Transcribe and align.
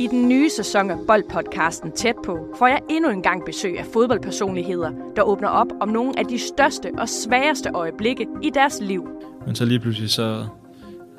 I 0.00 0.06
den 0.06 0.28
nye 0.28 0.50
sæson 0.50 0.90
af 0.90 0.96
Boldpodcasten 1.06 1.92
Tæt 1.92 2.14
på 2.24 2.54
får 2.58 2.66
jeg 2.66 2.80
endnu 2.90 3.10
en 3.10 3.22
gang 3.22 3.44
besøg 3.44 3.78
af 3.78 3.86
fodboldpersonligheder, 3.92 4.90
der 5.16 5.22
åbner 5.22 5.48
op 5.48 5.66
om 5.80 5.88
nogle 5.88 6.18
af 6.18 6.24
de 6.24 6.38
største 6.38 6.90
og 6.98 7.08
sværeste 7.08 7.70
øjeblikke 7.74 8.26
i 8.42 8.50
deres 8.50 8.78
liv. 8.80 9.08
Men 9.46 9.54
så 9.54 9.64
lige 9.64 9.80
pludselig 9.80 10.10
så, 10.10 10.46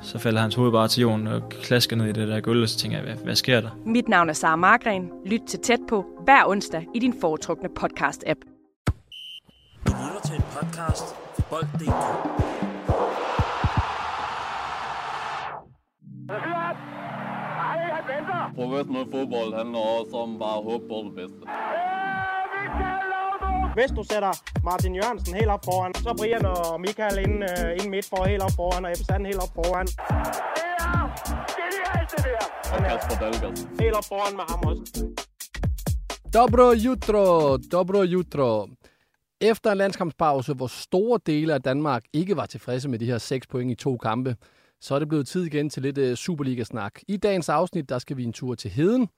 så 0.00 0.18
falder 0.18 0.40
hans 0.40 0.54
hoved 0.54 0.72
bare 0.72 0.88
til 0.88 1.00
jorden 1.00 1.26
og 1.26 1.48
klasker 1.48 1.96
ned 1.96 2.06
i 2.06 2.12
det 2.12 2.28
der 2.28 2.40
gulv, 2.40 2.62
og 2.62 2.68
så 2.68 2.78
tænker 2.78 2.98
jeg, 2.98 3.06
hvad, 3.06 3.24
hvad 3.24 3.36
sker 3.36 3.60
der? 3.60 3.70
Mit 3.86 4.08
navn 4.08 4.28
er 4.28 4.32
Sara 4.32 4.56
Margren. 4.56 5.10
Lyt 5.26 5.42
til 5.48 5.58
Tæt 5.58 5.80
på 5.88 6.04
hver 6.24 6.46
onsdag 6.46 6.86
i 6.94 6.98
din 6.98 7.14
foretrukne 7.20 7.68
podcast-app. 7.80 8.40
Du 9.86 9.92
lytter 9.92 10.20
til 10.24 10.34
en 10.34 10.42
podcast 10.60 11.04
fra 11.36 11.42
Bold.dk. 11.50 12.32
Professionel 18.54 19.06
fodbold 19.12 19.50
handler 19.60 19.78
også 19.98 20.16
om 20.16 20.38
bare 20.38 20.56
at 20.58 20.64
håbe 20.70 20.84
på 20.88 20.96
det 21.06 21.14
bedste. 21.20 21.42
Hvis 23.76 23.90
du 23.96 24.02
sætter 24.12 24.32
Martin 24.68 24.94
Jørgensen 24.94 25.34
helt 25.34 25.50
op 25.56 25.64
foran, 25.64 25.94
så 25.94 26.14
Brian 26.18 26.44
og 26.46 26.80
Michael 26.80 27.18
ind, 27.26 27.36
uh, 27.50 27.70
ind 27.78 27.88
midt 27.94 28.06
for 28.10 28.24
helt 28.24 28.42
op 28.42 28.54
foran, 28.56 28.84
og 28.84 28.90
Ebbe 28.92 29.04
Sand 29.04 29.26
helt 29.26 29.42
op 29.44 29.52
foran. 29.58 29.86
Og 32.74 32.78
Kasper 32.88 33.16
Dahlgaard. 33.22 33.58
Helt 33.80 33.96
op 34.00 34.04
foran 34.04 34.36
med 34.38 34.44
ham 34.50 34.60
også. 34.70 34.82
Dobro 36.34 36.72
jutro, 36.72 37.56
dobro 37.72 38.02
jutro. 38.02 38.68
Efter 39.40 39.72
en 39.72 39.78
landskampspause, 39.78 40.54
hvor 40.54 40.66
store 40.66 41.20
dele 41.26 41.54
af 41.54 41.62
Danmark 41.62 42.04
ikke 42.12 42.36
var 42.36 42.46
tilfredse 42.46 42.88
med 42.88 42.98
de 42.98 43.06
her 43.06 43.18
6 43.18 43.46
point 43.46 43.70
i 43.72 43.74
to 43.74 43.96
kampe, 43.96 44.36
så 44.82 44.94
er 44.94 44.98
det 44.98 45.08
blevet 45.08 45.26
tid 45.26 45.44
igen 45.44 45.70
til 45.70 45.82
lidt 45.82 45.98
øh, 45.98 46.16
Superliga-snak. 46.16 47.00
I 47.08 47.16
dagens 47.16 47.48
afsnit, 47.48 47.88
der 47.88 47.98
skal 47.98 48.16
vi 48.16 48.24
en 48.24 48.32
tur 48.32 48.54
til 48.54 48.70
Heden, 48.70 49.08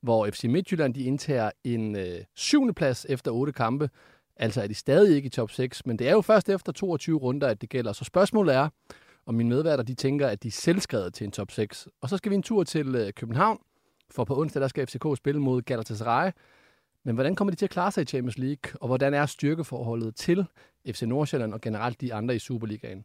hvor 0.00 0.26
FC 0.26 0.44
Midtjylland 0.44 0.94
de 0.94 1.02
indtager 1.02 1.50
en 1.64 1.96
øh, 1.96 2.24
syvende 2.36 2.74
plads 2.74 3.06
efter 3.08 3.30
otte 3.30 3.52
kampe. 3.52 3.90
Altså 4.36 4.62
er 4.62 4.66
de 4.66 4.74
stadig 4.74 5.16
ikke 5.16 5.26
i 5.26 5.30
top 5.30 5.50
6, 5.50 5.86
men 5.86 5.98
det 5.98 6.08
er 6.08 6.12
jo 6.12 6.20
først 6.20 6.48
efter 6.48 6.72
22 6.72 7.18
runder, 7.18 7.46
at 7.46 7.60
det 7.60 7.68
gælder. 7.68 7.92
Så 7.92 8.04
spørgsmålet 8.04 8.54
er, 8.54 8.68
om 9.26 9.34
mine 9.34 9.48
medværter 9.48 9.84
de 9.84 9.94
tænker, 9.94 10.28
at 10.28 10.42
de 10.42 10.48
er 10.48 10.52
selvskrevet 10.52 11.14
til 11.14 11.24
en 11.24 11.30
top 11.30 11.50
6. 11.50 11.88
Og 12.00 12.08
så 12.08 12.16
skal 12.16 12.30
vi 12.30 12.34
en 12.34 12.42
tur 12.42 12.64
til 12.64 12.94
øh, 12.94 13.12
København, 13.12 13.58
for 14.10 14.24
på 14.24 14.40
onsdag 14.40 14.62
der 14.62 14.68
skal 14.68 14.86
FCK 14.86 15.04
spille 15.16 15.40
mod 15.40 15.62
Galatasaray. 15.62 16.30
Men 17.04 17.14
hvordan 17.14 17.34
kommer 17.34 17.50
de 17.50 17.56
til 17.56 17.66
at 17.66 17.70
klare 17.70 17.92
sig 17.92 18.02
i 18.02 18.04
Champions 18.04 18.38
League, 18.38 18.72
og 18.80 18.86
hvordan 18.86 19.14
er 19.14 19.26
styrkeforholdet 19.26 20.16
til 20.16 20.46
FC 20.86 21.02
Nordsjælland 21.02 21.54
og 21.54 21.60
generelt 21.60 22.00
de 22.00 22.14
andre 22.14 22.36
i 22.36 22.38
Superligaen? 22.38 23.04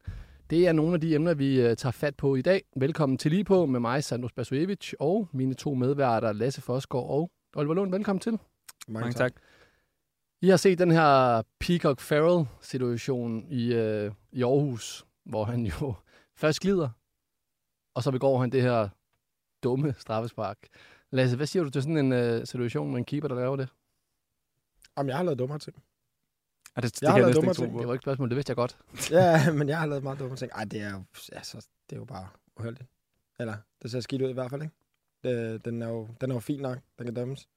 Det 0.49 0.67
er 0.67 0.71
nogle 0.71 0.93
af 0.93 1.01
de 1.01 1.15
emner, 1.15 1.33
vi 1.33 1.61
øh, 1.61 1.75
tager 1.75 1.91
fat 1.91 2.15
på 2.15 2.35
i 2.35 2.41
dag. 2.41 2.63
Velkommen 2.75 3.17
til 3.17 3.31
lige 3.31 3.43
på 3.43 3.65
med 3.65 3.79
mig, 3.79 4.03
Sandro 4.03 4.27
Spasojevic, 4.27 4.93
og 4.99 5.29
mine 5.33 5.53
to 5.53 5.73
medværter, 5.73 6.33
Lasse 6.33 6.61
Fosgaard 6.61 7.09
og 7.09 7.31
Oliver 7.55 7.73
Lund. 7.73 7.91
Velkommen 7.91 8.19
til. 8.19 8.39
Mange 8.87 9.13
tak. 9.13 9.33
I 10.41 10.49
har 10.49 10.57
set 10.57 10.79
den 10.79 10.91
her 10.91 11.41
Peacock 11.59 11.99
Farrell-situation 11.99 13.51
i, 13.51 13.73
øh, 13.73 14.11
i 14.31 14.43
Aarhus, 14.43 15.05
hvor 15.25 15.43
han 15.43 15.65
jo 15.65 15.93
først 16.41 16.59
glider, 16.59 16.89
og 17.95 18.03
så 18.03 18.11
begår 18.11 18.39
han 18.39 18.49
det 18.49 18.61
her 18.61 18.89
dumme 19.63 19.95
straffespark. 19.97 20.57
Lasse, 21.11 21.35
hvad 21.35 21.47
siger 21.47 21.63
du 21.63 21.69
til 21.69 21.81
sådan 21.81 21.97
en 21.97 22.13
øh, 22.13 22.45
situation 22.45 22.91
med 22.91 22.97
en 22.97 23.05
keeper, 23.05 23.27
der 23.27 23.35
laver 23.35 23.55
det? 23.55 23.69
Jamen, 24.97 25.09
jeg 25.09 25.17
har 25.17 25.23
lavet 25.23 25.39
dummere 25.39 25.59
ting. 25.59 25.75
Og 26.77 26.83
det, 26.83 26.95
det, 26.95 27.01
Jeg 27.01 27.09
har 27.11 27.17
kan 27.17 27.21
lavet 27.21 27.35
næsten 27.45 27.45
dummere 27.45 27.51
ikke 27.51 27.57
tro 27.57 27.63
ting. 27.63 27.73
på. 27.73 27.79
Det 27.79 27.87
var 27.87 27.93
ikke 27.93 27.99
et 27.99 28.03
spørgsmål, 28.03 28.29
det 28.29 28.35
vidste 28.35 28.49
jeg 28.51 28.55
godt. 28.55 28.77
Ja, 29.11 29.51
men 29.51 29.69
jeg 29.69 29.79
har 29.79 29.85
lavet 29.85 30.03
meget 30.03 30.19
dumme 30.19 30.35
ting. 30.35 30.51
Ej, 30.55 30.63
det 30.65 30.81
er 30.81 30.91
jo, 30.91 31.03
altså, 31.31 31.57
det 31.89 31.95
er 31.95 31.99
jo 31.99 32.05
bare 32.05 32.27
uheldigt. 32.59 32.89
Eller, 33.39 33.55
det 33.81 33.91
ser 33.91 33.99
skidt 33.99 34.21
ud 34.21 34.29
i 34.29 34.33
hvert 34.33 34.49
fald, 34.49 34.61
ikke? 34.61 34.73
Det, 35.23 35.65
den, 35.65 35.81
er 35.81 35.87
jo, 35.89 36.07
den 36.21 36.31
er 36.31 36.35
jo 36.35 36.39
fin 36.39 36.59
nok, 36.59 36.77
den 36.97 37.05
kan 37.05 37.13
dømmes. 37.13 37.47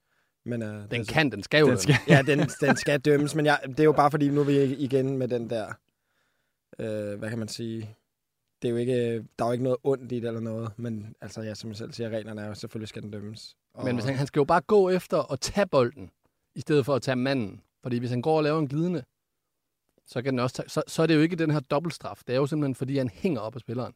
Men, 0.45 0.63
uh, 0.63 0.91
Den 0.91 1.05
kan, 1.05 1.33
den 1.33 1.43
skal 1.43 1.61
jo. 1.61 1.69
Den 1.71 1.79
skal- 1.79 1.95
Ja, 2.09 2.23
den, 2.27 2.39
den 2.61 2.77
skal 2.77 3.01
dømmes, 3.01 3.35
men 3.35 3.47
jeg, 3.47 3.61
det 3.69 3.81
er 3.81 3.85
jo 3.85 3.93
bare 3.93 4.11
fordi, 4.11 4.29
nu 4.29 4.41
er 4.41 4.45
vi 4.45 4.63
igen 4.63 5.19
med 5.19 5.29
den 5.29 5.51
der, 5.51 5.73
øh, 6.79 7.19
hvad 7.19 7.29
kan 7.29 7.39
man 7.39 7.49
sige, 7.49 7.97
det 8.63 8.69
er 8.69 8.73
jo 8.73 8.77
ikke, 8.77 8.95
der 9.39 9.45
er 9.45 9.47
jo 9.49 9.53
ikke 9.53 9.65
noget 9.65 9.79
ondt 9.85 10.13
i 10.13 10.21
det 10.21 10.25
eller 10.29 10.41
noget, 10.41 10.71
men 10.77 11.15
altså, 11.21 11.43
ja, 11.43 11.55
som 11.55 11.71
jeg 11.71 11.77
selv 11.77 11.93
siger, 11.93 12.09
reglerne 12.09 12.41
er 12.43 12.47
jo, 12.49 12.55
selvfølgelig 12.55 12.89
skal 12.89 13.03
den 13.03 13.11
dømmes. 13.11 13.57
Og, 13.75 13.85
Men 13.85 13.95
hvis 13.95 14.05
han, 14.05 14.15
han 14.15 14.27
skal 14.27 14.41
jo 14.41 14.45
bare 14.45 14.61
gå 14.61 14.89
efter 14.91 15.33
at 15.33 15.41
tage 15.41 15.67
bolden, 15.67 16.11
i 16.55 16.61
stedet 16.61 16.85
for 16.87 16.95
at 16.95 17.03
tage 17.03 17.17
manden. 17.17 17.61
Fordi 17.83 17.99
hvis 17.99 18.11
han 18.11 18.23
går 18.23 18.37
og 18.37 18.43
laver 18.43 18.59
en 18.59 18.69
glidende, 18.69 19.03
så, 20.07 20.23
kan 20.23 20.33
den 20.33 20.39
også 20.41 20.57
tage, 20.57 20.69
så, 20.69 20.83
så 20.87 21.03
er 21.03 21.07
det 21.07 21.15
jo 21.15 21.21
ikke 21.21 21.37
den 21.37 21.51
her 21.51 21.61
dobbeltstraf. 21.61 22.21
Det 22.27 22.33
er 22.33 22.37
jo 22.37 22.47
simpelthen, 22.47 22.75
fordi 22.75 22.99
han 22.99 23.09
hænger 23.09 23.41
op 23.41 23.55
af 23.55 23.61
spilleren. 23.61 23.93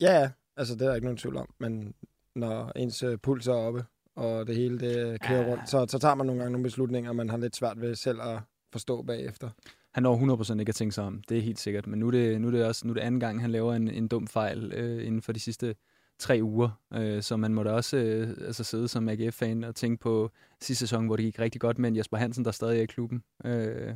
Ja, 0.00 0.20
ja, 0.20 0.30
altså 0.56 0.74
det 0.74 0.82
er 0.82 0.86
der 0.86 0.94
ikke 0.94 1.06
nogen 1.06 1.18
tvivl 1.18 1.36
om, 1.36 1.48
men 1.60 1.94
når 2.34 2.72
ens 2.76 3.02
øh, 3.02 3.18
puls 3.18 3.46
er 3.46 3.52
oppe, 3.52 3.84
og 4.16 4.46
det 4.46 4.56
hele 4.56 4.80
det 4.80 5.20
kører 5.22 5.42
Ja. 5.46 5.52
rundt, 5.52 5.68
så, 5.70 5.86
så 5.88 5.98
tager 5.98 6.14
man 6.14 6.26
nogle 6.26 6.40
gange 6.40 6.52
nogle 6.52 6.64
beslutninger, 6.64 7.12
man 7.12 7.30
har 7.30 7.36
lidt 7.36 7.56
svært 7.56 7.80
ved 7.80 7.94
selv 7.94 8.20
at 8.22 8.40
forstå 8.72 9.02
bagefter. 9.02 9.50
Han 9.94 10.02
når 10.02 10.36
100% 10.54 10.58
ikke 10.60 10.70
at 10.70 10.74
tænke 10.74 10.94
sig 10.94 11.04
om. 11.04 11.22
Det 11.28 11.38
er 11.38 11.42
helt 11.42 11.58
sikkert. 11.58 11.86
Men 11.86 11.98
nu 12.00 12.06
er 12.06 12.10
det, 12.10 12.40
nu 12.40 12.46
er 12.46 12.50
det 12.50 12.64
også 12.64 12.86
nu 12.86 12.90
er 12.92 12.94
det 12.94 13.00
anden 13.00 13.20
gang, 13.20 13.40
han 13.40 13.50
laver 13.50 13.74
en, 13.74 13.88
en 13.88 14.08
dum 14.08 14.26
fejl 14.26 14.72
øh, 14.72 15.06
inden 15.06 15.22
for 15.22 15.32
de 15.32 15.40
sidste 15.40 15.74
tre 16.22 16.38
uger. 16.42 16.80
Øh, 16.94 17.22
så 17.22 17.36
man 17.36 17.54
må 17.54 17.62
da 17.62 17.70
også 17.70 17.96
øh, 17.96 18.28
altså 18.46 18.64
sidde 18.64 18.88
som 18.88 19.08
AGF-fan 19.08 19.64
og 19.64 19.74
tænke 19.74 20.00
på 20.00 20.30
sidste 20.60 20.86
sæson, 20.86 21.06
hvor 21.06 21.16
det 21.16 21.24
gik 21.24 21.38
rigtig 21.38 21.60
godt 21.60 21.78
med 21.78 21.88
en 21.90 21.96
Jesper 21.96 22.16
Hansen, 22.16 22.44
der 22.44 22.50
stadig 22.50 22.78
er 22.78 22.82
i 22.82 22.86
klubben. 22.86 23.22
Øh, 23.44 23.94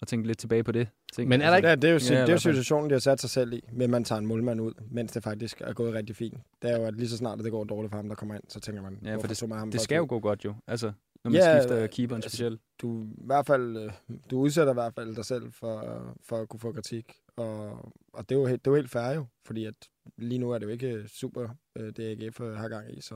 og 0.00 0.06
tænke 0.08 0.26
lidt 0.26 0.38
tilbage 0.38 0.64
på 0.64 0.72
det. 0.72 0.88
Tænke, 1.12 1.28
Men 1.28 1.40
er 1.40 1.50
der 1.50 1.56
ikke- 1.56 1.68
Ja, 1.68 1.74
det 1.74 1.84
er 1.84 1.92
jo, 1.92 1.98
Ja, 2.10 2.20
det 2.20 2.28
er 2.28 2.32
jo 2.32 2.38
situationen, 2.38 2.90
de 2.90 2.94
har 2.94 3.00
sat 3.00 3.20
sig 3.20 3.30
selv 3.30 3.52
i, 3.52 3.60
med 3.72 3.84
at 3.84 3.90
man 3.90 4.04
tager 4.04 4.18
en 4.18 4.26
målmand 4.26 4.60
ud, 4.60 4.72
mens 4.90 5.12
det 5.12 5.22
faktisk 5.22 5.60
er 5.60 5.72
gået 5.72 5.94
rigtig 5.94 6.16
fint. 6.16 6.38
Det 6.62 6.70
er 6.70 6.78
jo, 6.78 6.84
at 6.84 6.94
lige 6.94 7.08
så 7.08 7.16
snart 7.16 7.38
det 7.38 7.50
går 7.50 7.64
dårligt 7.64 7.90
for 7.90 7.96
ham, 7.96 8.08
der 8.08 8.14
kommer 8.16 8.34
ind, 8.34 8.42
så 8.48 8.60
tænker 8.60 8.82
man, 8.82 8.98
Ja, 9.04 9.16
for 9.16 9.26
tog 9.34 9.48
man 9.48 9.58
ham 9.58 9.70
det 9.70 9.80
skal 9.80 9.96
jo 9.96 10.06
gå 10.08 10.20
godt 10.20 10.44
jo. 10.44 10.54
Altså, 10.66 10.92
når 11.24 11.30
man 11.30 11.40
Ja, 11.40 11.60
skifter 11.60 11.82
øh, 11.82 11.88
keeperen 11.88 12.16
altså, 12.18 12.30
specielt. 12.30 12.60
du, 12.82 13.02
i 13.04 13.26
hvert 13.26 13.46
fald, 13.46 13.76
øh, 13.76 13.90
du 14.30 14.38
udsætter 14.38 14.72
i 14.72 14.74
hvert 14.74 14.94
fald 14.94 15.16
dig 15.16 15.24
selv 15.24 15.52
for, 15.52 16.02
for 16.28 16.36
at 16.36 16.48
kunne 16.48 16.60
få 16.60 16.72
kritik. 16.72 17.12
Og, 17.36 17.92
og 18.12 18.28
det, 18.28 18.34
er 18.34 18.40
jo 18.40 18.46
helt, 18.46 18.64
det 18.64 18.70
er 18.70 18.72
jo 18.72 18.76
helt 18.76 18.90
fair 18.90 19.14
jo, 19.14 19.26
fordi 19.46 19.64
at 19.64 19.74
lige 20.16 20.38
nu 20.38 20.50
er 20.50 20.58
det 20.58 20.66
jo 20.66 20.70
ikke 20.70 21.08
super, 21.08 21.48
øh, 21.76 21.92
det 21.96 22.22
AGF 22.24 22.38
har 22.38 22.68
gang 22.68 22.98
i, 22.98 23.00
så 23.00 23.14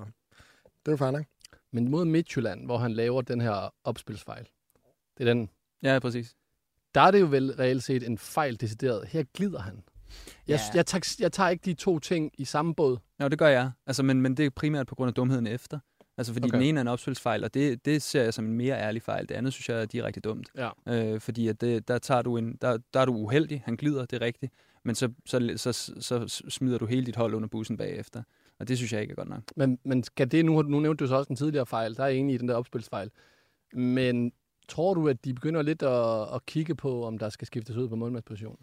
det 0.62 0.88
er 0.88 0.92
jo 0.92 0.96
fair 0.96 1.10
nok. 1.10 1.24
Men 1.72 1.88
mod 1.90 2.04
Midtjylland, 2.04 2.64
hvor 2.64 2.78
han 2.78 2.92
laver 2.92 3.22
den 3.22 3.40
her 3.40 3.74
opspilsfejl, 3.84 4.48
det 5.18 5.28
er 5.28 5.34
den, 5.34 5.50
Ja, 5.82 5.98
præcis. 5.98 6.36
der 6.94 7.00
er 7.00 7.10
det 7.10 7.20
jo 7.20 7.26
vel 7.26 7.52
reelt 7.54 7.82
set 7.82 8.02
en 8.06 8.18
fejl 8.18 8.60
decideret. 8.60 9.08
Her 9.08 9.24
glider 9.34 9.58
han. 9.60 9.82
Jeg, 10.48 10.60
Ja. 10.74 10.76
jeg, 10.78 10.86
tager, 10.86 11.16
jeg 11.20 11.32
tager 11.32 11.48
ikke 11.50 11.62
de 11.64 11.74
to 11.74 11.98
ting 11.98 12.30
i 12.38 12.44
samme 12.44 12.74
båd. 12.74 12.98
Jo, 13.22 13.28
det 13.28 13.38
gør 13.38 13.48
jeg. 13.48 13.70
Altså, 13.86 14.02
men, 14.02 14.22
men 14.22 14.36
det 14.36 14.46
er 14.46 14.50
primært 14.50 14.86
på 14.86 14.94
grund 14.94 15.08
af 15.08 15.14
dumheden 15.14 15.46
efter. 15.46 15.78
Altså, 16.20 16.32
fordi 16.32 16.48
Okay. 16.48 16.58
den 16.58 16.66
ene 16.66 16.78
er 16.78 16.82
en 16.82 16.88
opspilsfejl, 16.88 17.44
og 17.44 17.54
det, 17.54 17.84
det 17.84 18.02
ser 18.02 18.22
jeg 18.22 18.34
som 18.34 18.44
en 18.44 18.52
mere 18.52 18.76
ærlig 18.78 19.02
fejl. 19.02 19.28
Det 19.28 19.34
andet 19.34 19.52
synes 19.52 19.68
jeg 19.68 19.80
er 19.80 19.84
direkte 19.84 20.20
dumt. 20.20 20.48
Ja. 20.56 20.70
Øh, 20.88 21.20
fordi 21.20 21.48
at 21.48 21.60
det, 21.60 21.88
der, 21.88 21.98
tager 21.98 22.22
du 22.22 22.36
en, 22.36 22.58
der, 22.62 22.78
der 22.94 23.00
er 23.00 23.04
du 23.04 23.14
uheldig, 23.14 23.62
han 23.64 23.76
glider, 23.76 24.04
det 24.04 24.22
er 24.22 24.26
rigtigt, 24.26 24.52
men 24.84 24.94
så, 24.94 25.08
så, 25.26 25.52
så, 25.56 25.72
så, 26.00 26.44
smider 26.48 26.78
du 26.78 26.86
hele 26.86 27.06
dit 27.06 27.16
hold 27.16 27.34
under 27.34 27.48
bussen 27.48 27.76
bagefter. 27.76 28.22
Og 28.58 28.68
det 28.68 28.76
synes 28.76 28.92
jeg 28.92 29.00
ikke 29.00 29.12
er 29.12 29.14
godt 29.14 29.28
nok. 29.28 29.42
Men, 29.56 29.78
men 29.84 30.02
skal 30.02 30.30
det 30.30 30.44
nu, 30.44 30.62
nu 30.62 30.80
nævnte 30.80 31.04
du 31.04 31.08
så 31.08 31.14
også 31.14 31.30
en 31.30 31.36
tidligere 31.36 31.66
fejl, 31.66 31.96
der 31.96 32.04
er 32.04 32.08
enig 32.08 32.34
i 32.34 32.38
den 32.38 32.48
der 32.48 32.54
opspilsfejl. 32.54 33.10
Men 33.72 34.32
tror 34.68 34.94
du, 34.94 35.08
at 35.08 35.24
de 35.24 35.34
begynder 35.34 35.62
lidt 35.62 35.82
at, 35.82 36.34
at 36.34 36.46
kigge 36.46 36.74
på, 36.74 37.04
om 37.04 37.18
der 37.18 37.28
skal 37.28 37.46
skiftes 37.46 37.76
ud 37.76 37.88
på 37.88 37.96
målmandspositionen? 37.96 38.58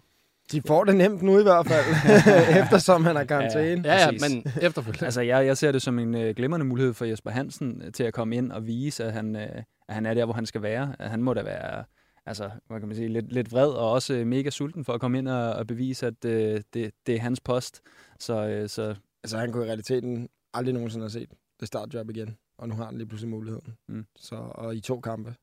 De 0.52 0.62
får 0.68 0.84
det 0.84 0.96
nemt 0.96 1.22
nu 1.22 1.40
i 1.40 1.44
hvert 1.44 1.68
fald, 1.68 1.86
eftersom 2.64 3.06
han 3.06 3.16
har 3.16 3.24
karantæne. 3.24 3.82
Ja, 3.86 3.94
ja, 3.96 4.12
Præcis. 4.12 4.36
men 4.36 4.54
efterfølgende. 4.62 5.06
Altså, 5.06 5.22
jeg, 5.22 5.46
jeg 5.46 5.58
ser 5.58 5.72
det 5.72 5.82
som 5.82 6.00
en 6.00 6.16
øh, 6.16 6.36
glimrende 6.36 6.66
mulighed 6.66 6.94
for 6.94 7.06
Jesper 7.06 7.32
Hansen 7.32 7.82
øh, 7.86 7.92
til 7.92 8.04
at 8.04 8.14
komme 8.14 8.36
ind 8.36 8.52
og 8.52 8.68
vise, 8.68 9.04
at 9.04 9.14
han, 9.14 9.36
øh, 9.36 9.64
at 9.88 9.96
han 9.96 10.06
er 10.06 10.14
der, 10.14 10.26
hvor 10.26 10.34
han 10.34 10.46
skal 10.46 10.62
være. 10.62 10.96
At 11.00 11.10
han 11.10 11.24
må 11.24 11.34
da 11.34 11.44
være 11.44 11.84
altså, 12.28 12.52
hvad 12.68 12.80
kan 12.80 12.88
man 12.88 12.96
sige, 12.96 13.08
lidt, 13.08 13.34
lidt 13.34 13.52
vred 13.52 13.70
og 13.70 13.92
også 13.92 14.14
øh, 14.14 14.28
mega 14.28 14.50
sulten 14.50 14.86
for 14.86 14.94
at 14.94 15.00
komme 15.00 15.18
ind 15.18 15.28
og, 15.28 15.54
og 15.54 15.68
bevise, 15.68 16.08
at 16.08 16.26
øh, 16.26 16.62
det, 16.74 16.92
det 17.06 17.16
er 17.16 17.20
hans 17.20 17.40
post. 17.40 17.82
Så, 18.20 18.48
øh, 18.48 18.70
så 18.70 18.96
Altså 19.24 19.38
han 19.38 19.52
kunne 19.52 19.66
i 19.66 19.68
realiteten 19.68 20.30
aldrig 20.54 20.74
nogensinde 20.74 21.04
have 21.04 21.10
set 21.10 21.30
det 21.60 21.68
startjob 21.68 22.10
igen, 22.10 22.38
og 22.58 22.70
nu 22.70 22.76
har 22.76 22.86
han 22.86 22.98
lige 22.98 23.08
pludselig 23.08 23.30
muligheden. 23.30 23.76
Mm. 23.88 24.06
Så, 24.16 24.36
og 24.36 24.76
i 24.76 24.80
to 24.80 25.00
kampe. 25.00 25.36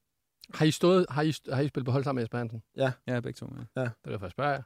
Har 0.54 0.66
I, 0.66 0.70
stået, 0.70 1.06
har, 1.10 1.22
I, 1.22 1.34
har 1.52 1.62
I 1.62 1.68
spillet 1.68 1.86
på 1.86 1.92
hold 1.92 2.04
sammen 2.04 2.16
med 2.16 2.22
Jesper 2.22 2.38
Hansen? 2.38 2.62
ja, 3.06 3.20
begge 3.20 3.36
to. 3.36 3.46
Ja. 3.76 3.80
Det 3.80 3.90
er 4.04 4.10
derfor, 4.10 4.26
jeg 4.26 4.30
spørger 4.30 4.52
jer. 4.52 4.62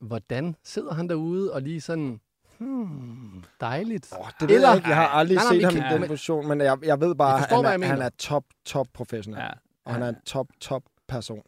Hvordan 0.00 0.56
sidder 0.64 0.94
han 0.94 1.08
derude 1.08 1.52
og 1.52 1.62
lige 1.62 1.80
sådan, 1.80 2.20
hmm, 2.58 3.44
dejligt. 3.60 4.12
Oh, 4.20 4.26
det 4.40 4.48
ved 4.48 4.54
Eller- 4.56 4.68
jeg 4.68 4.76
ikke. 4.76 4.88
Jeg 4.88 4.96
har 4.96 5.06
aldrig 5.08 5.34
Nej, 5.36 5.44
nej, 5.44 5.52
set 5.52 5.56
men 5.56 5.64
ham 5.64 5.74
kan- 5.74 5.90
i 5.90 5.92
den 5.92 6.00
men- 6.00 6.08
position, 6.08 6.48
men 6.48 6.60
jeg, 6.60 6.78
jeg 6.82 7.00
ved 7.00 7.14
bare, 7.14 7.38
at 7.38 7.46
han, 7.66 7.82
er, 7.82 7.86
han 7.86 8.02
er 8.02 8.08
top, 8.18 8.44
top 8.64 8.86
professionel. 8.94 9.40
Ja. 9.40 9.50
Og 9.84 9.92
han 9.92 10.02
er 10.02 10.08
en 10.08 10.16
top, 10.26 10.46
top 10.60 10.82
person. 11.08 11.42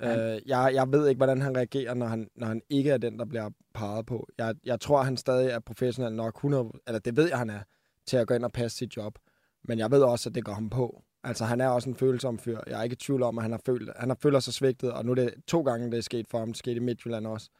Han- 0.00 0.20
Øh, 0.20 0.40
jeg, 0.46 0.70
jeg 0.74 0.92
ved 0.92 1.08
ikke, 1.08 1.18
hvordan 1.18 1.40
han 1.42 1.56
reagerer, 1.56 1.94
når 1.94 2.06
han, 2.06 2.28
når 2.36 2.46
han 2.46 2.62
ikke 2.70 2.90
er 2.90 2.98
den, 2.98 3.18
der 3.18 3.24
bliver 3.24 3.50
peget 3.74 4.06
på. 4.06 4.26
Jeg, 4.38 4.54
jeg 4.64 4.80
tror, 4.80 5.02
han 5.02 5.16
stadig 5.16 5.50
er 5.50 5.58
professionel 5.58 6.12
nok, 6.12 6.34
100, 6.36 6.70
eller 6.86 6.98
det 6.98 7.16
ved 7.16 7.28
jeg, 7.28 7.38
han 7.38 7.50
er, 7.50 7.60
til 8.06 8.16
at 8.16 8.26
gå 8.26 8.34
ind 8.34 8.44
og 8.44 8.52
passe 8.52 8.76
sit 8.78 8.96
job. 8.96 9.18
Men 9.64 9.78
jeg 9.78 9.90
ved 9.90 10.02
også, 10.02 10.28
at 10.28 10.34
det 10.34 10.44
går 10.44 10.52
ham 10.52 10.70
på. 10.70 11.02
Altså, 11.28 11.44
han 11.44 11.60
er 11.60 11.68
også 11.68 11.88
en 11.90 11.96
følsom 11.96 12.38
fyr. 12.38 12.58
Jeg 12.66 12.78
er 12.78 12.82
ikke 12.82 12.94
i 12.94 12.96
tvivl 12.96 13.22
om, 13.22 13.38
at 13.38 13.42
han 13.44 13.50
har 13.50 13.60
følt, 13.66 13.90
han 13.96 14.08
har 14.10 14.18
følt 14.22 14.42
sig 14.42 14.54
svigtet, 14.54 14.92
og 14.92 15.04
nu 15.04 15.10
er 15.10 15.14
det 15.14 15.34
to 15.46 15.62
gange, 15.62 15.90
det 15.90 15.96
er 15.98 16.00
sket 16.02 16.28
for 16.28 16.38
ham. 16.38 16.48
Det 16.48 16.56
skete 16.56 16.76
i 16.76 16.78
Midtjylland 16.78 17.26
også. 17.26 17.50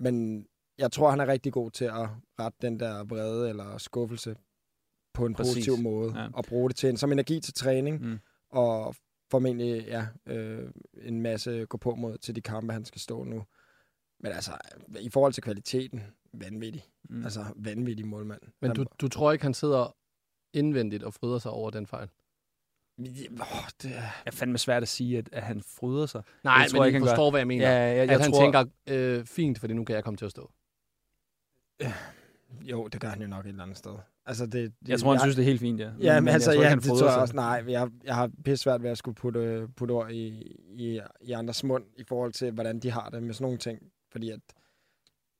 Men 0.00 0.46
jeg 0.78 0.92
tror, 0.92 1.10
han 1.10 1.20
er 1.20 1.26
rigtig 1.26 1.52
god 1.52 1.70
til 1.70 1.84
at 1.84 2.08
rette 2.40 2.58
den 2.62 2.80
der 2.80 3.04
vrede 3.04 3.48
eller 3.48 3.78
skuffelse 3.78 4.36
på 5.14 5.26
en 5.26 5.34
Præcis. 5.34 5.54
positiv 5.54 5.76
måde, 5.82 6.12
Ja. 6.20 6.28
og 6.34 6.44
bruge 6.44 6.68
det 6.68 6.76
til 6.76 6.88
en, 6.90 6.96
som 6.96 7.12
energi 7.12 7.40
til 7.40 7.54
træning, 7.54 8.02
Mm. 8.02 8.18
og 8.50 8.94
formentlig 9.30 9.84
ja, 9.86 10.06
øh, 10.26 10.70
en 11.02 11.20
masse 11.22 11.66
gå 11.66 11.76
på 11.76 11.94
mod 11.94 12.18
til 12.18 12.36
de 12.36 12.40
kampe, 12.40 12.72
han 12.72 12.84
skal 12.84 13.00
stå 13.00 13.24
nu. 13.24 13.44
Men 14.20 14.32
altså, 14.32 14.52
i 15.00 15.08
forhold 15.10 15.32
til 15.32 15.42
kvaliteten, 15.42 16.02
vanvittig. 16.32 16.84
Mm. 17.10 17.24
Altså, 17.24 17.44
vanvittig 17.56 18.06
målmand. 18.06 18.40
Men 18.60 18.70
du, 18.74 18.84
du 19.00 19.08
tror 19.08 19.32
ikke, 19.32 19.42
han 19.44 19.54
sidder 19.54 19.96
indvendigt 20.52 21.02
og 21.02 21.14
fryder 21.14 21.38
sig 21.38 21.50
over 21.50 21.70
den 21.70 21.86
fejl? 21.86 22.08
Åh, 22.98 23.06
det 23.82 23.96
er... 23.96 24.02
Jeg 24.24 24.34
fandme 24.34 24.58
svært 24.58 24.82
at 24.82 24.88
sige, 24.88 25.18
at, 25.18 25.28
at 25.32 25.42
han 25.42 25.62
fryder 25.78 26.06
sig. 26.06 26.22
Nej, 26.44 26.62
Det 26.62 26.70
tror 26.70 26.84
men 26.84 26.92
jeg 26.94 27.00
I 27.02 27.04
forstår, 27.04 27.26
gør. 27.26 27.30
hvad 27.30 27.40
jeg 27.40 27.46
mener. 27.46 27.70
Ja, 27.70 27.76
jeg, 27.78 27.96
jeg 27.96 28.10
at 28.10 28.20
han 28.22 28.32
tror, 28.32 28.42
tænker, 28.42 28.64
øh, 28.86 29.24
fint, 29.26 29.58
fordi 29.58 29.74
nu 29.74 29.84
kan 29.84 29.94
jeg 29.96 30.04
komme 30.04 30.16
til 30.16 30.24
at 30.24 30.30
stå. 30.30 30.50
Jo, 32.62 32.88
det 32.88 33.00
gør 33.00 33.08
han 33.08 33.20
jo 33.22 33.26
nok 33.28 33.44
et 33.44 33.48
eller 33.48 33.62
andet 33.62 33.78
sted. 33.78 33.92
Altså, 34.26 34.46
det, 34.46 34.52
det, 34.52 34.88
jeg 34.88 35.00
tror, 35.00 35.10
han 35.10 35.20
synes, 35.20 35.36
det 35.36 35.42
er 35.42 35.46
helt 35.46 35.60
fint, 35.60 35.80
ja. 35.80 35.90
Ja, 36.00 36.20
men, 36.20 36.28
altså, 36.28 36.50
jeg 36.50 36.56
tror 36.56 36.62
ja, 36.62 36.68
ikke, 36.68 36.68
han 36.68 36.78
det 36.78 36.86
fryder 36.86 36.98
tror 37.00 37.06
jeg 37.06 37.12
sig. 37.14 37.22
også. 37.22 37.36
Nej, 37.36 37.64
jeg, 37.68 37.88
jeg 38.04 38.14
har 38.14 38.30
pisse 38.44 38.62
svært 38.62 38.82
ved 38.82 38.90
at 38.90 38.98
skulle 38.98 39.14
putte, 39.14 39.68
putte 39.76 39.92
ord 39.92 40.10
i, 40.10 40.26
i, 40.78 41.00
i 41.20 41.32
andres 41.32 41.64
mund 41.64 41.84
i 41.96 42.04
forhold 42.04 42.32
til, 42.32 42.50
hvordan 42.50 42.80
de 42.80 42.90
har 42.90 43.08
det 43.10 43.22
med 43.22 43.34
sådan 43.34 43.44
nogle 43.44 43.58
ting. 43.58 43.78
Fordi 44.12 44.30
at 44.30 44.40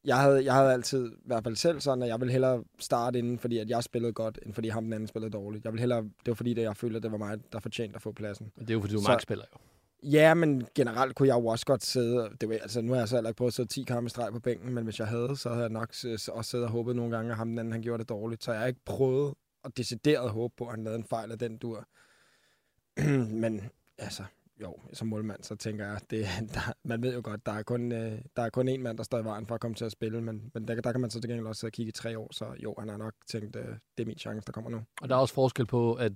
jeg 0.05 0.17
havde, 0.21 0.45
jeg 0.45 0.55
havde 0.55 0.73
altid, 0.73 1.13
i 1.13 1.27
hvert 1.27 1.45
fald 1.45 1.57
selv 1.57 1.81
sådan, 1.81 2.03
at 2.03 2.09
jeg 2.09 2.21
ville 2.21 2.33
hellere 2.33 2.65
starte 2.79 3.19
inden, 3.19 3.39
fordi 3.39 3.59
at 3.59 3.71
jeg 3.71 3.85
spillede 3.85 4.13
godt, 4.13 4.39
end 4.47 4.53
fordi 4.55 4.69
ham 4.69 4.85
den 4.85 4.93
anden 4.93 5.07
spillede 5.07 5.31
dårligt. 5.33 5.65
Jeg 5.65 5.73
ville 5.73 5.81
hellere, 5.81 6.03
det 6.03 6.27
var 6.27 6.35
fordi, 6.35 6.51
at 6.51 6.63
jeg 6.63 6.77
følte, 6.77 6.97
at 6.97 7.03
det 7.03 7.13
var 7.13 7.19
mig, 7.19 7.39
der 7.53 7.61
fortjente 7.61 7.97
at 7.97 8.03
få 8.03 8.13
pladsen. 8.13 8.53
Det 8.59 8.71
er 8.71 8.75
jo, 8.75 8.81
fordi 8.81 8.93
du 8.95 8.99
er 8.99 9.03
Så- 9.03 9.11
markspiller 9.11 9.45
jo. 9.55 9.59
Ja, 10.11 10.35
men 10.35 10.67
generelt 10.75 11.15
kunne 11.17 11.29
jeg 11.29 11.35
jo 11.35 11.47
også 11.47 11.67
godt 11.67 11.85
sidde, 11.85 12.31
det 12.41 12.49
var, 12.49 12.55
altså 12.55 12.81
nu 12.81 12.93
har 12.93 12.99
jeg 12.99 13.09
så 13.09 13.17
heller 13.17 13.31
ikke 13.31 13.37
prøvet 13.39 13.51
at 13.51 13.55
sidde 13.55 13.69
10 13.69 13.83
kampe 13.83 14.07
i 14.07 14.11
streg 14.11 14.33
på 14.33 14.39
bænken, 14.41 14.75
men 14.75 14.85
hvis 14.85 14.99
jeg 14.99 15.07
havde, 15.09 15.37
så 15.37 15.49
havde 15.49 15.63
jeg 15.63 15.71
nok 15.71 15.89
også 16.29 16.41
siddet 16.43 16.67
og 16.67 16.73
håbet 16.73 16.97
nogle 16.97 17.17
gange, 17.17 17.31
at 17.31 17.37
ham 17.37 17.49
den 17.49 17.59
anden 17.59 17.73
han 17.73 17.83
gjorde 17.83 17.99
det 18.01 18.09
dårligt. 18.09 18.45
Så 18.45 18.51
jeg 18.53 18.61
har 18.61 18.67
ikke 18.67 18.81
prøvet 18.85 19.35
at 19.65 19.77
decideret 19.77 20.31
håbe 20.31 20.55
på, 20.59 20.65
at 20.65 20.71
han 20.71 20.85
lavede 20.85 20.99
en 20.99 21.05
fejl 21.05 21.33
af 21.33 21.39
den 21.39 21.57
dur. 21.57 21.89
men 23.43 23.61
altså, 23.99 24.23
jo, 24.61 24.77
som 24.93 25.09
målmand, 25.09 25.43
så 25.43 25.57
tænker 25.57 25.87
jeg, 25.87 26.01
det, 26.11 26.27
der, 26.55 26.73
man 26.85 27.03
ved 27.03 27.15
jo 27.15 27.21
godt, 27.25 27.47
der 27.47 27.53
er, 27.53 27.63
kun, 27.63 27.93
øh, 27.93 28.19
der 28.37 28.43
er 28.43 28.51
kun 28.51 28.69
én 28.69 28.79
mand, 28.79 28.99
der 28.99 29.05
står 29.05 29.19
i 29.19 29.25
vejen 29.25 29.47
for 29.47 29.55
at 29.55 29.61
komme 29.61 29.75
til 29.75 29.85
at 29.85 29.93
spille, 29.93 30.21
men, 30.23 30.51
men 30.55 30.69
der, 30.69 30.81
der 30.81 30.93
kan 30.93 31.01
man 31.01 31.11
så 31.11 31.21
til 31.21 31.31
gengæld 31.31 31.47
også 31.47 31.71
kigge 31.71 31.89
i 31.89 31.93
tre 31.93 32.19
år, 32.19 32.29
så 32.33 32.47
jo, 32.63 32.75
han 32.79 32.89
har 32.89 32.97
nok 32.97 33.13
tænkt, 33.31 33.57
øh, 33.57 33.65
det 33.99 34.03
er 34.03 34.07
min 34.07 34.19
chance, 34.19 34.47
der 34.47 34.53
kommer 34.53 34.71
nu. 34.71 34.81
Og 35.03 35.09
der 35.09 35.15
er 35.15 35.19
også 35.21 35.35
forskel 35.35 35.67
på, 35.67 35.95
at 35.95 36.13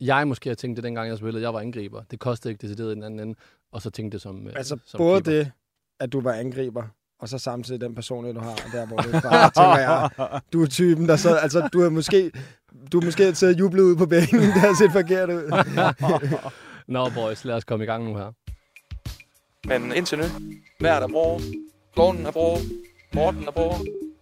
jeg 0.00 0.28
måske 0.28 0.50
har 0.50 0.54
tænkt 0.54 0.76
det, 0.76 0.84
dengang 0.84 1.08
jeg 1.08 1.18
spillede, 1.18 1.42
jeg 1.42 1.54
var 1.54 1.60
angriber. 1.60 2.02
Det 2.10 2.18
kostede 2.20 2.52
ikke 2.52 2.62
decideret 2.62 2.90
i 2.90 2.94
den 2.94 3.02
anden 3.02 3.20
ende. 3.20 3.38
Og 3.72 3.82
så 3.82 3.90
tænkte 3.90 4.14
det 4.16 4.22
som, 4.22 4.46
øh, 4.46 4.52
Altså 4.56 4.78
som 4.84 4.98
både 4.98 5.22
keeper. 5.22 5.30
det, 5.44 5.52
at 6.00 6.12
du 6.12 6.20
var 6.20 6.32
angriber, 6.32 6.84
og 7.20 7.28
så 7.28 7.38
samtidig 7.38 7.80
den 7.80 7.94
personlighed, 7.94 8.34
du 8.34 8.40
har, 8.40 8.54
der 8.72 8.86
hvor 8.86 8.96
du 8.96 9.08
er 9.10 9.20
fra, 9.20 9.48
tænker 9.60 9.78
jeg, 9.78 10.40
du 10.52 10.62
er 10.62 10.66
typen, 10.66 11.08
der 11.08 11.16
så, 11.16 11.34
altså 11.36 11.68
du 11.72 11.80
er 11.80 11.90
måske, 11.90 12.32
du 12.92 12.98
er 13.00 13.04
måske 13.04 13.32
til 13.32 13.46
at 13.46 13.58
juble 13.58 13.84
ud 13.84 13.96
på 13.96 14.06
bænken, 14.06 14.40
det 14.56 14.60
har 14.60 14.74
set 14.78 14.92
forkert 14.92 15.30
ud. 15.30 15.42
Nå, 16.88 17.10
boys, 17.14 17.44
lad 17.44 17.54
os 17.54 17.64
komme 17.64 17.84
i 17.84 17.86
gang 17.86 18.04
nu 18.04 18.16
her. 18.16 18.32
Men 19.66 19.92
indtil 19.92 20.18
nu, 20.18 20.24
vejret 20.80 21.02
er 21.02 21.08
bra, 21.08 21.38
klonen 21.94 22.26
er 22.26 22.30
bra, 22.30 22.58
Morten 23.14 23.44
er 23.46 23.50
bra, 23.50 23.78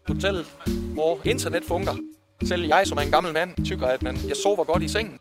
hotellet 0.08 0.46
bra, 0.94 1.18
internet 1.24 1.64
fungerer. 1.64 1.96
Selv 2.42 2.64
jeg, 2.66 2.86
som 2.86 2.98
er 2.98 3.02
en 3.02 3.10
gammel 3.10 3.32
mand, 3.32 3.64
tykker, 3.64 3.86
at 3.86 4.02
man, 4.02 4.16
jeg 4.28 4.36
sover 4.36 4.64
godt 4.64 4.82
i 4.82 4.88
sengen. 4.88 5.18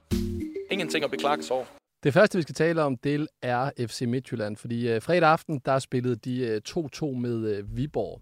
Ingenting 0.71 1.03
at 1.03 1.11
beklage 1.11 1.43
sig 1.43 1.55
over. 1.55 1.65
Det 2.03 2.13
første, 2.13 2.37
vi 2.37 2.41
skal 2.41 2.55
tale 2.55 2.81
om, 2.83 2.97
det 2.97 3.27
er 3.41 3.71
FC 3.87 4.01
Midtjylland, 4.01 4.57
fordi 4.57 4.89
øh, 4.89 5.01
fredag 5.01 5.29
aften, 5.29 5.61
der 5.65 5.79
spillede 5.79 6.15
de 6.15 6.39
øh, 6.39 6.61
2-2 6.69 7.05
med 7.05 7.57
øh, 7.57 7.77
Viborg. 7.77 8.21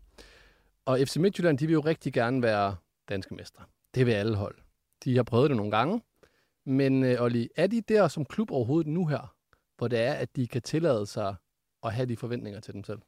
Og 0.86 1.00
FC 1.08 1.16
Midtjylland, 1.16 1.58
de 1.58 1.68
vil 1.68 1.74
jo 1.74 1.80
rigtig 1.80 2.14
gerne 2.14 2.42
være 2.42 2.76
danske 3.10 3.36
mestre. 3.36 3.64
Det 3.96 4.06
vil 4.06 4.12
alle 4.12 4.36
hold. 4.36 4.56
De 5.04 5.16
har 5.16 5.24
prøvet 5.24 5.50
det 5.50 5.58
nogle 5.58 5.72
gange. 5.72 6.02
Men 6.68 7.04
øh, 7.04 7.22
Olli, 7.22 7.50
er 7.56 7.68
de 7.68 7.82
der 7.82 8.08
som 8.08 8.26
klub 8.26 8.52
overhovedet 8.52 8.94
nu 8.94 9.06
her, 9.08 9.34
hvor 9.78 9.88
det 9.88 10.00
er, 10.00 10.14
at 10.14 10.36
de 10.36 10.48
kan 10.48 10.62
tillade 10.62 11.06
sig 11.06 11.36
at 11.84 11.94
have 11.94 12.06
de 12.06 12.18
forventninger 12.18 12.60
til 12.60 12.74
dem 12.74 12.84
selv? 12.84 13.00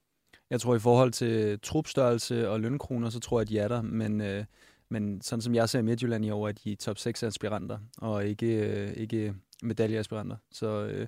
Jeg 0.50 0.62
tror, 0.62 0.76
i 0.76 0.80
forhold 0.80 1.12
til 1.12 1.60
trupstørrelse 1.60 2.50
og 2.50 2.60
lønkroner, 2.60 3.10
så 3.10 3.20
tror 3.20 3.40
jeg, 3.40 3.42
at 3.42 3.50
de 3.50 3.60
er 3.60 3.68
der. 3.68 3.82
Men, 3.82 4.22
øh, 4.22 4.46
men 4.90 5.22
sådan 5.22 5.42
som 5.42 5.56
jeg 5.56 5.70
ser 5.70 5.82
Midtjylland 5.82 6.26
i 6.26 6.30
år, 6.30 6.48
er 6.48 6.52
de 6.52 6.76
top 6.76 6.98
6 6.98 7.24
aspiranter, 7.24 7.78
og 7.98 8.26
ikke, 8.28 8.48
øh, 8.68 8.94
ikke 8.94 9.34
medaljeaspiranter. 9.64 10.36
Så 10.52 10.68
øh, 10.86 11.08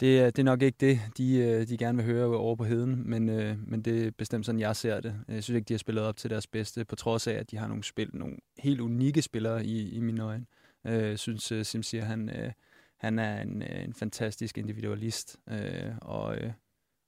det, 0.00 0.20
er- 0.20 0.30
det 0.30 0.38
er 0.38 0.44
nok 0.44 0.62
ikke 0.62 0.76
det, 0.80 1.00
de, 1.18 1.36
øh, 1.38 1.68
de 1.68 1.76
gerne 1.76 1.96
vil 1.98 2.06
høre 2.06 2.26
over 2.36 2.56
på 2.56 2.64
heden, 2.64 3.10
men, 3.10 3.28
øh, 3.28 3.56
men 3.66 3.82
det 3.82 4.06
er 4.06 4.10
bestemt 4.10 4.46
sådan, 4.46 4.60
jeg 4.60 4.76
ser 4.76 5.00
det. 5.00 5.14
Jeg 5.28 5.44
synes 5.44 5.56
ikke, 5.56 5.68
de 5.68 5.72
har 5.74 5.78
spillet 5.78 6.04
op 6.04 6.16
til 6.16 6.30
deres 6.30 6.46
bedste, 6.46 6.84
på 6.84 6.96
trods 6.96 7.26
af, 7.26 7.32
at 7.34 7.50
de 7.50 7.56
har 7.56 7.68
nogle, 7.68 7.84
spil, 7.84 8.10
nogle 8.12 8.36
helt 8.58 8.80
unikke 8.80 9.22
spillere 9.22 9.64
i, 9.66 9.90
i 9.90 10.00
mine 10.00 10.22
øjne. 10.22 10.46
Øh, 10.86 11.16
synes, 11.16 11.52
uh, 11.52 11.62
Simsier, 11.62 12.04
han, 12.04 12.28
øh, 12.28 12.52
han 12.96 13.18
er 13.18 13.42
en, 13.42 13.62
øh, 13.62 13.84
en 13.84 13.94
fantastisk 13.94 14.58
individualist, 14.58 15.36
øh, 15.50 15.92
og, 16.02 16.36
øh, 16.36 16.52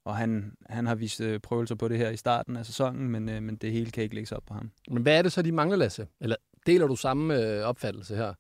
og 0.04 0.16
han, 0.16 0.56
han 0.66 0.86
har 0.86 0.94
vist 0.94 1.20
øh, 1.20 1.40
prøvelser 1.40 1.74
på 1.74 1.88
det 1.88 1.98
her 1.98 2.10
i 2.10 2.16
starten 2.16 2.56
af 2.56 2.66
sæsonen, 2.66 3.08
men, 3.08 3.28
øh, 3.28 3.42
men 3.42 3.56
det 3.56 3.72
hele 3.72 3.90
kan 3.90 4.02
ikke 4.02 4.14
lægges 4.14 4.32
op 4.32 4.42
på 4.46 4.54
ham. 4.54 4.70
Men 4.90 5.02
hvad 5.02 5.18
er 5.18 5.22
det 5.22 5.32
så, 5.32 5.42
de 5.42 5.52
mangler, 5.52 5.76
Lasse? 5.76 6.08
Eller 6.20 6.36
deler 6.66 6.86
du 6.86 6.96
samme 6.96 7.42
øh, 7.42 7.64
opfattelse 7.64 8.16
her? 8.16 8.34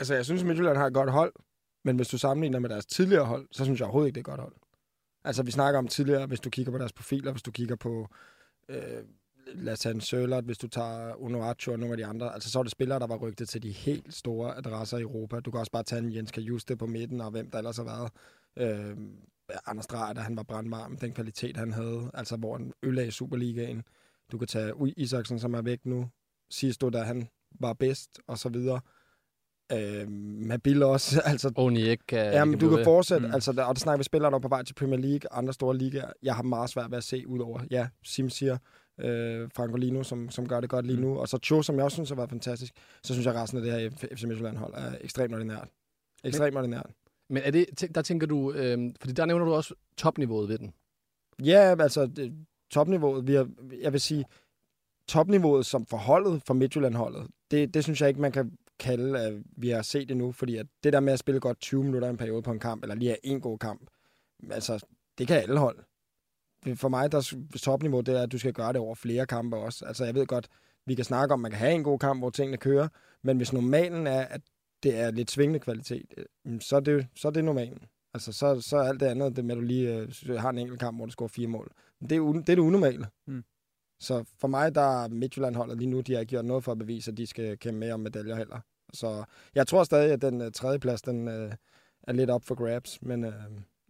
Altså 0.00 0.14
jeg 0.14 0.24
synes, 0.24 0.44
Midtjylland 0.44 0.76
har 0.76 0.86
et 0.86 0.94
godt 0.94 1.10
hold, 1.10 1.32
men 1.84 1.96
hvis 1.96 2.08
du 2.08 2.18
sammenligner 2.18 2.58
med 2.58 2.68
deres 2.68 2.86
tidligere 2.86 3.24
hold, 3.24 3.48
så 3.52 3.64
synes 3.64 3.80
jeg 3.80 3.86
overhovedet 3.86 4.08
ikke, 4.08 4.14
det 4.14 4.20
er 4.20 4.32
et 4.32 4.38
godt 4.38 4.40
hold. 4.40 4.54
Altså 5.24 5.42
vi 5.42 5.50
snakker 5.50 5.78
om 5.78 5.88
tidligere, 5.88 6.26
hvis 6.26 6.40
du 6.40 6.50
kigger 6.50 6.72
på 6.72 6.78
deres 6.78 6.92
profiler, 6.92 7.32
hvis 7.32 7.42
du 7.42 7.50
kigger 7.50 7.76
på, 7.76 8.08
øh, 8.68 9.04
lad 9.54 9.72
os 9.72 9.78
tage 9.80 9.94
en 9.94 10.00
Sørlert, 10.00 10.44
hvis 10.44 10.58
du 10.58 10.68
tager 10.68 11.14
Unoacho 11.14 11.72
og 11.72 11.78
nogle 11.78 11.92
af 11.92 11.96
de 11.96 12.06
andre, 12.06 12.34
altså 12.34 12.50
så 12.50 12.58
er 12.58 12.62
det 12.62 12.72
spillere, 12.72 12.98
der 12.98 13.06
var 13.06 13.16
rygtet 13.16 13.48
til 13.48 13.62
de 13.62 13.70
helt 13.70 14.14
store 14.14 14.56
adresser 14.56 14.98
i 14.98 15.02
Europa. 15.02 15.40
Du 15.40 15.50
kan 15.50 15.60
også 15.60 15.72
bare 15.72 15.82
tage 15.82 16.02
en 16.02 16.14
Jens 16.14 16.30
Kajuste 16.30 16.76
på 16.76 16.86
midten, 16.86 17.20
og 17.20 17.30
hvem 17.30 17.50
der 17.50 17.58
ellers 17.58 17.76
har 17.76 17.84
været. 17.84 18.10
Øh, 18.58 18.96
Anders 19.66 19.86
Dreyer, 19.86 20.12
da 20.12 20.20
han 20.20 20.36
var 20.36 20.42
brandvarm, 20.42 20.96
den 20.96 21.12
kvalitet, 21.12 21.56
han 21.56 21.72
havde, 21.72 22.10
altså 22.14 22.36
hvor 22.36 22.56
han 22.56 22.72
ødelagde 22.82 23.08
i 23.08 23.10
Superligaen. 23.10 23.82
Du 24.32 24.38
kan 24.38 24.48
tage 24.48 24.76
Ui 24.76 24.94
Isaksen, 24.96 25.38
som 25.38 25.54
er 25.54 25.62
væk 25.62 25.86
nu. 25.86 26.08
Sidst 26.50 26.80
da 26.92 26.98
han 27.02 27.28
var 27.60 27.72
bedst, 27.72 28.20
og 28.26 28.38
så 28.38 28.48
videre. 28.48 28.80
Øh, 29.72 30.08
Mabil 30.48 30.82
også, 30.82 31.22
altså 31.24 31.52
Oni 31.56 31.80
ikke 31.88 32.06
kan... 32.06 32.32
Ja, 32.32 32.44
men 32.44 32.58
du 32.58 32.68
kan 32.76 32.84
fortsætte, 32.84 33.26
Mm. 33.26 33.34
altså, 33.34 33.50
og 33.50 33.56
der 33.56 33.74
snakker 33.74 33.98
vi 33.98 34.04
spillere, 34.04 34.30
der 34.30 34.36
er 34.36 34.40
på 34.40 34.48
vej 34.48 34.62
til 34.62 34.74
Premier 34.74 34.98
League, 35.00 35.32
andre 35.32 35.52
store 35.52 35.76
ligaer. 35.76 36.12
Jeg 36.22 36.34
har 36.36 36.42
meget 36.42 36.70
svært 36.70 36.90
ved 36.90 36.98
at 36.98 37.04
se 37.04 37.28
ud 37.28 37.38
over, 37.38 37.60
ja, 37.70 37.88
Simsier, 38.04 38.58
øh, 39.04 39.48
Francolino, 39.54 40.02
som, 40.02 40.30
som 40.30 40.48
gør 40.48 40.60
det 40.60 40.70
godt 40.70 40.86
lige 40.86 40.96
Mm. 40.96 41.02
nu, 41.02 41.18
og 41.18 41.28
så 41.28 41.38
Cho, 41.38 41.62
som 41.62 41.76
jeg 41.76 41.84
også 41.84 41.94
synes 41.94 42.08
har 42.08 42.16
været 42.16 42.30
fantastisk. 42.30 42.74
Så 43.02 43.12
synes 43.12 43.26
jeg, 43.26 43.34
at 43.34 43.42
resten 43.42 43.58
af 43.58 43.64
det 43.64 43.72
her 43.72 43.90
FC 44.16 44.24
Midtjylland-hold 44.24 44.74
er 44.76 44.94
ekstremt 45.00 45.34
ordinært. 45.34 45.68
Ekstremt 46.24 46.56
ordinært. 46.56 46.90
Men 47.30 47.42
er 47.42 47.50
det, 47.50 47.94
der 47.94 48.02
tænker 48.02 48.26
du, 48.26 48.52
øh, 48.52 48.78
fordi 49.00 49.12
der 49.12 49.26
nævner 49.26 49.44
du 49.44 49.54
også 49.54 49.74
topniveauet 49.96 50.48
ved 50.48 50.58
den. 50.58 50.72
Ja, 51.44 51.76
altså 51.82 52.06
det, 52.06 52.32
topniveauet, 52.70 53.26
vi 53.26 53.34
har, 53.34 53.48
jeg 53.80 53.92
vil 53.92 54.00
sige, 54.00 54.24
topniveauet 55.08 55.66
som 55.66 55.86
forholdet 55.86 56.42
for 56.46 56.54
Midtjylland-holdet, 56.54 57.26
det, 57.50 57.74
det 57.74 57.84
synes 57.84 58.00
jeg 58.00 58.08
ikke, 58.08 58.20
man 58.20 58.32
kan 58.32 58.52
kalde, 58.78 59.20
at 59.20 59.34
vi 59.56 59.68
har 59.68 59.82
set 59.82 60.10
endnu, 60.10 60.32
fordi 60.32 60.56
at 60.56 60.66
det 60.84 60.92
der 60.92 61.00
med 61.00 61.12
at 61.12 61.18
spille 61.18 61.40
godt 61.40 61.60
20 61.60 61.84
minutter 61.84 62.08
i 62.08 62.10
en 62.10 62.16
periode 62.16 62.42
på 62.42 62.52
en 62.52 62.58
kamp, 62.58 62.82
eller 62.82 62.94
lige 62.94 63.08
have 63.08 63.26
en 63.26 63.40
god 63.40 63.58
kamp, 63.58 63.86
altså, 64.50 64.86
det 65.18 65.28
kan 65.28 65.36
alle 65.36 65.58
hold. 65.58 65.78
For 66.74 66.88
mig, 66.88 67.12
der 67.12 67.18
er 67.18 67.58
topniveau, 67.58 68.00
det 68.00 68.16
er, 68.16 68.22
at 68.22 68.32
du 68.32 68.38
skal 68.38 68.52
gøre 68.52 68.72
det 68.72 68.80
over 68.80 68.94
flere 68.94 69.26
kampe 69.26 69.56
også. 69.56 69.84
Altså, 69.84 70.04
jeg 70.04 70.14
ved 70.14 70.26
godt, 70.26 70.48
vi 70.86 70.94
kan 70.94 71.04
snakke 71.04 71.34
om, 71.34 71.40
at 71.40 71.42
man 71.42 71.50
kan 71.50 71.60
have 71.60 71.74
en 71.74 71.84
god 71.84 71.98
kamp, 71.98 72.20
hvor 72.20 72.30
tingene 72.30 72.56
kører, 72.56 72.88
men 73.22 73.36
hvis 73.36 73.52
normalen 73.52 74.06
er, 74.06 74.20
at 74.20 74.40
det 74.82 74.98
er 74.98 75.10
lidt 75.10 75.30
svingende 75.30 75.60
kvalitet, 75.60 76.14
øh, 76.16 76.60
så 76.60 76.76
er 76.76 76.80
det, 76.80 77.06
så 77.16 77.28
er 77.28 77.32
det 77.32 77.44
normalen. 77.44 77.78
Altså, 78.14 78.32
så, 78.32 78.60
så 78.60 78.76
er 78.76 78.82
alt 78.82 79.00
det 79.00 79.06
andet, 79.06 79.36
det 79.36 79.44
med, 79.44 79.56
at 79.56 79.60
du 79.60 79.66
lige 79.66 80.08
øh, 80.26 80.38
har 80.38 80.50
en 80.50 80.58
enkelt 80.58 80.80
kamp, 80.80 80.98
hvor 80.98 81.06
du 81.06 81.12
scorer 81.12 81.28
fire 81.28 81.46
mål. 81.46 81.72
Det 82.00 82.12
er, 82.12 82.32
det, 82.32 82.48
er 82.48 82.54
det 82.54 82.58
unormale. 82.58 83.06
Mm. 83.26 83.44
Så 84.00 84.24
for 84.38 84.48
mig, 84.48 84.74
der 84.74 85.04
er 85.04 85.08
Midtjylland-holdet 85.08 85.78
lige 85.78 85.90
nu, 85.90 86.00
de 86.00 86.12
har 86.12 86.20
ikke 86.20 86.30
gjort 86.30 86.44
noget 86.44 86.64
for 86.64 86.72
at 86.72 86.78
bevise, 86.78 87.10
at 87.10 87.16
de 87.16 87.26
skal 87.26 87.58
kæmpe 87.58 87.80
med 87.80 87.92
om 87.92 88.00
medaljer 88.00 88.36
heller. 88.36 88.60
Så 88.92 89.24
jeg 89.54 89.66
tror 89.66 89.84
stadig, 89.84 90.12
at 90.12 90.22
den 90.22 90.40
uh, 90.40 90.52
tredje 90.54 90.78
plads, 90.78 91.02
den 91.02 91.28
uh, 91.28 91.52
er 92.02 92.12
lidt 92.12 92.30
op 92.30 92.44
for 92.44 92.54
grabs, 92.54 93.02
men, 93.02 93.24
uh, 93.24 93.32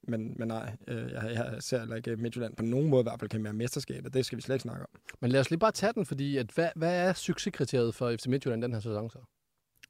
men, 0.02 0.34
men 0.38 0.48
nej, 0.48 0.76
uh, 0.90 0.94
jeg, 0.94 1.32
jeg 1.34 1.56
ser 1.60 1.78
heller 1.78 1.96
ikke 1.96 2.16
Midtjylland 2.16 2.56
på 2.56 2.62
nogen 2.62 2.88
måde 2.88 3.00
i 3.00 3.02
hvert 3.02 3.20
fald 3.20 3.30
kan 3.30 3.44
være 3.44 3.52
mesterskabet. 3.52 4.14
Det 4.14 4.26
skal 4.26 4.36
vi 4.36 4.42
slet 4.42 4.54
ikke 4.54 4.62
snakke 4.62 4.82
om. 4.82 5.00
Men 5.20 5.30
lad 5.30 5.40
os 5.40 5.50
lige 5.50 5.58
bare 5.58 5.72
tage 5.72 5.92
den, 5.92 6.06
fordi 6.06 6.36
at 6.36 6.50
hvad, 6.54 6.68
hvad 6.76 7.08
er 7.08 7.12
succeskriteriet 7.12 7.94
for 7.94 8.16
FC 8.16 8.26
Midtjylland 8.26 8.62
den 8.62 8.72
her 8.72 8.80
sæson 8.80 9.10
så? 9.10 9.18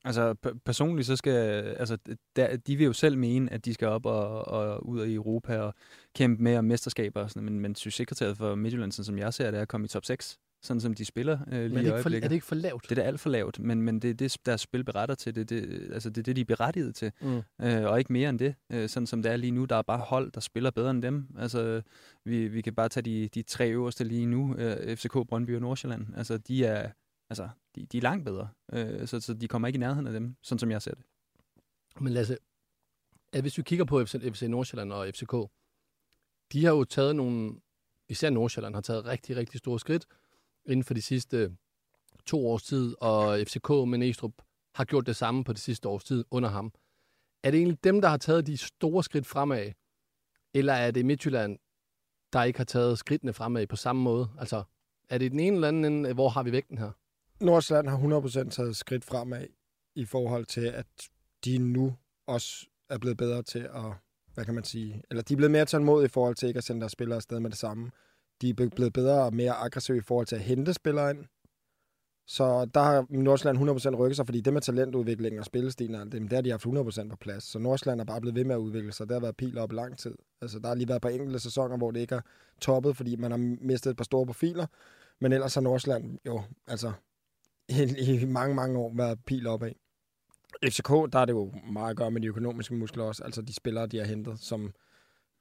Altså 0.05 0.35
p- 0.47 0.59
personligt 0.65 1.07
så 1.07 1.17
skal, 1.17 1.63
altså 1.79 1.99
der, 2.37 2.57
de 2.57 2.77
vil 2.77 2.85
jo 2.85 2.93
selv 2.93 3.19
mene, 3.19 3.53
at 3.53 3.65
de 3.65 3.75
skal 3.75 3.89
op 3.89 4.07
og, 4.07 4.49
og 4.49 4.87
ud 4.87 5.07
i 5.07 5.15
Europa 5.15 5.59
og 5.59 5.75
kæmpe 6.17 6.43
med 6.43 6.57
om 6.57 6.65
mesterskaber 6.65 7.23
og 7.23 7.31
sådan 7.31 7.45
men, 7.45 7.61
men 7.61 7.75
succeskriteriet 7.75 8.37
for 8.37 8.55
Midtjylland, 8.55 8.93
sådan 8.93 9.05
som 9.05 9.19
jeg 9.19 9.35
ser 9.35 9.51
det, 9.51 9.59
er 9.59 9.63
at 9.63 9.69
komme 9.69 9.85
i 9.85 9.89
top 9.89 10.05
6, 10.05 10.39
sådan 10.63 10.81
som 10.81 10.95
de 10.95 11.05
spiller 11.05 11.39
øh, 11.47 11.53
lige 11.53 11.69
Men 11.69 11.73
i 11.73 11.75
det, 11.75 11.79
ikke 11.79 11.89
for, 11.89 11.95
øjeblikket. 11.95 12.25
er 12.25 12.29
det 12.29 12.35
ikke 12.35 12.47
for 12.47 12.55
lavt? 12.55 12.83
Det 12.83 12.91
er 12.91 13.03
da 13.03 13.09
alt 13.09 13.21
for 13.21 13.31
lavt, 13.31 13.59
men, 13.59 13.83
men 13.83 14.01
det 14.01 14.11
er 14.11 14.15
det, 14.15 14.37
deres 14.47 14.61
spil 14.61 14.85
beretter 14.85 15.15
til. 15.15 15.35
Det, 15.35 15.49
det, 15.51 15.89
altså 15.93 16.11
det 16.11 16.19
er 16.19 16.23
det, 16.23 16.37
de 16.37 16.41
er 16.41 16.45
berettiget 16.45 16.95
til. 16.95 17.13
Mm. 17.21 17.43
Øh, 17.63 17.85
og 17.85 17.99
ikke 17.99 18.13
mere 18.13 18.31
end 18.31 18.39
det. 18.39 18.55
Øh, 18.71 18.89
sådan 18.89 19.07
som 19.07 19.23
det 19.23 19.33
er 19.33 19.37
lige 19.37 19.51
nu, 19.51 19.65
der 19.65 19.77
er 19.77 19.83
bare 19.83 19.99
hold, 19.99 20.33
der 20.33 20.41
spiller 20.41 20.71
bedre 20.71 20.91
end 20.91 21.03
dem. 21.03 21.29
Altså, 21.39 21.83
vi, 22.25 22.49
vi 22.49 22.61
kan 22.61 22.75
bare 22.75 22.89
tage 22.89 23.05
de, 23.05 23.29
de 23.29 23.43
tre 23.43 23.71
øverste 23.71 24.05
lige 24.05 24.27
nu. 24.27 24.55
Øh, 24.55 24.97
FCK, 24.97 25.13
Brøndby 25.13 25.55
og 25.55 25.61
Nordsjælland. 25.61 26.07
Altså, 26.17 26.39
de 26.39 26.65
er 26.65 26.91
altså, 27.31 27.49
de, 27.75 27.87
de 27.87 27.99
er 27.99 28.03
langt 28.03 28.25
bedre. 28.25 28.49
Øh, 28.73 29.07
så, 29.07 29.21
så 29.21 29.35
de 29.35 29.49
kommer 29.49 29.69
ikke 29.69 29.77
i 29.77 29.81
nærheden 29.81 30.07
af 30.07 30.13
dem, 30.13 30.37
sådan 30.43 30.59
som 30.59 30.71
jeg 30.71 30.83
ser 30.83 30.95
det. 30.95 31.05
Men 32.01 32.13
Lasse, 32.13 32.37
at 33.33 33.41
hvis 33.41 33.59
vi 33.59 33.63
kigger 33.63 33.85
på 33.85 34.05
FC, 34.05 34.11
FC 34.33 34.43
Nordsjælland 34.43 34.93
og 34.93 35.09
FCK, 35.15 35.35
de 36.53 36.65
har 36.65 36.73
jo 36.73 36.85
taget 36.85 37.17
nogle, 37.17 37.55
især 38.09 38.31
Nordsjælland 38.31 38.75
har 38.75 38.81
taget 38.83 39.05
rigtig, 39.05 39.37
rigtig 39.37 39.59
store 39.59 39.81
skridt 39.81 40.07
inden 40.67 40.85
for 40.85 40.95
de 40.95 41.03
sidste 41.03 41.57
to 42.27 42.49
års 42.49 42.63
tid, 42.63 42.95
og 43.01 43.39
FCK 43.47 43.69
med 43.71 43.99
Næstrup 43.99 44.33
har 44.75 44.85
gjort 44.85 45.07
det 45.07 45.17
samme 45.17 45.45
på 45.45 45.53
det 45.53 45.61
sidste 45.61 45.89
års 45.89 46.05
tid 46.05 46.25
under 46.31 46.49
ham. 46.49 46.73
Er 47.43 47.51
det 47.51 47.59
egentlig 47.59 47.85
dem, 47.85 48.01
der 48.01 48.09
har 48.09 48.17
taget 48.17 48.47
de 48.47 48.57
store 48.57 49.05
skridt 49.05 49.27
fremad, 49.27 49.73
eller 50.55 50.73
er 50.73 50.91
det 50.91 51.07
Midtjylland, 51.07 51.59
der 52.33 52.43
ikke 52.43 52.59
har 52.59 52.65
taget 52.65 52.99
skridtene 52.99 53.33
fremad 53.33 53.67
på 53.67 53.77
samme 53.77 54.03
måde? 54.03 54.31
Altså, 54.39 54.63
er 55.09 55.19
det 55.19 55.33
den 55.33 55.41
ene 55.41 55.55
eller 55.55 55.69
anden 55.69 55.85
ende, 55.85 56.13
hvor 56.13 56.29
har 56.29 56.43
vi 56.43 56.53
vægten 56.53 56.79
her? 56.79 56.91
Nordsjælland 57.41 57.89
har 57.89 58.47
100% 58.47 58.51
taget 58.51 58.77
skridt 58.77 59.05
fremad 59.05 59.47
i 59.95 60.05
forhold 60.05 60.47
til, 60.47 60.67
at 60.67 60.87
de 61.45 61.59
nu 61.59 61.97
også 62.27 62.67
er 62.89 62.99
blevet 62.99 63.17
bedre 63.17 63.43
til 63.43 63.59
at, 63.59 63.93
hvad 64.35 64.45
kan 64.45 64.55
man 64.55 64.65
sige, 64.65 65.03
eller 65.11 65.23
de 65.23 65.35
er 65.35 65.37
blevet 65.37 65.51
mere 65.51 65.65
tålmodige 65.65 66.07
i 66.07 66.09
forhold 66.09 66.35
til 66.35 66.49
ikke 66.49 66.59
at 66.59 66.65
sende 66.65 66.81
deres 66.81 66.93
spillere 66.93 67.17
afsted 67.17 67.41
med 67.41 67.51
det 67.51 67.59
samme. 67.59 67.91
De 68.43 68.51
er 68.51 68.55
blevet 68.55 68.93
bedre 68.93 69.25
og 69.25 69.35
mere 69.35 69.53
aggressive 69.53 69.99
i 69.99 70.01
forhold 70.01 70.27
til 70.27 70.37
at 70.37 70.43
hente 70.43 70.75
spillere 70.75 71.11
ind. 71.11 71.25
Så 72.27 72.65
der 72.65 72.81
har 72.81 73.07
Nordsjælland 73.11 73.71
100% 73.71 73.97
rykket 73.97 74.17
sig, 74.17 74.27
fordi 74.27 74.41
det 74.41 74.53
med 74.53 74.61
talentudvikling 74.61 75.39
og 75.39 75.45
spillestilen, 75.45 75.95
og 75.95 76.13
det, 76.13 76.13
der 76.13 76.29
de 76.29 76.35
har 76.35 76.43
de 76.43 76.51
haft 76.51 76.67
100% 76.67 77.09
på 77.09 77.17
plads. 77.17 77.45
Så 77.45 77.59
Nordsjælland 77.59 78.01
er 78.01 78.05
bare 78.05 78.21
blevet 78.21 78.37
ved 78.37 78.45
med 78.45 78.55
at 78.55 78.59
udvikle 78.59 78.93
sig. 78.93 79.09
Det 79.09 79.15
har 79.15 79.21
været 79.21 79.37
pil 79.37 79.59
op 79.59 79.73
i 79.73 79.75
lang 79.75 79.99
tid. 79.99 80.15
Altså, 80.41 80.59
der 80.59 80.69
har 80.69 80.75
lige 80.75 80.89
været 80.89 81.03
på 81.03 81.09
enkelte 81.09 81.39
sæsoner, 81.39 81.77
hvor 81.77 81.91
det 81.91 82.01
ikke 82.01 82.15
er 82.15 82.21
toppet, 82.61 82.97
fordi 82.97 83.17
man 83.17 83.31
har 83.31 83.57
mistet 83.61 83.91
et 83.91 83.97
par 83.97 84.05
store 84.05 84.27
profiler. 84.27 84.67
Men 85.21 85.33
ellers 85.33 85.55
har 85.55 85.61
Nordsjælland 85.61 86.19
jo, 86.27 86.43
altså, 86.67 86.93
i, 87.69 88.21
i 88.21 88.25
mange, 88.25 88.55
mange 88.55 88.79
år 88.79 88.93
været 88.97 89.19
pil 89.27 89.47
opad. 89.47 89.73
FCK, 90.65 90.89
der 90.89 91.19
er 91.19 91.25
det 91.25 91.33
jo 91.33 91.53
meget 91.73 91.91
at 91.91 91.97
gøre 91.97 92.11
med 92.11 92.21
de 92.21 92.27
økonomiske 92.27 92.75
muskler 92.75 93.05
også. 93.05 93.25
Altså 93.25 93.43
de 93.43 93.55
spillere, 93.55 93.87
de 93.87 93.99
har 93.99 94.05
hentet, 94.05 94.39
som 94.39 94.73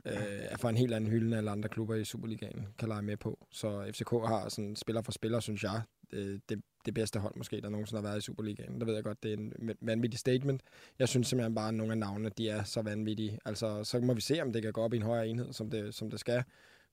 øh, 0.06 0.13
er 0.41 0.58
fra 0.58 0.70
en 0.70 0.77
helt 0.77 0.94
anden 0.94 1.10
hylde, 1.10 1.25
end 1.25 1.36
alle 1.36 1.51
andre 1.51 1.70
klubber 1.70 1.96
i 1.96 2.03
Superligaen 2.03 2.68
kan 2.77 2.88
lege 2.88 3.01
med 3.01 3.18
på. 3.18 3.48
Så 3.51 3.91
FCK 3.94 4.10
har 4.10 4.50
sådan 4.50 4.75
spiller 4.75 5.01
for 5.01 5.12
spiller, 5.12 5.39
synes 5.39 5.63
jeg, 5.63 5.82
det, 6.12 6.41
det, 6.50 6.62
det 6.86 6.94
bedste 6.94 7.20
hold 7.20 7.36
måske, 7.36 7.62
der 7.62 7.70
nogensinde 7.70 8.01
har 8.01 8.10
været 8.10 8.18
i 8.18 8.22
Superligaen. 8.22 8.79
Der 8.79 8.86
ved 8.86 8.96
jeg 8.96 9.03
godt, 9.03 9.24
det 9.24 9.34
er 9.34 9.38
en 9.38 9.72
vanvittig 9.82 10.20
statement. 10.20 10.62
Jeg 11.00 11.08
synes 11.08 11.27
simpelthen 11.27 11.56
bare, 11.56 11.68
at 11.68 11.74
nogle 11.74 11.91
af 11.91 11.98
navnene, 11.98 12.29
de 12.38 12.50
er 12.50 12.63
så 12.63 12.82
vanvittige. 12.82 13.39
Altså, 13.46 13.84
så 13.84 14.00
må 14.00 14.13
vi 14.13 14.22
se, 14.22 14.41
om 14.41 14.53
det 14.53 14.62
kan 14.62 14.74
gå 14.74 14.82
op 14.82 14.94
i 14.94 14.98
en 14.98 15.03
højere 15.03 15.27
enhed, 15.27 15.53
som 15.53 15.70
det, 15.70 15.96
som 15.96 16.10
det 16.10 16.20
skal. 16.20 16.44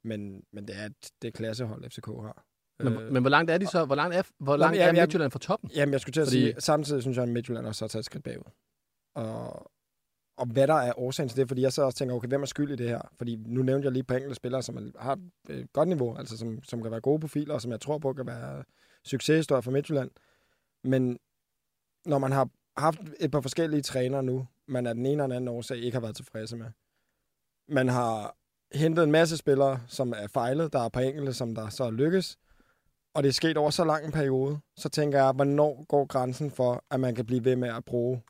Men, 0.04 0.42
men 0.52 0.68
det 0.68 0.76
er 0.76 0.86
et 0.86 1.10
det 1.22 1.34
klassehold, 1.34 1.90
FCK 1.90 2.06
har. 2.06 2.44
Men, 2.78 2.92
øh, 2.92 3.12
men 3.12 3.22
hvor 3.22 3.30
langt 3.30 3.50
er 3.50 3.58
de 3.58 3.66
så? 3.66 3.84
Hvor 3.84 3.94
langt 3.94 4.16
er, 4.16 4.22
hvor 4.38 4.56
langt 4.56 4.78
er 4.78 4.92
Midtjylland 4.92 5.30
fra 5.30 5.38
toppen? 5.38 5.70
Jamen, 5.74 5.92
jeg 5.92 6.00
skulle 6.00 6.12
til 6.12 6.20
at 6.20 6.26
Fordi... 6.26 6.40
sige, 6.40 6.54
samtidig 6.58 7.02
synes 7.02 7.16
jeg, 7.16 7.22
at 7.22 7.28
Midtjylland 7.28 7.66
også 7.66 7.84
har 7.84 7.88
taget 7.88 8.00
et 8.00 8.06
skridt 8.06 8.24
bagud. 8.24 8.50
Og, 9.14 9.70
og 10.36 10.46
hvad 10.46 10.66
der 10.66 10.74
er 10.74 10.98
årsagen 10.98 11.28
til 11.28 11.38
det, 11.38 11.48
fordi 11.48 11.62
jeg 11.62 11.72
så 11.72 11.82
også 11.82 11.98
tænker, 11.98 12.14
okay, 12.14 12.28
hvem 12.28 12.42
er 12.42 12.46
skyld 12.46 12.70
i 12.70 12.76
det 12.76 12.88
her? 12.88 13.00
Fordi 13.18 13.36
nu 13.46 13.62
nævnte 13.62 13.84
jeg 13.84 13.92
lige 13.92 14.02
på 14.02 14.14
enkelte 14.14 14.34
spillere, 14.34 14.62
som 14.62 14.92
har 14.98 15.12
et 15.12 15.20
øh, 15.48 15.64
godt 15.72 15.88
niveau, 15.88 16.16
altså 16.16 16.38
som, 16.38 16.62
som 16.62 16.82
kan 16.82 16.90
være 16.90 17.00
gode 17.00 17.20
profiler, 17.20 17.54
og 17.54 17.62
som 17.62 17.70
jeg 17.70 17.80
tror 17.80 17.98
på 17.98 18.12
kan 18.12 18.26
være 18.26 18.64
succeshistorier 19.04 19.60
for 19.60 19.70
Midtjylland. 19.70 20.10
Men 20.84 21.18
når 22.06 22.18
man 22.18 22.32
har 22.32 22.48
haft 22.76 23.00
et 23.20 23.30
par 23.30 23.40
forskellige 23.40 23.82
trænere 23.82 24.22
nu, 24.22 24.46
man 24.68 24.86
er 24.86 24.92
den 24.92 25.06
ene 25.06 25.22
eller 25.22 25.36
anden 25.36 25.48
årsag 25.48 25.78
ikke 25.78 25.94
har 25.94 26.00
været 26.00 26.16
tilfredse 26.16 26.56
med. 26.56 26.66
Man 27.68 27.88
har 27.88 28.36
hentet 28.74 29.04
en 29.04 29.12
masse 29.12 29.36
spillere, 29.36 29.80
som 29.86 30.12
er 30.16 30.26
fejlet. 30.26 30.72
Der 30.72 30.80
er 30.80 30.88
på 30.88 31.00
enkelte, 31.00 31.32
som 31.32 31.54
der 31.54 31.68
så 31.68 31.90
lykkes 31.90 32.38
og 33.16 33.22
det 33.22 33.28
er 33.28 33.32
sket 33.32 33.56
over 33.56 33.70
så 33.70 33.84
lang 33.84 34.04
en 34.04 34.12
periode, 34.12 34.58
så 34.76 34.88
tænker 34.88 35.18
jeg, 35.18 35.32
hvornår 35.32 35.84
går 35.84 36.06
grænsen 36.06 36.50
for, 36.50 36.84
at 36.90 37.00
man 37.00 37.14
kan 37.14 37.26
blive 37.26 37.44
ved 37.44 37.56
med 37.56 37.68
at 37.68 37.84
bruge 37.84 38.22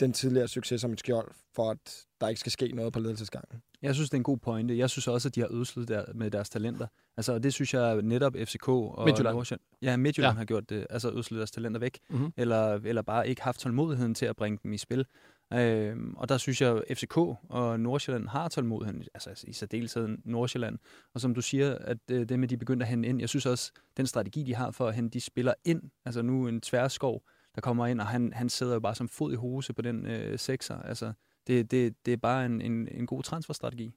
den 0.00 0.12
tidligere 0.12 0.48
succes 0.48 0.80
som 0.80 0.92
et 0.92 1.00
skjold, 1.00 1.30
for 1.54 1.70
at 1.70 2.06
der 2.20 2.28
ikke 2.28 2.40
skal 2.40 2.52
ske 2.52 2.68
noget 2.68 2.92
på 2.92 3.00
ledelsesgangen? 3.00 3.62
Jeg 3.82 3.94
synes, 3.94 4.10
det 4.10 4.14
er 4.14 4.18
en 4.18 4.22
god 4.22 4.38
pointe. 4.38 4.78
Jeg 4.78 4.90
synes 4.90 5.08
også, 5.08 5.28
at 5.28 5.34
de 5.34 5.40
har 5.40 5.48
ødslet 5.50 5.88
der 5.88 6.04
med 6.14 6.30
deres 6.30 6.50
talenter. 6.50 6.86
Altså, 7.16 7.38
det 7.38 7.54
synes 7.54 7.74
jeg 7.74 8.02
netop 8.02 8.34
FCK 8.44 8.68
og 8.68 9.04
Midtjylland. 9.04 9.34
Nordsjælland, 9.34 9.60
ja, 9.82 9.96
Midtjylland 9.96 10.34
ja. 10.34 10.38
har 10.38 10.44
gjort 10.44 10.70
det. 10.70 10.86
Altså, 10.90 11.10
ødslet 11.10 11.38
deres 11.38 11.50
talenter 11.50 11.80
væk. 11.80 11.98
Mhm. 12.10 12.32
Eller, 12.36 12.74
eller 12.84 13.02
bare 13.02 13.28
ikke 13.28 13.42
haft 13.42 13.60
tålmodigheden 13.60 14.14
til 14.14 14.26
at 14.26 14.36
bringe 14.36 14.58
dem 14.62 14.72
i 14.72 14.78
spil. 14.78 15.06
Øhm, 15.52 16.14
og 16.16 16.28
der 16.28 16.38
synes 16.38 16.60
jeg, 16.60 16.82
at 16.88 16.98
FCK 16.98 17.16
og 17.48 17.80
Nordsjælland 17.80 18.28
har 18.28 18.48
tålmodigheden, 18.48 19.02
altså 19.14 19.44
i 19.48 19.52
særdeleshed 19.52 20.08
Nordsjælland. 20.24 20.78
Og 21.14 21.20
som 21.20 21.34
du 21.34 21.40
siger, 21.40 21.78
at 21.80 21.98
øh, 22.10 22.28
det 22.28 22.38
med, 22.38 22.48
de 22.48 22.56
begyndte 22.56 22.84
at 22.84 22.90
hente 22.90 23.08
ind, 23.08 23.20
jeg 23.20 23.28
synes 23.28 23.46
også, 23.46 23.72
den 23.96 24.06
strategi, 24.06 24.42
de 24.42 24.54
har 24.54 24.70
for 24.70 24.88
at 24.88 24.94
hente 24.94 25.14
de 25.14 25.20
spiller 25.20 25.54
ind, 25.64 25.82
altså 26.04 26.22
nu 26.22 26.48
en 26.48 26.60
tværskov, 26.60 27.22
der 27.58 27.62
kommer 27.62 27.86
ind, 27.86 28.00
og 28.00 28.06
han, 28.06 28.32
han 28.32 28.48
sidder 28.48 28.74
jo 28.74 28.80
bare 28.80 28.94
som 28.94 29.08
fod 29.08 29.32
i 29.32 29.36
hose 29.36 29.72
på 29.72 29.82
den 29.82 30.06
øh, 30.06 30.38
sekser. 30.38 30.82
Altså, 30.82 31.12
det, 31.46 31.70
det, 31.70 32.06
det 32.06 32.12
er 32.12 32.16
bare 32.16 32.46
en, 32.46 32.60
en, 32.60 32.88
en 32.88 33.06
god 33.06 33.22
transferstrategi. 33.22 33.90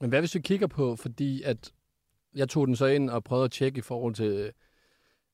Men 0.00 0.10
hvad 0.10 0.20
hvis 0.20 0.34
vi 0.34 0.40
kigger 0.40 0.66
på, 0.66 0.96
fordi 0.96 1.42
at 1.42 1.72
jeg 2.34 2.48
tog 2.48 2.66
den 2.66 2.76
så 2.76 2.86
ind 2.86 3.10
og 3.10 3.24
prøvede 3.24 3.44
at 3.44 3.50
tjekke 3.50 3.78
i 3.78 3.80
forhold 3.80 4.14
til... 4.14 4.52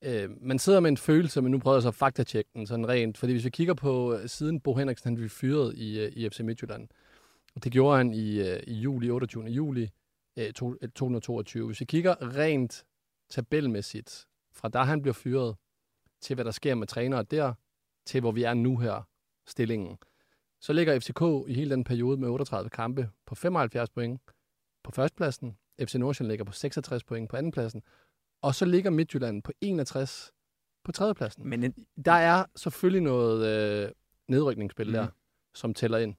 Øh, 0.03 0.31
man 0.41 0.59
sidder 0.59 0.81
med 0.81 0.91
en 0.91 0.97
følelse, 0.97 1.43
men 1.43 1.51
nu 1.53 1.59
prøver 1.59 1.77
jeg 1.77 1.83
så 1.83 1.89
at 1.89 1.95
faktatjekke 1.95 2.51
den 2.55 2.67
sådan 2.67 2.89
rent. 2.89 3.19
Fordi 3.19 3.33
hvis 3.33 3.45
vi 3.45 3.51
kigger 3.51 3.75
på, 3.75 4.15
øh, 4.15 4.29
siden 4.29 4.61
Bo 4.61 4.75
Henriksen 4.75 5.09
han 5.09 5.15
blev 5.15 5.29
fyret 5.29 5.75
i, 5.75 6.01
øh, 6.01 6.13
i 6.13 6.29
FC 6.29 6.41
Midtjylland, 6.41 6.89
og 7.55 7.65
det 7.65 7.73
gjorde 7.73 7.97
han 7.97 8.13
i, 8.13 8.41
øh, 8.41 8.63
i 8.67 8.75
juli, 8.75 9.11
28. 9.11 9.45
juli 9.45 9.89
øh, 10.39 10.47
øh, 10.47 10.53
2022. 10.53 11.67
Hvis 11.67 11.81
vi 11.81 11.85
kigger 11.85 12.37
rent 12.37 12.85
tabelmæssigt, 13.31 14.27
fra 14.53 14.69
da 14.69 14.79
han 14.79 15.03
blev 15.03 15.15
fyret, 15.15 15.57
til 16.21 16.35
hvad 16.35 16.45
der 16.45 16.51
sker 16.51 16.75
med 16.75 16.87
trænere 16.87 17.23
der, 17.23 17.55
til 18.07 18.21
hvor 18.21 18.33
vi 18.33 18.43
er 18.43 18.55
nu 18.55 18.77
her, 18.79 19.03
stillingen, 19.47 19.99
så 20.61 20.73
ligger 20.73 21.01
FCK 21.01 21.51
i 21.51 21.55
hele 21.55 21.71
den 21.71 21.85
periode 21.85 22.17
med 22.17 22.29
38 22.29 22.71
kampe 22.71 23.11
på 23.27 23.35
75 23.35 23.91
point 23.91 24.21
på 24.85 24.91
førstepladsen. 24.91 25.57
FC 25.81 25.95
Nordsjælland 25.95 26.31
ligger 26.33 26.45
på 26.45 26.53
66 26.53 27.05
point 27.05 27.31
på 27.31 27.37
andenpladsen. 27.37 27.83
Og 28.43 28.55
så 28.55 28.65
ligger 28.65 28.91
Midtjylland 28.91 29.43
på 29.43 29.53
61 29.61 30.33
på 30.85 30.93
tredjepladsen. 30.93 31.49
Men 31.49 31.65
en, 31.65 31.87
Der 32.05 32.13
er 32.13 32.45
selvfølgelig 32.57 33.03
noget 33.03 33.47
øh, 33.87 33.93
nedrykningsspil 34.29 34.87
Mhm. 34.87 34.93
der, 34.95 35.07
som 35.55 35.75
tæller 35.75 35.99
ind. 35.99 36.15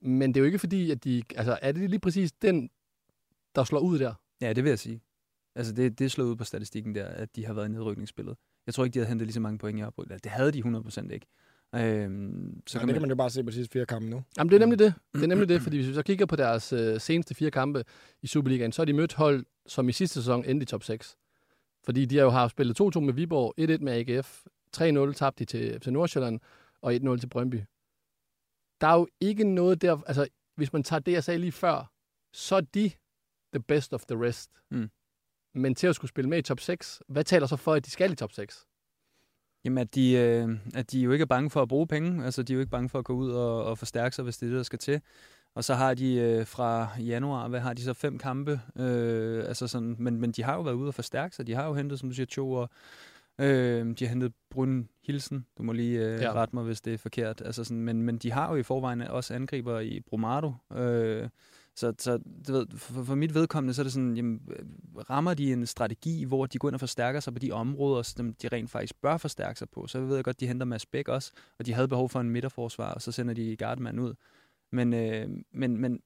Men 0.00 0.34
det 0.34 0.36
er 0.36 0.40
jo 0.40 0.46
ikke 0.46 0.58
fordi, 0.58 0.90
at 0.90 1.04
de... 1.04 1.22
Altså, 1.36 1.58
er 1.62 1.72
det 1.72 1.90
lige 1.90 2.00
præcis 2.00 2.32
den, 2.32 2.70
der 3.54 3.64
slår 3.64 3.80
ud 3.80 3.98
der? 3.98 4.14
ja, 4.40 4.52
det 4.52 4.64
vil 4.64 4.70
jeg 4.70 4.78
sige. 4.78 5.00
Altså, 5.54 5.72
det, 5.72 5.98
det 5.98 6.12
slået 6.12 6.28
ud 6.28 6.36
på 6.36 6.44
statistikken 6.44 6.94
der, 6.94 7.06
at 7.06 7.36
de 7.36 7.46
har 7.46 7.54
været 7.54 7.66
i 7.68 7.72
nedrykningsspillet. 7.72 8.36
Jeg 8.66 8.74
tror 8.74 8.84
ikke, 8.84 8.94
de 8.94 8.98
havde 8.98 9.08
hentet 9.08 9.26
lige 9.26 9.34
så 9.34 9.40
mange 9.40 9.58
point 9.58 9.80
i 9.80 9.82
oprykning. 9.82 10.24
Det 10.24 10.32
havde 10.32 10.52
de 10.52 10.62
100% 10.62 11.12
ikke. 11.12 11.26
Øhm, 11.74 12.62
så 12.66 12.78
ja, 12.78 12.86
det 12.86 12.92
kan 12.92 13.02
man 13.02 13.10
jo 13.10 13.16
bare 13.16 13.30
se 13.30 13.44
på 13.44 13.50
de 13.50 13.54
sidste 13.54 13.72
fire 13.72 13.86
kampe 13.86 14.08
nu. 14.10 14.22
Jamen, 14.38 14.50
det 14.50 14.56
er 14.56 14.60
nemlig 14.60 14.78
det. 14.78 14.94
Det 15.14 15.22
er 15.22 15.26
nemlig 15.26 15.48
det, 15.48 15.62
fordi 15.66 15.76
hvis 15.76 15.88
vi 15.88 15.94
så 15.94 16.02
kigger 16.02 16.26
på 16.26 16.36
deres 16.36 16.72
øh, 16.72 17.00
seneste 17.00 17.34
fire 17.34 17.50
kampe 17.50 17.84
i 18.22 18.26
Superligaen, 18.26 18.72
så 18.72 18.82
har 18.82 18.84
de 18.84 18.92
mødt 18.92 19.14
hold, 19.14 19.46
som 19.66 19.88
i 19.88 19.92
sidste 19.92 20.14
sæson 20.14 20.44
endte 20.44 20.64
i 20.64 20.66
top 20.66 20.82
6. 20.82 21.16
Fordi 21.84 22.04
de 22.04 22.16
har 22.16 22.24
jo 22.24 22.30
haft 22.30 22.50
spillet 22.50 22.80
2-2 22.80 23.00
med 23.00 23.12
Viborg, 23.12 23.54
1-1 23.60 23.84
med 23.84 23.92
AGF, 23.92 24.46
3-0 24.76 25.12
tabte 25.12 25.38
de 25.38 25.44
til 25.44 25.80
FC 25.80 25.86
Nordsjælland, 25.86 26.40
og 26.82 26.94
1-0 26.94 27.18
til 27.18 27.28
Brøndby. 27.28 27.60
Der 28.80 28.86
er 28.86 28.94
jo 28.94 29.08
ikke 29.20 29.44
noget 29.44 29.82
der... 29.82 30.02
Altså, 30.06 30.28
hvis 30.56 30.72
man 30.72 30.82
tager 30.82 31.00
det, 31.00 31.12
jeg 31.12 31.24
sagde 31.24 31.38
lige 31.38 31.52
før, 31.52 31.92
så 32.32 32.56
er 32.56 32.60
de 32.60 32.90
the 33.54 33.62
best 33.68 33.92
of 33.92 34.04
the 34.06 34.26
rest. 34.26 34.50
Mm. 34.70 34.90
Men 35.54 35.74
til 35.74 35.86
at 35.86 35.94
skulle 35.94 36.08
spille 36.08 36.30
med 36.30 36.38
i 36.38 36.42
top 36.42 36.60
6, 36.60 37.02
hvad 37.08 37.24
taler 37.24 37.46
så 37.46 37.56
for, 37.56 37.72
at 37.74 37.86
de 37.86 37.90
skal 37.90 38.12
i 38.12 38.14
top 38.14 38.32
6? 38.32 38.66
Jamen, 39.64 39.78
at 39.78 39.94
de, 39.94 40.12
øh, 40.12 40.48
at 40.74 40.92
de 40.92 41.00
jo 41.00 41.12
ikke 41.12 41.22
er 41.22 41.26
bange 41.26 41.50
for 41.50 41.62
at 41.62 41.68
bruge 41.68 41.86
penge. 41.86 42.24
Altså, 42.24 42.42
de 42.42 42.52
er 42.52 42.54
jo 42.54 42.60
ikke 42.60 42.70
bange 42.70 42.88
for 42.88 42.98
at 42.98 43.04
gå 43.04 43.12
ud 43.12 43.30
og, 43.30 43.64
og 43.64 43.78
forstærke 43.78 44.16
sig, 44.16 44.22
hvis 44.24 44.36
det 44.38 44.46
er 44.46 44.50
det, 44.50 44.56
der 44.56 44.62
skal 44.62 44.78
til. 44.78 45.00
Og 45.54 45.64
så 45.64 45.74
har 45.74 45.94
de 45.94 46.14
øh, 46.14 46.46
fra 46.46 46.88
januar, 47.00 47.48
hvad 47.48 47.60
har 47.60 47.72
de 47.74 47.82
så, 47.82 47.94
fem 47.94 48.18
kampe? 48.18 48.60
Øh, 48.78 49.44
altså 49.48 49.66
sådan, 49.66 49.96
men, 49.98 50.20
men 50.20 50.32
de 50.32 50.42
har 50.42 50.54
jo 50.54 50.62
været 50.62 50.74
ude 50.74 50.88
og 50.88 50.94
forstærke 50.94 51.36
sig. 51.36 51.46
De 51.46 51.54
har 51.54 51.66
jo 51.66 51.74
hentet, 51.74 51.98
som 51.98 52.08
du 52.08 52.14
siger, 52.14 52.26
to 52.26 52.52
og 52.52 52.70
øh, 53.40 53.86
de 53.98 54.04
har 54.04 54.08
hentet 54.08 54.32
Brun 54.50 54.88
Hilsen. 55.06 55.46
Du 55.58 55.62
må 55.62 55.72
lige 55.72 55.98
øh, 56.06 56.20
Ja. 56.22 56.32
rette 56.32 56.56
mig, 56.56 56.64
hvis 56.64 56.80
det 56.80 56.94
er 56.94 56.98
forkert. 56.98 57.40
Altså 57.44 57.64
sådan, 57.64 57.82
men, 57.82 58.02
men 58.02 58.18
de 58.18 58.32
har 58.32 58.50
jo 58.50 58.56
i 58.56 58.62
forvejen 58.62 59.00
også 59.00 59.34
angriber 59.34 59.80
i 59.80 60.00
Brumado. 60.00 60.52
Øh, 60.72 61.28
så, 61.80 61.92
så 61.98 62.18
du 62.48 62.52
ved, 62.52 62.66
for, 62.76 63.04
for 63.04 63.14
mit 63.14 63.34
vedkommende, 63.34 63.74
så 63.74 63.82
er 63.82 63.84
det 63.84 63.92
sådan, 63.92 64.16
jamen, 64.16 64.40
øh, 64.48 64.64
rammer 65.10 65.34
de 65.34 65.52
en 65.52 65.66
strategi, 65.66 66.24
hvor 66.24 66.46
de 66.46 66.58
går 66.58 66.68
ind 66.68 66.74
og 66.74 66.80
forstærker 66.80 67.20
sig 67.20 67.32
på 67.32 67.38
de 67.38 67.52
områder, 67.52 68.02
som 68.02 68.34
de 68.34 68.48
rent 68.48 68.70
faktisk 68.70 69.00
bør 69.02 69.16
forstærke 69.16 69.58
sig 69.58 69.70
på. 69.70 69.86
Så 69.86 70.00
ved 70.00 70.14
jeg 70.14 70.24
godt, 70.24 70.40
de 70.40 70.46
henter 70.46 70.66
Mads 70.66 70.86
Bæk 70.86 71.08
også, 71.08 71.32
og 71.58 71.66
de 71.66 71.72
havde 71.72 71.88
behov 71.88 72.08
for 72.08 72.20
en 72.20 72.30
midterforsvar, 72.30 72.92
og 72.92 73.02
så 73.02 73.12
sender 73.12 73.34
de 73.34 73.56
Gardemand 73.56 74.00
ud. 74.00 74.14
Men, 74.72 74.94
øh, 74.94 75.28
men, 75.52 75.76
men 75.76 76.00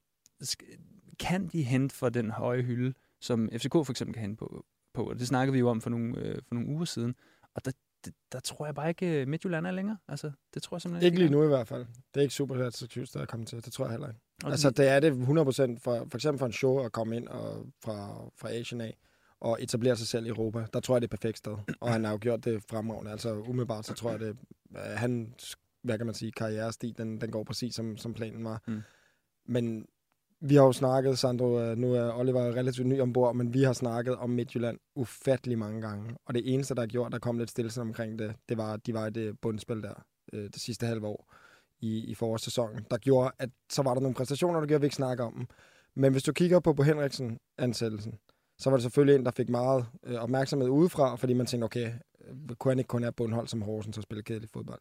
kan 1.19 1.49
de 1.49 1.63
hente 1.63 1.95
for 1.95 2.09
den 2.09 2.31
høje 2.31 2.63
hylde, 2.63 2.95
som 3.21 3.49
FCK 3.53 3.73
for 3.73 3.91
eksempel 3.91 4.15
kan 4.15 4.21
hente 4.21 4.37
på? 4.37 4.65
på? 4.95 5.05
Og 5.11 5.19
det 5.19 5.27
snakkede 5.27 5.53
vi 5.53 5.59
jo 5.59 5.69
om 5.69 5.81
for 5.81 5.91
nogle, 5.91 6.19
øh, 6.19 6.39
for 6.49 6.55
nogle 6.55 6.69
uger 6.69 6.85
siden. 6.85 7.15
Og 7.55 7.65
der, 7.65 7.73
der, 8.05 8.11
der 8.33 8.41
tror 8.41 8.67
jeg 8.67 8.75
bare 8.75 8.89
ikke, 8.89 9.21
øh, 9.21 9.29
Midtjylland 9.29 9.67
er 9.67 9.71
længere. 9.71 9.97
Altså, 10.09 10.31
det 10.55 10.63
tror 10.63 10.77
jeg 10.77 10.83
simpelthen 10.83 11.07
Ikke 11.07 11.19
lige 11.19 11.31
nu 11.31 11.45
i 11.45 11.47
hvert 11.47 11.69
fald. 11.69 11.87
Det 12.15 12.21
er 12.21 12.21
ikke 12.21 12.35
super 12.35 12.67
attraktivt, 12.67 13.15
der 13.15 13.21
er 13.21 13.27
kommet 13.27 13.49
til. 13.49 13.65
Det 13.65 13.73
tror 13.73 13.85
jeg 13.85 13.91
heller 13.91 14.09
ikke. 14.09 14.21
Og 14.45 14.51
Altså, 14.51 14.71
det 14.71 14.89
er 14.89 15.01
det 15.01 15.13
100% 15.13 15.79
for, 15.79 16.07
for 16.11 16.15
eksempel 16.15 16.39
for 16.39 16.47
en 16.47 16.53
show 16.53 16.79
at 16.79 16.93
komme 16.93 17.17
ind 17.17 17.29
og 17.29 17.67
fra, 17.85 18.25
fra 18.37 18.51
Asien 18.51 18.81
af 18.81 18.97
og 19.41 19.63
etablere 19.63 19.97
sig 19.97 20.07
selv 20.07 20.27
i 20.27 20.29
Europa. 20.29 20.67
Der 20.73 20.81
tror 20.81 20.95
jeg, 20.95 21.03
det 21.03 21.07
er 21.07 21.15
et 21.15 21.21
perfekt 21.21 21.39
sted. 21.39 21.57
Og 21.81 21.93
han 21.93 22.05
har 22.05 22.13
jo 22.13 22.19
gjort 22.21 22.45
det 22.45 22.63
fremragende. 22.63 23.11
Altså 23.11 23.35
umiddelbart, 23.35 23.87
så 23.87 23.95
tror 23.95 24.11
jeg, 24.11 24.21
det 24.21 24.37
øh, 24.77 24.83
han, 24.83 25.35
hvad 25.83 25.99
kan 25.99 26.07
man 26.07 26.15
sige, 26.15 26.33
karrierestil, 26.33 26.99
den, 26.99 27.21
den 27.21 27.31
går 27.31 27.45
præcis 27.45 27.75
som, 27.75 27.97
som 27.97 28.15
planen 28.15 28.45
var. 28.45 28.63
Mm. 28.67 28.83
Men 29.47 29.87
vi 30.49 30.55
har 30.55 30.65
jo 30.65 30.73
snakket, 30.73 31.19
Sandro, 31.19 31.61
øh, 31.61 31.79
nu 31.79 31.95
er 31.95 32.13
Oliver 32.13 32.55
relativt 32.55 32.87
ny 32.87 33.01
ombord, 33.01 33.37
men 33.37 33.55
vi 33.55 33.63
har 33.63 33.73
snakket 33.73 34.17
om 34.17 34.31
Midtjylland 34.31 34.79
ufattelig 34.95 35.59
mange 35.59 35.81
gange. 35.81 36.17
Og 36.27 36.35
det 36.35 36.55
eneste, 36.55 36.75
der 36.75 36.81
har 36.83 36.87
gjort, 36.87 37.13
der 37.13 37.19
kom 37.19 37.39
lidt 37.39 37.51
stillelse 37.51 37.81
omkring 37.81 38.19
det, 38.19 38.35
det 38.49 38.59
var, 38.59 38.73
at 38.73 38.87
de 38.87 38.95
var 38.95 39.07
i 39.07 39.11
det 39.11 39.41
bundspil 39.41 39.83
der, 39.83 40.05
øh, 40.33 40.45
det 40.45 40.61
sidste 40.61 40.87
halve 40.87 41.07
år 41.07 41.35
i, 41.81 42.05
i 42.05 42.15
forårssæsonen, 42.15 42.87
der 42.91 42.97
gjorde, 42.97 43.31
at 43.39 43.51
så 43.71 43.83
var 43.83 43.95
der 43.95 44.01
nogle 44.01 44.15
præstationer, 44.15 44.61
der 44.61 44.67
gjorde, 44.67 44.75
at 44.75 44.83
vi 44.83 44.87
ikke 44.87 44.97
snakker 44.97 45.25
om 45.25 45.35
dem. 45.35 45.47
Men 45.95 46.13
hvis 46.13 46.23
du 46.23 46.33
kigger 46.33 46.61
på 46.61 46.73
på 46.73 46.83
Henriksen-ansættelsen, 46.83 48.15
så 48.59 48.71
var 48.71 48.77
det 48.77 48.83
selvfølgelig 48.83 49.19
en, 49.19 49.25
der 49.25 49.31
fik 49.31 49.49
meget 49.49 49.87
øh, 50.07 50.15
opmærksomhed 50.15 50.69
udefra, 50.69 51.17
fordi 51.17 51.33
man 51.33 51.47
tænkte, 51.47 51.65
okay, 51.65 51.93
øh, 52.29 52.57
kunne 52.59 52.71
han 52.71 52.79
ikke 52.79 52.89
kun 52.89 53.03
have 53.03 53.13
bundhold 53.13 53.49
som 53.49 53.63
Horsens 53.63 53.97
og 53.97 54.03
spille 54.03 54.23
kedelig 54.23 54.49
fodbold? 54.49 54.81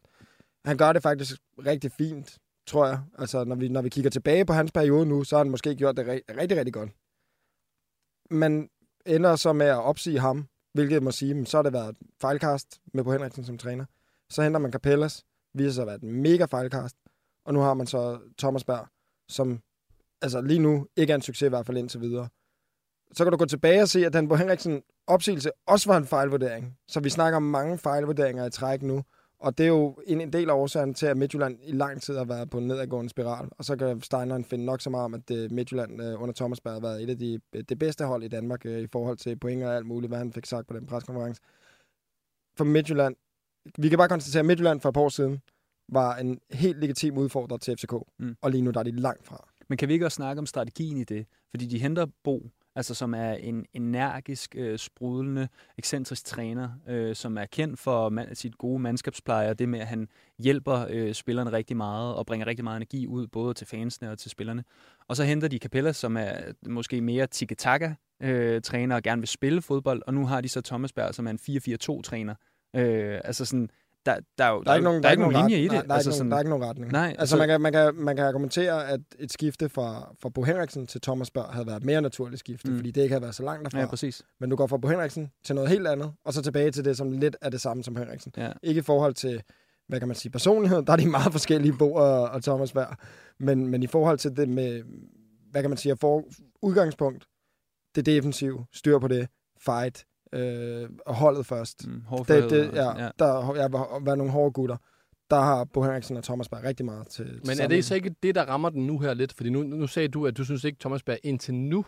Han 0.64 0.76
gør 0.76 0.92
det 0.92 1.02
faktisk 1.02 1.36
rigtig 1.66 1.92
fint, 1.92 2.38
tror 2.66 2.86
jeg. 2.86 3.00
Altså, 3.18 3.44
når 3.44 3.56
vi, 3.56 3.68
når 3.68 3.82
vi 3.82 3.88
kigger 3.88 4.10
tilbage 4.10 4.44
på 4.44 4.52
hans 4.52 4.72
periode 4.72 5.06
nu, 5.06 5.24
så 5.24 5.36
har 5.36 5.44
han 5.44 5.50
måske 5.50 5.74
gjort 5.74 5.96
det 5.96 6.06
rigtig, 6.06 6.36
rigtig, 6.36 6.58
rigtig 6.58 6.74
godt. 6.74 6.90
Man 8.30 8.68
ender 9.06 9.36
så 9.36 9.52
med 9.52 9.66
at 9.66 9.82
opsige 9.82 10.18
ham, 10.18 10.48
hvilket 10.72 11.02
må 11.02 11.10
sige, 11.10 11.46
så 11.46 11.56
har 11.56 11.62
det 11.62 11.72
været 11.72 11.96
fejlkast 12.20 12.80
med 12.94 13.04
på 13.04 13.12
Henriksen 13.12 13.44
som 13.44 13.58
træner. 13.58 13.84
Så 14.30 14.42
henter 14.42 14.60
man 14.60 14.72
Capellas, 14.72 15.24
viser 15.54 15.70
sig 15.70 15.82
at 15.82 15.86
være 15.86 15.96
et 15.96 16.02
mega 16.02 16.44
fejlkast. 16.44 16.96
Og 17.44 17.54
nu 17.54 17.60
har 17.60 17.74
man 17.74 17.86
så 17.86 18.18
Thomas 18.38 18.64
Berg, 18.64 18.88
som 19.28 19.60
altså 20.22 20.40
lige 20.40 20.58
nu 20.58 20.86
ikke 20.96 21.10
er 21.10 21.14
en 21.14 21.22
succes 21.22 21.46
i 21.46 21.48
hvert 21.48 21.66
fald 21.66 21.76
indtil 21.76 22.00
videre. 22.00 22.28
Så 23.12 23.24
kan 23.24 23.32
du 23.32 23.38
gå 23.38 23.44
tilbage 23.44 23.82
og 23.82 23.88
se, 23.88 24.06
at 24.06 24.12
den 24.12 24.28
på 24.28 24.36
Henriksen 24.36 24.82
opsigelse 25.06 25.50
også 25.66 25.90
var 25.90 25.96
en 25.96 26.06
fejlvurdering. 26.06 26.78
Så 26.88 27.00
vi 27.00 27.10
snakker 27.10 27.36
om 27.36 27.42
mange 27.42 27.78
fejlvurderinger 27.78 28.46
i 28.46 28.50
træk 28.50 28.82
nu. 28.82 29.04
Og 29.38 29.58
det 29.58 29.64
er 29.64 29.68
jo 29.68 29.98
en, 30.06 30.20
en 30.20 30.32
del 30.32 30.50
af 30.50 30.54
årsagen 30.54 30.94
til, 30.94 31.06
at 31.06 31.16
Midtjylland 31.16 31.58
i 31.62 31.72
lang 31.72 32.02
tid 32.02 32.16
har 32.16 32.24
været 32.24 32.50
på 32.50 32.58
en 32.58 32.66
nedadgående 32.66 33.10
spiral. 33.10 33.48
Og 33.58 33.64
så 33.64 33.76
kan 33.76 34.00
Steineren 34.00 34.44
finde 34.44 34.64
nok 34.64 34.80
så 34.80 34.90
meget 34.90 35.04
om, 35.04 35.14
at 35.14 35.30
øh, 35.30 35.52
Midtjylland 35.52 36.02
øh, 36.02 36.22
under 36.22 36.34
Thomas 36.34 36.60
Berg 36.60 36.72
har 36.72 36.80
været 36.80 37.02
et 37.02 37.10
af 37.10 37.18
de 37.18 37.40
det 37.68 37.78
bedste 37.78 38.04
hold 38.04 38.22
i 38.22 38.28
Danmark 38.28 38.66
øh, 38.66 38.80
i 38.80 38.86
forhold 38.92 39.16
til 39.16 39.38
point 39.38 39.64
og 39.64 39.76
alt 39.76 39.86
muligt, 39.86 40.10
hvad 40.10 40.18
han 40.18 40.32
fik 40.32 40.46
sagt 40.46 40.66
på 40.66 40.74
den 40.74 40.86
preskonference. 40.86 41.40
For 42.56 42.64
Midtjylland, 42.64 43.16
vi 43.78 43.88
kan 43.88 43.98
bare 43.98 44.08
konstatere, 44.08 44.40
at 44.40 44.46
Midtjylland 44.46 44.80
for 44.80 44.88
et 44.88 44.94
par 44.94 45.00
år 45.00 45.08
siden 45.08 45.40
var 45.88 46.16
en 46.16 46.40
helt 46.52 46.80
legitim 46.80 47.18
udfordrer 47.18 47.56
til 47.56 47.76
FCK. 47.76 47.92
Mm. 48.18 48.36
Og 48.42 48.50
lige 48.50 48.62
nu 48.62 48.70
der 48.70 48.80
er 48.80 48.84
de 48.84 48.90
langt 48.90 49.26
fra. 49.26 49.48
Men 49.68 49.78
kan 49.78 49.88
vi 49.88 49.92
ikke 49.92 50.06
også 50.06 50.16
snakke 50.16 50.40
om 50.40 50.46
strategien 50.46 50.96
i 50.96 51.04
det? 51.04 51.26
Fordi 51.50 51.66
de 51.66 51.78
henter 51.78 52.06
Bo, 52.24 52.50
altså 52.76 52.94
som 52.94 53.14
er 53.14 53.32
en 53.32 53.66
energisk, 53.72 54.54
øh, 54.58 54.78
sprudlende, 54.78 55.48
ekscentrisk 55.78 56.24
træner, 56.24 56.68
øh, 56.88 57.14
som 57.14 57.38
er 57.38 57.46
kendt 57.46 57.78
for 57.78 58.08
man, 58.08 58.34
sit 58.34 58.58
gode 58.58 58.78
mandskabspleje, 58.78 59.50
og 59.50 59.58
det 59.58 59.68
med, 59.68 59.80
at 59.80 59.86
han 59.86 60.08
hjælper 60.38 60.86
øh, 60.90 61.14
spillerne 61.14 61.52
rigtig 61.52 61.76
meget, 61.76 62.14
og 62.14 62.26
bringer 62.26 62.46
rigtig 62.46 62.64
meget 62.64 62.76
energi 62.76 63.06
ud, 63.06 63.26
både 63.26 63.54
til 63.54 63.66
fansene 63.66 64.10
og 64.10 64.18
til 64.18 64.30
spillerne. 64.30 64.64
Og 65.08 65.16
så 65.16 65.24
henter 65.24 65.48
de 65.48 65.58
Capella, 65.58 65.92
som 65.92 66.16
er 66.16 66.32
måske 66.66 67.00
mere 67.00 67.26
tiki-taka 67.26 67.94
øh, 68.22 68.62
træner 68.62 68.96
og 68.96 69.02
gerne 69.02 69.20
vil 69.20 69.28
spille 69.28 69.62
fodbold, 69.62 70.02
og 70.06 70.14
nu 70.14 70.26
har 70.26 70.40
de 70.40 70.48
så 70.48 70.60
Thomas 70.60 70.92
Berg, 70.92 71.14
som 71.14 71.26
er 71.26 71.30
en 71.30 71.38
4-4-2-træner. 71.98 72.34
Øh, 72.76 73.20
altså 73.24 73.44
sådan, 73.44 73.70
der, 74.06 74.16
der, 74.38 74.44
er 74.44 74.50
jo, 74.50 74.62
Der 74.62 74.70
er 74.70 74.74
ikke 74.74 74.84
nogen, 74.84 75.02
der 75.02 75.08
er 75.08 75.12
ikke 75.12 75.22
nogen 75.22 75.36
ret- 75.36 75.50
linje 75.50 75.58
i 75.60 75.62
det. 75.64 75.72
Nej, 75.72 75.82
der, 75.82 75.88
er 75.90 75.94
altså 75.94 76.10
ikke 76.10 76.18
nogen, 76.18 76.18
sådan, 76.18 76.30
der 76.30 76.36
er 76.36 76.40
ikke 76.40 76.50
nogen 76.50 76.64
retning. 76.64 76.92
Nej, 76.92 77.16
altså, 77.18 77.36
man, 77.36 77.48
kan, 77.48 77.60
man, 77.60 77.72
kan, 77.72 77.94
man 77.94 78.16
kan 78.16 78.24
argumentere, 78.24 78.88
at 78.88 79.00
et 79.18 79.32
skifte 79.32 79.68
fra, 79.68 80.14
fra 80.22 80.28
Bo 80.28 80.42
Henriksen 80.42 80.86
til 80.86 81.00
Thomas 81.00 81.30
Berg 81.30 81.44
havde 81.52 81.66
været 81.66 81.76
et 81.76 81.84
mere 81.84 82.02
naturligt 82.02 82.40
skifte, 82.40 82.70
Mm. 82.70 82.76
fordi 82.76 82.90
det 82.90 83.02
ikke 83.02 83.12
havde 83.12 83.22
været 83.22 83.34
så 83.34 83.42
langt 83.42 83.64
derfra. 83.64 83.78
Ja, 83.80 83.86
præcis. 83.86 84.22
Men 84.40 84.50
du 84.50 84.56
går 84.56 84.66
fra 84.66 84.76
Bo 84.76 84.88
Henriksen 84.88 85.30
til 85.44 85.54
noget 85.54 85.70
helt 85.70 85.86
andet, 85.86 86.12
og 86.24 86.32
så 86.32 86.42
tilbage 86.42 86.70
til 86.70 86.84
det, 86.84 86.96
som 86.96 87.12
lidt 87.12 87.36
er 87.42 87.50
det 87.50 87.60
samme 87.60 87.84
som 87.84 87.96
Henriksen. 87.96 88.32
Ja. 88.36 88.52
Ikke 88.62 88.78
i 88.78 88.82
forhold 88.82 89.14
til, 89.14 89.42
hvad 89.88 89.98
kan 89.98 90.08
man 90.08 90.14
sige, 90.14 90.32
personlighed, 90.32 90.82
der 90.82 90.92
er 90.92 90.96
de 90.96 91.08
meget 91.10 91.32
forskellige, 91.32 91.74
Bo 91.78 91.94
og, 91.94 92.22
og 92.22 92.42
Thomas 92.42 92.72
Berg. 92.72 92.96
Men, 93.40 93.66
men 93.68 93.82
i 93.82 93.86
forhold 93.86 94.18
til 94.18 94.36
det 94.36 94.48
med, 94.48 94.82
hvad 95.50 95.62
kan 95.62 95.70
man 95.70 95.76
sige, 95.76 95.92
at 95.92 95.98
for 95.98 96.24
udgangspunkt, 96.62 97.26
det 97.94 98.06
defensive, 98.06 98.64
styr 98.72 98.98
på 98.98 99.08
det, 99.08 99.28
fight, 99.60 100.04
øh, 100.34 100.88
og 101.06 101.14
holdet 101.14 101.46
først. 101.46 101.86
Mm, 101.86 102.02
det, 102.18 102.50
det, 102.50 102.72
ja, 102.74 103.02
ja. 103.04 103.10
Der 103.18 103.54
ja, 103.56 103.68
været 104.04 104.18
nogle 104.18 104.32
hårde 104.32 104.52
gutter. 104.52 104.76
Der 105.30 105.40
har 105.40 105.64
Bo 105.64 105.82
Henriksen 105.82 106.16
og 106.16 106.24
Thomas 106.24 106.48
Berg 106.48 106.64
rigtig 106.64 106.86
meget 106.86 107.08
til, 107.08 107.24
til 107.24 107.34
Men 107.34 107.50
er 107.50 107.54
sammen. 107.54 107.70
det 107.70 107.84
så 107.84 107.94
ikke 107.94 108.14
det, 108.22 108.34
der 108.34 108.44
rammer 108.44 108.70
den 108.70 108.86
nu 108.86 108.98
her 108.98 109.14
lidt? 109.14 109.32
Fordi 109.32 109.50
nu, 109.50 109.62
nu 109.62 109.86
sagde 109.86 110.08
du, 110.08 110.26
at 110.26 110.36
du 110.36 110.44
synes 110.44 110.64
ikke, 110.64 110.78
Thomas 110.80 111.02
Berg 111.02 111.18
indtil 111.22 111.54
nu 111.54 111.84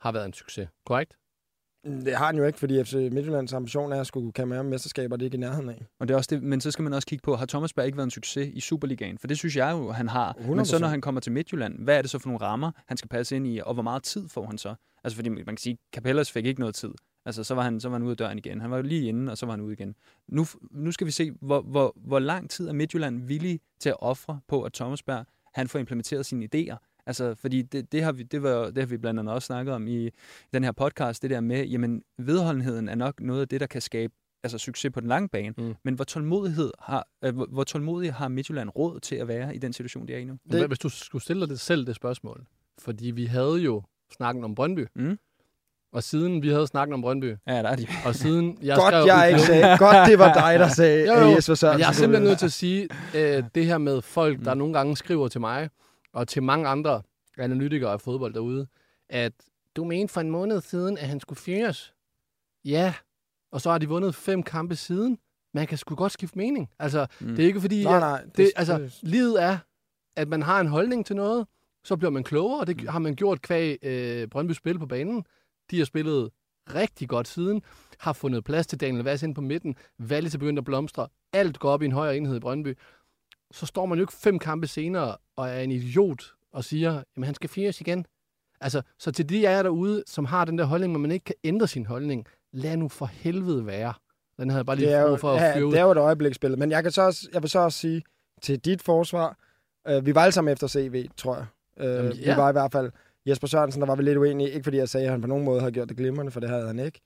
har 0.00 0.12
været 0.12 0.26
en 0.26 0.32
succes. 0.32 0.68
Korrekt? 0.86 1.16
Det 1.84 2.16
har 2.16 2.26
han 2.26 2.36
jo 2.36 2.44
ikke, 2.44 2.58
fordi 2.58 2.84
FC 2.84 2.92
Midtjyllands 2.92 3.52
ambition 3.52 3.92
er 3.92 4.00
at 4.00 4.06
skulle 4.06 4.32
kan 4.32 4.48
med 4.48 4.62
mesterskaber, 4.62 5.16
det 5.16 5.22
er 5.22 5.26
ikke 5.26 5.36
i 5.36 5.40
nærheden 5.40 5.68
af. 5.68 5.86
Og 6.00 6.08
det 6.08 6.14
er 6.14 6.18
også 6.18 6.34
det, 6.34 6.42
men 6.42 6.60
så 6.60 6.70
skal 6.70 6.82
man 6.82 6.92
også 6.92 7.06
kigge 7.06 7.22
på, 7.22 7.36
har 7.36 7.46
Thomas 7.46 7.72
Berg 7.72 7.86
ikke 7.86 7.96
været 7.96 8.06
en 8.06 8.10
succes 8.10 8.48
i 8.54 8.60
Superligaen? 8.60 9.18
For 9.18 9.26
det 9.26 9.38
synes 9.38 9.56
jeg 9.56 9.72
jo, 9.72 9.90
han 9.92 10.08
har. 10.08 10.36
Men 10.48 10.64
så 10.64 10.76
100%. 10.76 10.80
når 10.80 10.88
han 10.88 11.00
kommer 11.00 11.20
til 11.20 11.32
Midtjylland, 11.32 11.78
hvad 11.84 11.98
er 11.98 12.02
det 12.02 12.10
så 12.10 12.18
for 12.18 12.28
nogle 12.28 12.40
rammer, 12.44 12.70
han 12.88 12.96
skal 12.96 13.08
passe 13.08 13.36
ind 13.36 13.46
i, 13.46 13.60
og 13.64 13.74
hvor 13.74 13.82
meget 13.82 14.02
tid 14.02 14.28
får 14.28 14.46
han 14.46 14.58
så? 14.58 14.74
Altså 15.04 15.16
fordi 15.16 15.28
man 15.28 15.44
kan 15.44 15.56
sige, 15.56 15.78
Capellas 15.94 16.32
fik 16.32 16.46
ikke 16.46 16.60
noget 16.60 16.74
tid. 16.74 16.90
Altså 17.28 17.44
så 17.44 17.54
var 17.54 17.62
han, 17.62 17.80
så 17.80 17.88
var 17.88 17.94
han 17.94 18.02
ude 18.02 18.10
af 18.10 18.16
døren 18.16 18.38
igen. 18.38 18.60
Han 18.60 18.70
var 18.70 18.82
lige 18.82 19.08
inde, 19.08 19.32
og 19.32 19.38
så 19.38 19.46
var 19.46 19.52
han 19.52 19.60
ude 19.60 19.72
igen. 19.72 19.94
Nu, 20.28 20.46
nu 20.70 20.92
skal 20.92 21.06
vi 21.06 21.10
se, 21.10 21.32
hvor, 21.40 21.60
hvor, 21.60 21.92
hvor 21.96 22.18
lang 22.18 22.50
tid 22.50 22.68
er 22.68 22.72
Midtjylland 22.72 23.22
villig 23.22 23.60
til 23.80 23.88
at 23.88 23.96
ofre 23.98 24.40
på, 24.48 24.62
at 24.62 24.72
Thomas 24.72 25.02
Berg 25.02 25.26
han 25.54 25.68
får 25.68 25.78
implementeret 25.78 26.26
sine 26.26 26.48
idéer. 26.54 27.02
Altså, 27.06 27.34
fordi 27.34 27.62
det, 27.62 27.92
det, 27.92 28.02
har 28.02 28.12
vi, 28.12 28.22
det, 28.22 28.42
var, 28.42 28.64
det 28.64 28.78
har 28.78 28.86
vi 28.86 28.96
blandt 28.96 29.20
andet 29.20 29.34
også 29.34 29.46
snakket 29.46 29.74
om 29.74 29.86
i 29.86 30.10
den 30.52 30.64
her 30.64 30.72
podcast, 30.72 31.22
det 31.22 31.30
der 31.30 31.40
med, 31.40 31.66
jamen, 31.66 32.02
vedholdenheden 32.18 32.88
er 32.88 32.94
nok 32.94 33.20
noget 33.20 33.40
af 33.40 33.48
det, 33.48 33.60
der 33.60 33.66
kan 33.66 33.80
skabe 33.80 34.14
altså, 34.42 34.58
succes 34.58 34.92
på 34.92 35.00
den 35.00 35.08
lange 35.08 35.28
bane. 35.28 35.54
Mm. 35.58 35.74
Men 35.84 35.94
hvor, 35.94 36.04
tålmodighed 36.04 36.70
har, 36.78 37.08
øh, 37.24 37.34
hvor, 37.34 37.46
hvor 37.46 37.64
tålmodig 37.64 38.14
har 38.14 38.28
Midtjylland 38.28 38.70
råd 38.76 39.00
til 39.00 39.16
at 39.16 39.28
være 39.28 39.54
i 39.54 39.58
den 39.58 39.72
situation, 39.72 40.08
de 40.08 40.14
er 40.14 40.18
i 40.18 40.24
nu? 40.24 40.38
Det... 40.52 40.66
Hvis 40.66 40.78
du 40.78 40.88
skulle 40.88 41.22
stille 41.22 41.40
dig 41.40 41.48
det 41.48 41.60
selv 41.60 41.86
det 41.86 41.96
spørgsmål. 41.96 42.46
Fordi 42.78 43.10
vi 43.10 43.24
havde 43.24 43.56
jo 43.56 43.82
snakken 44.16 44.44
om 44.44 44.54
Brøndby. 44.54 44.86
Mm. 44.94 45.18
Og 45.92 46.02
siden 46.02 46.42
vi 46.42 46.48
havde 46.48 46.66
snakken 46.66 46.94
om 46.94 47.00
Brøndby. 47.00 47.36
Ja, 47.46 47.52
der 47.62 47.68
er 47.68 47.76
de. 47.76 47.86
Og 48.06 48.14
siden 48.14 48.58
jeg 48.62 48.76
Godt, 48.76 48.86
skrev 48.92 49.04
jeg 49.06 49.28
ikke 49.28 49.40
sagde. 49.40 49.78
Godt, 49.78 50.08
det 50.08 50.18
var 50.18 50.32
dig, 50.32 50.58
der 50.58 50.68
sagde, 50.68 51.06
jo, 51.14 51.20
jo. 51.20 51.34
Jesper 51.36 51.54
Sørensen 51.54 51.80
jeg 51.80 51.88
er 51.88 51.92
simpelthen 51.92 52.28
nødt 52.28 52.38
til 52.38 52.46
at 52.46 52.52
sige, 52.52 52.88
øh, 53.14 53.44
det 53.54 53.66
her 53.66 53.78
med 53.78 54.02
folk, 54.02 54.44
der 54.44 54.54
nogle 54.54 54.74
gange 54.74 54.96
skriver 54.96 55.28
til 55.28 55.40
mig, 55.40 55.70
og 56.12 56.28
til 56.28 56.42
mange 56.42 56.68
andre 56.68 57.02
analytikere 57.38 57.92
af 57.92 58.00
fodbold 58.00 58.34
derude, 58.34 58.66
at 59.10 59.32
du 59.76 59.84
mente 59.84 60.12
for 60.12 60.20
en 60.20 60.30
måned 60.30 60.60
siden, 60.60 60.98
at 60.98 61.08
han 61.08 61.20
skulle 61.20 61.38
fyres. 61.38 61.92
Ja, 62.64 62.94
og 63.52 63.60
så 63.60 63.70
har 63.70 63.78
de 63.78 63.88
vundet 63.88 64.14
fem 64.14 64.42
kampe 64.42 64.76
siden. 64.76 65.18
Man 65.54 65.66
kan 65.66 65.78
sgu 65.78 65.94
godt 65.94 66.12
skifte 66.12 66.38
mening. 66.38 66.68
Altså, 66.78 67.06
Mm. 67.20 67.26
mm. 67.26 67.36
det 67.36 67.42
er 67.42 67.46
ikke 67.46 67.60
fordi... 67.60 67.84
Nej, 67.84 67.94
at- 67.94 68.00
nej, 68.00 68.20
det- 68.22 68.36
Det, 68.36 68.50
altså, 68.56 68.90
livet 69.02 69.42
er, 69.42 69.58
at 70.16 70.28
man 70.28 70.42
har 70.42 70.60
en 70.60 70.66
holdning 70.68 71.06
til 71.06 71.16
noget, 71.16 71.46
så 71.84 71.96
bliver 71.96 72.10
man 72.10 72.24
klogere, 72.24 72.60
og 72.60 72.66
det 72.66 72.80
Mm. 72.82 72.88
har 72.88 72.98
man 72.98 73.14
gjort 73.14 73.42
kvæg 73.42 73.78
øh, 73.82 74.28
Brøndby 74.28 74.52
spil 74.52 74.78
på 74.78 74.86
banen. 74.86 75.24
De 75.70 75.78
har 75.78 75.84
spillet 75.84 76.30
rigtig 76.74 77.08
godt 77.08 77.28
siden, 77.28 77.62
har 77.98 78.12
fundet 78.12 78.44
plads 78.44 78.66
til 78.66 78.80
Daniel 78.80 79.04
Vass 79.04 79.22
ind 79.22 79.34
på 79.34 79.40
midten, 79.40 79.76
Valle 79.98 80.30
til 80.30 80.38
begyndt 80.38 80.58
at 80.58 80.64
blomstre, 80.64 81.08
alt 81.32 81.58
går 81.58 81.70
op 81.70 81.82
i 81.82 81.84
en 81.84 81.92
højere 81.92 82.16
enhed 82.16 82.36
i 82.36 82.40
Brøndby. 82.40 82.78
Så 83.50 83.66
står 83.66 83.86
man 83.86 83.98
jo 83.98 84.02
ikke 84.02 84.12
fem 84.12 84.38
kampe 84.38 84.66
senere 84.66 85.16
og 85.36 85.48
er 85.48 85.60
en 85.60 85.70
idiot 85.70 86.24
og 86.52 86.64
siger, 86.64 87.02
jamen 87.16 87.24
han 87.24 87.34
skal 87.34 87.50
fyres 87.50 87.80
igen. 87.80 88.06
Altså, 88.60 88.82
så 88.98 89.10
til 89.12 89.28
de 89.28 89.48
af 89.48 89.52
jer 89.52 89.62
derude, 89.62 90.02
som 90.06 90.24
har 90.24 90.44
den 90.44 90.58
der 90.58 90.64
holdning, 90.64 90.92
men 90.92 91.02
man 91.02 91.10
ikke 91.10 91.24
kan 91.24 91.34
ændre 91.44 91.68
sin 91.68 91.86
holdning, 91.86 92.26
lad 92.52 92.76
nu 92.76 92.88
for 92.88 93.06
helvede 93.06 93.66
være. 93.66 93.92
Den 94.38 94.50
havde 94.50 94.58
jeg 94.58 94.66
bare 94.66 94.76
lige 94.76 94.88
det 94.88 94.94
er, 94.94 95.02
jo, 95.02 95.16
for 95.16 95.32
at 95.32 95.42
ja, 95.42 95.56
fyre 95.56 95.66
ud. 95.66 95.72
det 95.72 95.78
er 95.78 95.84
jo 95.84 95.90
et 95.90 95.96
øjebliksbillede. 95.98 96.60
Men 96.60 96.70
jeg, 96.70 96.82
kan 96.82 96.92
så 96.92 97.02
også, 97.02 97.28
jeg 97.32 97.42
vil 97.42 97.50
så 97.50 97.58
også 97.58 97.78
sige 97.78 98.02
til 98.42 98.58
dit 98.58 98.82
forsvar, 98.82 99.36
øh, 99.88 100.06
vi 100.06 100.14
var 100.14 100.22
alle 100.22 100.32
sammen 100.32 100.52
efter 100.52 100.66
CV, 100.66 101.08
tror 101.16 101.36
jeg. 101.36 101.46
Øh, 101.76 101.94
Jamen, 101.94 102.12
Vi 102.12 102.22
ja. 102.22 102.36
var 102.36 102.48
i 102.48 102.52
hvert 102.52 102.72
fald 102.72 102.90
Jesper 103.28 103.46
Sørensen, 103.46 103.80
der 103.80 103.86
var 103.86 103.96
vi 103.96 104.02
lidt 104.02 104.18
uenige. 104.18 104.50
Ikke 104.50 104.64
fordi 104.64 104.76
jeg 104.76 104.88
sagde, 104.88 105.06
at 105.06 105.12
han 105.12 105.20
på 105.20 105.26
nogen 105.26 105.44
måde 105.44 105.60
havde 105.60 105.72
gjort 105.72 105.88
det 105.88 105.96
glimrende, 105.96 106.32
for 106.32 106.40
det 106.40 106.48
havde 106.48 106.66
han 106.66 106.78
ikke. 106.78 107.00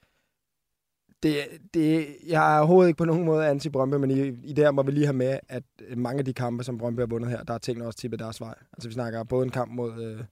Det, 1.23 1.37
det, 1.75 2.07
jeg 2.27 2.55
er 2.55 2.59
overhovedet 2.59 2.89
ikke 2.89 2.99
på 2.99 3.05
nogen 3.05 3.25
måde 3.25 3.51
anti-Brøndby, 3.51 3.97
men 3.97 4.11
i, 4.11 4.29
i 4.29 4.53
det 4.53 4.59
her 4.59 4.71
må 4.71 4.83
vi 4.83 4.91
lige 4.91 5.07
have 5.07 5.17
med, 5.17 5.39
at 5.49 5.63
mange 5.97 6.19
af 6.19 6.25
de 6.25 6.33
kampe, 6.33 6.65
som 6.65 6.79
Brøndby 6.79 7.01
har 7.01 7.07
vundet 7.07 7.31
her, 7.31 7.43
der 7.43 7.55
er 7.55 7.59
tingene 7.59 7.87
også 7.87 7.99
tippet 7.99 8.21
deres 8.21 8.41
vej. 8.41 8.55
Altså 8.73 8.89
vi 8.89 8.95
snakker 8.95 9.25
både 9.25 9.45
en 9.45 9.51
kamp 9.51 9.73
mod, 9.73 10.03
øh, 10.03 10.25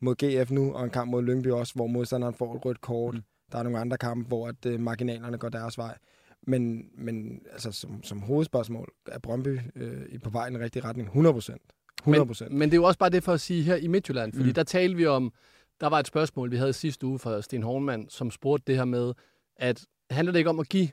mod 0.00 0.14
GF 0.14 0.50
nu, 0.50 0.74
og 0.74 0.84
en 0.84 0.90
kamp 0.90 1.10
mod 1.10 1.22
Lyngby 1.22 1.46
også, 1.46 1.74
hvor 1.74 1.86
modstanderen 1.86 2.34
får 2.34 2.54
et 2.54 2.64
rødt 2.64 2.80
kort. 2.80 3.14
Mm. 3.14 3.22
Der 3.52 3.58
er 3.58 3.62
nogle 3.62 3.78
andre 3.78 3.96
kampe, 3.96 4.28
hvor 4.28 4.48
at, 4.48 4.66
øh, 4.66 4.80
marginalerne 4.80 5.38
går 5.38 5.48
deres 5.48 5.78
vej. 5.78 5.98
Men, 6.42 6.84
men 6.98 7.40
altså, 7.52 7.72
som, 7.72 8.02
som 8.02 8.20
hovedspørgsmål 8.20 8.92
er 9.06 9.18
Brøndby 9.18 9.58
øh, 9.76 10.20
på 10.24 10.30
vej 10.30 10.46
i 10.46 10.50
den 10.50 10.60
rigtige 10.60 10.84
retning. 10.84 11.08
100 11.08 11.34
procent. 11.34 11.62
100 12.00 12.26
procent. 12.26 12.50
Men, 12.50 12.58
men 12.58 12.68
det 12.70 12.74
er 12.74 12.80
jo 12.80 12.84
også 12.84 12.98
bare 12.98 13.10
det 13.10 13.24
for 13.24 13.32
at 13.32 13.40
sige 13.40 13.62
her 13.62 13.76
i 13.76 13.86
Midtjylland, 13.86 14.32
fordi 14.32 14.42
Mm. 14.42 14.48
mm. 14.48 14.54
der 14.54 14.62
talte 14.62 14.96
vi 14.96 15.06
om, 15.06 15.32
der 15.80 15.86
var 15.86 15.98
et 15.98 16.06
spørgsmål, 16.06 16.50
vi 16.50 16.56
havde 16.56 16.72
sidste 16.72 17.06
uge 17.06 17.18
fra 17.18 17.42
Sten 17.42 17.62
Hornmann, 17.62 18.08
som 18.08 18.30
spurgte 18.30 18.64
det 18.66 18.76
her 18.76 18.84
med, 18.84 19.12
at 19.56 19.84
handler 20.10 20.32
det 20.32 20.38
ikke 20.38 20.50
om 20.50 20.60
at 20.60 20.68
give 20.68 20.88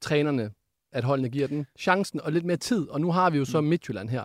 trænerne, 0.00 0.50
at 0.92 1.04
holdene 1.04 1.28
giver 1.28 1.46
den 1.46 1.66
chancen 1.78 2.20
og 2.20 2.32
lidt 2.32 2.44
mere 2.44 2.56
tid, 2.56 2.88
og 2.88 3.00
nu 3.00 3.12
har 3.12 3.30
vi 3.30 3.38
jo 3.38 3.44
så 3.44 3.60
Midtjylland 3.60 4.08
her. 4.08 4.24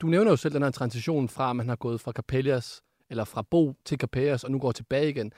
Du 0.00 0.06
nævner 0.06 0.30
jo 0.30 0.36
selv 0.36 0.54
den 0.54 0.62
her 0.62 0.70
transition 0.70 1.28
fra, 1.28 1.50
at 1.50 1.56
man 1.56 1.68
har 1.68 1.76
gået 1.76 2.00
fra 2.00 2.12
Capellas, 2.12 2.82
eller 3.10 3.24
fra 3.24 3.42
Bo 3.50 3.74
til 3.84 3.98
Capellas, 3.98 4.44
og 4.44 4.50
nu 4.50 4.58
går 4.58 4.72
tilbage 4.72 5.08
igen. 5.08 5.32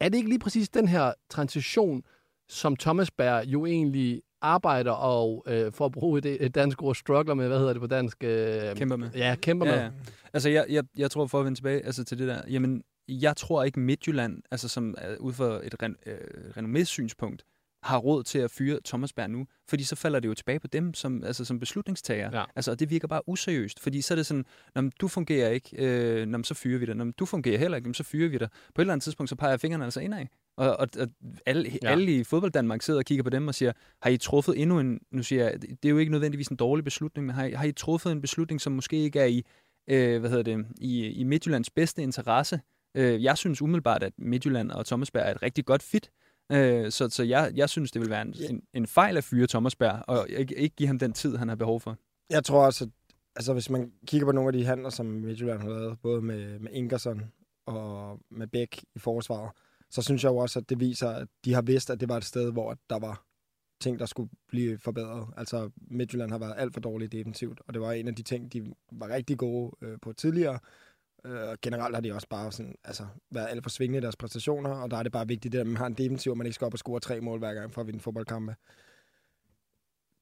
er 0.00 0.08
det 0.08 0.16
ikke 0.16 0.28
lige 0.28 0.38
præcis 0.38 0.68
den 0.68 0.88
her 0.88 1.12
transition, 1.30 2.02
som 2.48 2.76
Thomas 2.76 3.10
Berg 3.10 3.46
jo 3.46 3.66
egentlig 3.66 4.22
arbejder 4.44 4.90
og, 4.92 5.44
øh, 5.46 5.72
for 5.72 5.86
at 5.86 5.92
bruge 5.92 6.18
et, 6.18 6.44
et 6.46 6.54
dansk 6.54 6.82
ord, 6.82 6.94
struggler 6.94 7.34
med, 7.34 7.48
hvad 7.48 7.58
hedder 7.58 7.72
det 7.72 7.80
på 7.80 7.86
dansk? 7.86 8.24
Øh, 8.24 8.76
Kæmper 8.76 8.96
med. 8.96 9.10
Ja, 9.14 9.36
kæmper 9.42 9.66
Ja, 9.66 9.72
med. 9.74 9.82
ja. 9.82 9.90
Altså, 10.32 10.48
jeg, 10.48 10.66
jeg, 10.68 10.84
jeg 10.96 11.10
tror, 11.10 11.26
for 11.26 11.38
at 11.38 11.44
vende 11.44 11.58
tilbage 11.58 11.84
altså, 11.86 12.04
til 12.04 12.18
det 12.18 12.28
der, 12.28 12.40
jamen, 12.50 12.82
jeg 13.08 13.36
tror 13.36 13.64
ikke 13.64 13.80
Midtjylland, 13.80 14.42
altså 14.50 14.68
som 14.68 14.94
er 14.98 15.16
ud 15.16 15.32
fra 15.32 15.60
et 15.66 15.82
ren, 15.82 15.96
øh, 16.06 16.14
renommé-synspunkt, 16.56 17.42
har 17.82 17.98
råd 17.98 18.22
til 18.22 18.38
at 18.38 18.50
fyre 18.50 18.78
Thomas 18.84 19.12
Berg 19.12 19.30
nu, 19.30 19.46
fordi 19.68 19.84
så 19.84 19.96
falder 19.96 20.20
det 20.20 20.28
jo 20.28 20.34
tilbage 20.34 20.60
på 20.60 20.66
dem 20.66 20.94
som, 20.94 21.24
altså, 21.24 21.44
som 21.44 21.60
beslutningstager. 21.60 22.30
Ja. 22.38 22.44
Altså, 22.56 22.70
og 22.70 22.80
det 22.80 22.90
virker 22.90 23.08
bare 23.08 23.28
useriøst, 23.28 23.80
fordi 23.80 24.00
så 24.00 24.14
er 24.14 24.16
det 24.16 24.26
sådan, 24.26 24.44
når 24.74 24.90
du 25.00 25.08
fungerer 25.08 25.50
ikke, 25.50 25.70
øh, 25.78 26.26
når 26.26 26.42
så 26.42 26.54
fyrer 26.54 26.78
vi 26.78 26.86
dig. 26.86 26.94
Når 26.96 27.12
du 27.18 27.26
fungerer 27.26 27.58
heller 27.58 27.76
ikke, 27.76 27.94
så 27.94 28.02
fyrer 28.04 28.28
vi 28.28 28.38
dig. 28.38 28.48
På 28.74 28.80
et 28.80 28.84
eller 28.84 28.92
andet 28.92 29.04
tidspunkt, 29.04 29.30
så 29.30 29.36
peger 29.36 29.56
fingrene 29.56 29.84
altså 29.84 30.00
indad. 30.00 30.26
Og, 30.56 30.76
og, 30.76 30.88
og 30.98 31.08
alle, 31.46 31.70
Ja. 31.82 31.90
alle 31.90 32.16
i 32.16 32.24
fodbold 32.24 32.52
Danmark 32.52 32.82
sidder 32.82 33.00
og 33.00 33.04
kigger 33.04 33.22
på 33.22 33.30
dem 33.30 33.48
og 33.48 33.54
siger, 33.54 33.72
har 34.02 34.10
I 34.10 34.16
truffet 34.16 34.60
endnu 34.62 34.80
en, 34.80 35.00
nu 35.10 35.22
siger 35.22 35.44
jeg, 35.44 35.62
det 35.62 35.84
er 35.84 35.88
jo 35.88 35.98
ikke 35.98 36.12
nødvendigvis 36.12 36.48
en 36.48 36.56
dårlig 36.56 36.84
beslutning, 36.84 37.26
men 37.26 37.34
har 37.34 37.44
I, 37.44 37.52
har 37.52 37.64
I 37.64 37.72
truffet 37.72 38.12
en 38.12 38.20
beslutning, 38.20 38.60
som 38.60 38.72
måske 38.72 38.96
ikke 38.96 39.20
er 39.20 39.24
i, 39.24 39.44
øh, 39.90 40.20
hvad 40.20 40.30
hedder 40.30 40.42
det, 40.56 40.66
i, 40.78 41.06
i 41.06 41.24
Midtjyllands 41.24 41.70
bedste 41.70 42.02
interesse? 42.02 42.60
Øh, 42.94 43.22
jeg 43.22 43.38
synes 43.38 43.62
umiddelbart, 43.62 44.02
at 44.02 44.12
Midtjylland 44.18 44.70
og 44.70 44.86
Thomas 44.86 45.10
Berg 45.10 45.26
er 45.26 45.30
et 45.30 45.42
rigtig 45.42 45.64
godt 45.64 45.82
fit. 45.82 46.10
Øh, 46.52 46.90
så 46.90 47.08
så 47.10 47.22
jeg, 47.22 47.52
jeg 47.54 47.68
synes, 47.70 47.90
det 47.90 48.02
vil 48.02 48.10
være 48.10 48.22
en, 48.22 48.34
en, 48.50 48.62
en 48.74 48.86
fejl 48.86 49.16
at 49.16 49.24
fyre 49.24 49.46
Thomas 49.46 49.76
Berg, 49.76 50.02
og 50.08 50.28
ikke, 50.28 50.54
ikke 50.58 50.76
give 50.76 50.86
ham 50.86 50.98
den 50.98 51.12
tid, 51.12 51.36
han 51.36 51.48
har 51.48 51.54
behov 51.56 51.80
for. 51.80 51.96
Jeg 52.30 52.44
tror 52.44 52.66
også, 52.66 52.84
at 52.84 52.90
altså, 53.36 53.52
hvis 53.52 53.70
man 53.70 53.92
kigger 54.06 54.26
på 54.26 54.32
nogle 54.32 54.48
af 54.48 54.52
de 54.52 54.64
handler, 54.64 54.90
som 54.90 55.06
Midtjylland 55.06 55.60
har 55.60 55.68
lavet, 55.68 55.98
både 56.02 56.22
med, 56.22 56.58
med 56.58 56.70
Ingerson 56.72 57.22
og 57.66 58.20
med 58.30 58.46
Bæk 58.46 58.84
i 58.94 58.98
forsvaret, 58.98 59.50
så 59.94 60.02
synes 60.02 60.24
jeg 60.24 60.30
jo 60.30 60.36
også, 60.36 60.58
at 60.58 60.68
det 60.68 60.80
viser, 60.80 61.10
at 61.10 61.28
de 61.44 61.54
har 61.54 61.62
vidst, 61.62 61.90
at 61.90 62.00
det 62.00 62.08
var 62.08 62.16
et 62.16 62.24
sted, 62.24 62.52
hvor 62.52 62.78
der 62.90 62.98
var 62.98 63.26
ting, 63.80 63.98
der 63.98 64.06
skulle 64.06 64.30
blive 64.48 64.78
forbedret. 64.78 65.26
Altså, 65.36 65.70
Midtjylland 65.76 66.30
har 66.30 66.38
været 66.38 66.54
alt 66.56 66.72
for 66.72 66.80
dårligt 66.80 67.12
defensivt, 67.12 67.60
og 67.66 67.74
det 67.74 67.82
var 67.82 67.92
en 67.92 68.08
af 68.08 68.14
de 68.14 68.22
ting, 68.22 68.52
de 68.52 68.74
var 68.92 69.08
rigtig 69.08 69.38
gode 69.38 69.76
øh, 69.82 69.98
på 70.02 70.12
tidligere. 70.12 70.58
Øh, 71.24 71.48
og 71.48 71.58
generelt 71.62 71.94
har 71.94 72.00
de 72.00 72.14
også 72.14 72.28
bare 72.28 72.52
sådan, 72.52 72.74
altså, 72.84 73.06
været 73.30 73.48
alt 73.50 73.62
for 73.62 73.70
svingende 73.70 73.98
i 73.98 74.02
deres 74.02 74.16
præstationer, 74.16 74.70
og 74.70 74.90
der 74.90 74.96
er 74.96 75.02
det 75.02 75.12
bare 75.12 75.28
vigtigt, 75.28 75.54
at 75.54 75.66
man 75.66 75.76
har 75.76 75.86
en 75.86 75.94
defensiv, 75.94 76.32
og 76.32 76.38
man 76.38 76.46
ikke 76.46 76.54
skal 76.54 76.64
op 76.64 76.74
og 76.74 76.78
score 76.78 77.00
tre 77.00 77.20
mål 77.20 77.38
hver 77.38 77.54
gang 77.54 77.74
for 77.74 77.80
at 77.80 77.86
vinde 77.86 78.00
fodboldkampe. 78.00 78.54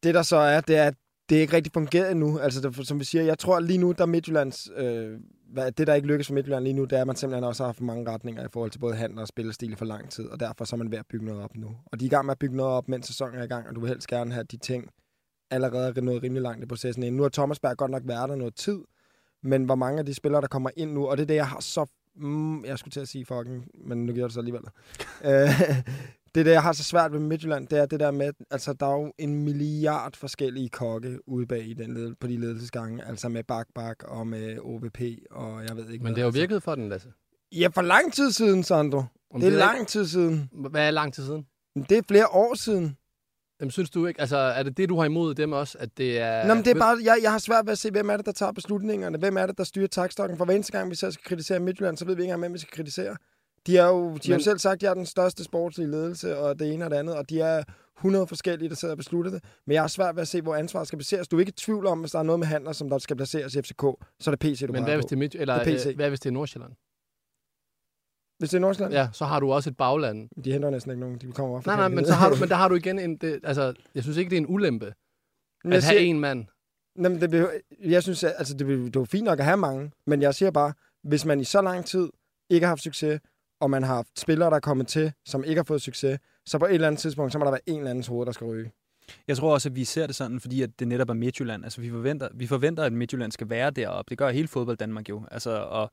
Det 0.03 0.15
der 0.15 0.23
så 0.23 0.37
er, 0.37 0.61
det 0.61 0.77
er, 0.77 0.87
at 0.87 0.95
det 1.33 1.39
er 1.39 1.43
ikke 1.43 1.57
rigtig 1.57 1.73
fungeret 1.73 2.11
endnu. 2.11 2.39
Altså, 2.39 2.61
det, 2.61 2.87
som 2.87 3.01
vi 3.01 3.05
siger, 3.05 3.25
jeg 3.25 3.39
tror 3.39 3.61
lige 3.61 3.79
nu, 3.79 3.93
der 3.93 4.03
er 4.03 4.07
Midtjyllands... 4.07 4.71
Øh, 4.77 5.21
hvad, 5.53 5.73
det, 5.73 5.87
der 5.87 5.95
ikke 5.95 6.09
lykkes 6.09 6.27
for 6.27 6.35
Midtjylland 6.35 6.65
lige 6.65 6.73
nu, 6.73 6.85
det 6.85 6.93
er, 6.93 7.01
at 7.01 7.07
man 7.07 7.17
simpelthen 7.17 7.45
også 7.45 7.63
har 7.63 7.69
haft 7.69 7.77
for 7.77 7.85
mange 7.85 8.11
retninger 8.11 8.45
i 8.45 8.49
forhold 8.53 8.71
til 8.71 8.79
både 8.79 8.95
handler 8.95 9.21
og 9.21 9.29
spillestil 9.29 9.77
for 9.77 9.85
lang 9.85 10.11
tid, 10.11 10.25
og 10.25 10.41
derfor 10.41 10.65
så 10.65 10.77
er 10.77 10.79
man 10.79 10.91
ved 10.91 10.99
at 10.99 11.07
bygge 11.07 11.27
noget 11.27 11.43
op 11.43 11.57
nu. 11.57 11.77
Og 11.87 12.01
de 12.01 12.05
er 12.05 12.07
i 12.07 12.09
gang 12.09 12.27
med 12.27 12.33
at 12.33 12.39
bygge 12.39 12.57
noget 12.57 12.73
op, 12.73 12.89
mens 12.89 13.07
sæsonen 13.07 13.39
er 13.39 13.43
i 13.43 13.47
gang, 13.47 13.69
og 13.69 13.75
du 13.75 13.81
vil 13.81 13.89
helst 13.89 14.07
gerne 14.09 14.33
have 14.33 14.45
de 14.45 14.57
ting 14.57 14.89
allerede 15.51 16.01
nået 16.01 16.23
rimelig 16.23 16.43
langt 16.43 16.65
i 16.65 16.67
processen. 16.67 17.03
ind. 17.03 17.17
Nu 17.17 17.23
har 17.23 17.31
Thomas 17.31 17.61
Berg 17.61 17.77
godt 17.77 17.91
nok 17.91 18.03
været 18.05 18.29
der 18.29 18.37
noget 18.37 18.55
tid, 18.55 18.79
men 19.43 19.65
hvor 19.65 19.75
mange 19.75 19.99
af 19.99 20.07
de 20.07 20.15
spillere, 20.15 20.41
der 20.41 20.49
kommer 20.49 20.71
ind 20.77 20.93
nu, 20.93 21.07
og 21.07 21.17
det 21.17 21.23
er 21.23 21.27
det, 21.27 21.35
jeg 21.35 21.49
har 21.49 21.61
så... 21.61 21.87
Mm, 22.17 22.65
jeg 22.65 22.79
skulle 22.79 22.93
til 22.93 23.01
at 23.01 23.09
sige 23.09 23.27
fucking, 23.27 23.69
men 23.85 24.07
nu 24.07 24.13
gjorde 24.13 24.29
det 24.29 24.35
så 24.35 24.41
alligevel. 24.41 24.63
Øh, 25.25 25.49
det 26.35 26.41
er 26.41 26.45
det, 26.45 26.51
jeg 26.51 26.63
har 26.63 26.73
så 26.73 26.85
svært 26.85 27.13
ved 27.13 27.21
Midtjylland, 27.21 27.69
det 27.69 27.79
er 27.79 27.87
det 27.87 28.01
der 28.01 28.11
med, 28.11 28.33
altså 28.51 28.73
der 28.73 28.87
er 28.87 29.01
jo 29.01 29.13
en 29.19 29.45
milliard 29.45 30.17
forskellige 30.17 30.69
kokke 30.69 31.29
ude 31.29 31.47
bag 31.47 31.67
i 31.67 31.75
den 31.75 32.17
på 32.21 32.27
de 32.27 32.37
ledelsesgange, 32.37 33.05
altså 33.05 33.29
med 33.29 33.45
Bak 33.45 33.67
Bak 33.75 33.97
og 34.05 34.27
med 34.27 34.59
OVP, 34.59 35.01
og 35.31 35.65
jeg 35.69 35.77
ved 35.77 35.91
ikke 35.91 36.05
Men 36.05 36.15
det 36.15 36.19
har 36.19 36.23
jo 36.23 36.29
altså. 36.29 36.41
virket 36.41 36.63
for 36.63 36.75
den, 36.75 36.89
Lasse. 36.89 37.09
Ja, 37.53 37.69
for 37.69 37.83
lang 37.83 38.13
tid 38.13 38.33
siden, 38.33 38.63
Sandro. 38.63 39.03
Om 39.35 39.41
det 39.41 39.47
er 39.47 39.51
det 39.51 39.59
lang 39.59 39.89
tid 39.89 40.07
siden. 40.07 40.51
Hvad 40.71 40.87
er 40.87 40.91
lang 40.91 41.15
tid 41.15 41.25
siden? 41.25 41.47
Det 41.89 41.99
er 41.99 42.03
flere 42.09 42.27
år 42.27 42.55
siden. 42.55 42.97
Jamen, 43.61 43.71
synes 43.71 43.91
du 43.91 44.07
ikke, 44.07 44.21
altså 44.21 44.37
er 44.37 44.63
det 44.63 44.77
det, 44.77 44.89
du 44.89 44.99
har 44.99 45.05
imod 45.05 45.35
dem 45.35 45.53
også, 45.53 45.79
at 45.81 45.99
det 45.99 46.21
er... 46.21 46.47
Nå, 46.47 46.55
men 46.55 46.65
det 46.65 46.71
er 46.71 46.79
bare, 46.79 46.99
jeg, 47.05 47.19
jeg 47.23 47.31
har 47.31 47.39
svært 47.39 47.67
ved 47.67 47.73
at 47.73 47.79
se, 47.79 47.91
hvem 47.91 48.11
er 48.11 48.17
det, 48.17 48.27
der 48.27 48.33
tager 48.33 48.53
beslutningerne. 48.53 49.19
Hvem 49.19 49.37
er 49.37 49.47
det, 49.47 49.59
der 49.59 49.65
styrer 49.65 49.87
takstokken? 49.87 50.39
For 50.39 50.45
hver 50.45 50.55
eneste 50.55 50.73
gang, 50.73 50.91
vi 50.91 50.95
så 50.95 51.11
skal 51.11 51.25
kritisere 51.25 51.61
Midtjylland, 51.61 51.97
så 51.97 52.05
ved 52.05 52.15
vi 52.15 52.23
ikke 52.23 52.25
engang, 52.25 52.41
hvem 52.41 52.53
vi 52.53 52.59
skal 52.59 52.73
kritisere. 52.73 53.17
De, 53.67 53.79
er 53.79 53.87
jo, 53.87 53.97
de 53.99 54.03
men... 54.05 54.13
har 54.15 54.29
Men- 54.29 54.39
jo 54.39 54.45
selv 54.45 54.59
sagt, 54.59 54.75
at 54.75 54.81
de 54.81 54.87
er 54.87 54.95
den 54.95 55.07
største 55.07 55.45
sportslige 55.45 55.91
ledelse, 55.91 56.39
og 56.39 56.59
det 56.59 56.73
ene 56.75 56.85
og 56.85 56.91
det 56.91 56.97
andet, 56.97 57.17
og 57.17 57.31
de 57.31 57.41
er 57.41 57.65
100 57.99 58.27
forskellige, 58.27 58.69
der 58.69 58.75
sidder 58.75 58.93
og 58.95 58.99
beslutter 58.99 59.31
det. 59.31 59.45
Men 59.67 59.75
jeg 59.75 59.83
har 59.83 59.89
svært 59.89 60.17
ved 60.17 60.23
at 60.23 60.29
se, 60.29 60.43
hvor 60.43 60.55
ansvaret 60.55 60.87
skal 60.89 60.99
placeres. 60.99 61.29
Du 61.29 61.37
er 61.37 61.41
ikke 61.41 61.51
i 61.51 61.53
tvivl 61.53 61.87
om, 61.87 62.01
hvis 62.01 62.11
der 62.11 62.19
er 62.19 62.23
noget 62.23 62.39
med 62.39 62.47
handler, 62.47 62.73
som 62.73 62.89
der 62.91 62.99
skal 62.99 63.17
placeres 63.17 63.55
i 63.55 63.63
FCK, 63.63 63.83
så 64.21 64.31
er 64.31 64.35
det 64.35 64.39
PC, 64.39 64.67
du 64.67 64.73
Men 64.73 64.85
hvad 64.85 64.95
hvis 64.95 65.05
det 65.05 65.13
er, 65.13 65.17
Midt- 65.19 65.35
eller, 65.35 65.65
Det 65.65 65.73
er 65.73 65.77
PC. 65.79 65.87
øh, 65.87 65.97
hvad 65.97 66.09
hvis 66.09 66.21
det 66.21 66.29
er 66.29 66.33
Nordsjælland? 66.33 66.73
Hvis 68.39 68.51
det 68.51 68.57
er 68.57 68.61
Nordsjælland? 68.61 68.93
Ja, 68.95 69.09
så 69.13 69.25
har 69.25 69.41
du 69.41 69.53
også 69.53 69.71
et 69.71 69.77
bagland. 69.77 70.29
De 70.45 70.53
henter 70.53 70.71
næsten 70.71 70.91
ikke 70.93 71.01
nogen. 71.01 71.19
De 71.19 71.33
kommer 71.33 71.61
fra 71.61 71.71
Nej, 71.77 71.89
nej, 71.89 71.97
men, 71.97 72.07
så 72.07 72.13
har 72.13 72.31
du, 72.31 72.37
men 72.41 72.49
der 72.49 72.55
har 72.63 72.69
du 72.69 72.75
igen 72.75 72.99
en... 72.99 73.17
Det, 73.17 73.41
altså, 73.45 73.75
jeg 73.95 74.03
synes 74.03 74.19
ikke, 74.19 74.31
det 74.31 74.37
er 74.37 74.41
en 74.41 74.47
ulempe 74.49 74.95
Men 75.65 75.73
at 75.73 75.77
jeg 75.77 75.85
have 75.89 75.99
siger- 75.99 76.11
en 76.11 76.21
mand. 76.21 76.45
Jamen, 76.99 77.21
det 77.21 77.33
vil, 77.33 77.47
jeg 77.81 78.03
synes, 78.03 78.25
altså, 78.25 78.55
det, 78.55 78.67
det 78.95 78.97
er 78.97 79.05
fint 79.05 79.25
nok 79.25 79.39
at 79.39 79.45
have 79.45 79.57
mange, 79.57 79.91
men 80.07 80.23
jeg 80.23 80.35
siger 80.35 80.51
bare, 80.51 80.73
hvis 81.03 81.25
man 81.25 81.41
i 81.41 81.45
så 81.45 81.63
lang 81.63 81.85
tid 81.87 82.09
ikke 82.51 82.67
har 82.67 82.71
haft 82.71 82.83
succes, 82.83 83.21
og 83.63 83.71
man 83.71 83.83
har 83.83 83.95
haft 83.95 84.21
spillere, 84.21 84.51
der 84.51 84.57
er 84.57 84.61
kommet 84.61 84.87
til, 84.87 85.13
som 85.25 85.45
ikke 85.45 85.59
har 85.59 85.65
fået 85.65 85.83
succes, 85.83 86.19
så 86.47 86.59
på 86.59 86.67
et 86.67 86.75
eller 86.75 86.87
andet 86.87 87.01
tidspunkt, 87.01 87.33
så 87.33 87.39
må 87.39 87.45
der 87.45 87.51
være 87.51 87.69
en 87.69 87.79
eller 87.79 87.91
andens 87.91 88.07
hoved, 88.07 88.27
der 88.27 88.33
skal 88.33 88.45
ryge. 88.45 88.71
Jeg 89.29 89.37
tror 89.37 89.53
også, 89.53 89.69
at 89.69 89.77
vi 89.77 89.85
ser 89.85 90.07
det 90.07 90.17
sådan, 90.17 90.41
fordi 90.41 90.63
at 90.63 90.71
det 90.79 90.89
netop 90.89 91.09
er 91.09 91.15
Midtjylland. 91.15 91.65
Altså, 91.65 91.81
vi 91.81 91.91
forventer, 91.91 92.29
vi 92.35 92.47
forventer, 92.47 92.85
at 92.85 92.93
Midtjylland 92.93 93.33
skal 93.33 93.51
være 93.51 93.71
deroppe. 93.71 94.11
Det 94.11 94.19
gør 94.19 94.31
hele 94.31 94.49
fodbold 94.49 94.77
Danmark 94.77 95.09
jo. 95.09 95.23
Altså, 95.31 95.51
og, 95.51 95.91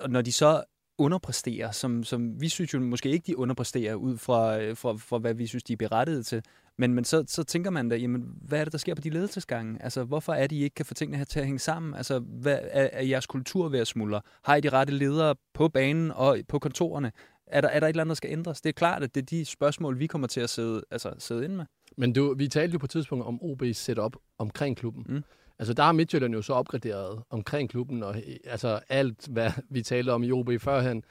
og 0.00 0.10
når 0.10 0.22
de 0.22 0.32
så 0.32 0.62
underpræsterer, 0.98 1.70
som, 1.70 2.04
som 2.04 2.40
vi 2.40 2.48
synes 2.48 2.74
jo 2.74 2.80
måske 2.80 3.10
ikke, 3.10 3.26
de 3.26 3.38
underpræsterer 3.38 3.94
ud 3.94 4.18
fra, 4.18 4.60
øh, 4.60 4.76
fra, 4.76 4.96
fra 4.96 5.18
hvad 5.18 5.34
vi 5.34 5.46
synes, 5.46 5.62
de 5.64 5.72
er 5.72 5.76
berettiget 5.76 6.26
til. 6.26 6.42
Men, 6.78 6.94
men 6.94 7.04
så, 7.04 7.24
så 7.28 7.44
tænker 7.44 7.70
man 7.70 7.88
da, 7.88 7.96
jamen, 7.96 8.24
hvad 8.42 8.60
er 8.60 8.64
det, 8.64 8.72
der 8.72 8.78
sker 8.78 8.94
på 8.94 9.00
de 9.00 9.10
ledelsesgange? 9.10 9.82
Altså, 9.82 10.04
hvorfor 10.04 10.32
er 10.32 10.46
de 10.46 10.60
ikke 10.60 10.74
kan 10.74 10.86
få 10.86 10.94
tingene 10.94 11.18
her 11.18 11.24
til 11.24 11.40
at 11.40 11.46
hænge 11.46 11.58
sammen? 11.58 11.94
Altså, 11.94 12.18
hvad 12.18 12.58
er, 12.62 12.88
er 12.92 13.02
jeres 13.02 13.26
kultur 13.26 13.68
ved 13.68 13.78
at 13.78 13.86
smuldre? 13.86 14.20
Har 14.44 14.56
I 14.56 14.60
de 14.60 14.68
rette 14.68 14.92
ledere 14.92 15.34
på 15.54 15.68
banen 15.68 16.10
og 16.10 16.38
på 16.48 16.58
kontorerne? 16.58 17.12
Er 17.46 17.60
der, 17.60 17.68
er 17.68 17.80
der 17.80 17.86
et 17.86 17.88
eller 17.88 18.00
andet, 18.00 18.10
der 18.10 18.14
skal 18.14 18.30
ændres? 18.32 18.60
Det 18.60 18.68
er 18.68 18.72
klart, 18.72 19.02
at 19.02 19.14
det 19.14 19.22
er 19.22 19.26
de 19.26 19.44
spørgsmål, 19.44 19.98
vi 19.98 20.06
kommer 20.06 20.28
til 20.28 20.40
at 20.40 20.50
sidde, 20.50 20.82
altså, 20.90 21.14
sidde 21.18 21.44
inde 21.44 21.56
med. 21.56 21.64
Men 21.96 22.12
du, 22.12 22.34
vi 22.34 22.48
talte 22.48 22.72
jo 22.72 22.78
på 22.78 22.86
et 22.86 22.90
tidspunkt 22.90 23.24
om 23.24 23.40
OB's 23.42 23.72
setup 23.72 24.16
omkring 24.38 24.76
klubben. 24.76 25.06
Mm. 25.08 25.22
Altså, 25.58 25.74
der 25.74 25.82
har 25.82 25.92
Midtjylland 25.92 26.34
jo 26.34 26.42
så 26.42 26.52
opgraderet 26.52 27.22
omkring 27.30 27.70
klubben, 27.70 28.02
og 28.02 28.16
øh, 28.16 28.36
altså 28.44 28.80
alt, 28.88 29.26
hvad 29.30 29.50
vi 29.70 29.82
talte 29.82 30.10
om 30.10 30.22
i 30.22 30.32
OB 30.32 30.50
førhen, 30.60 31.04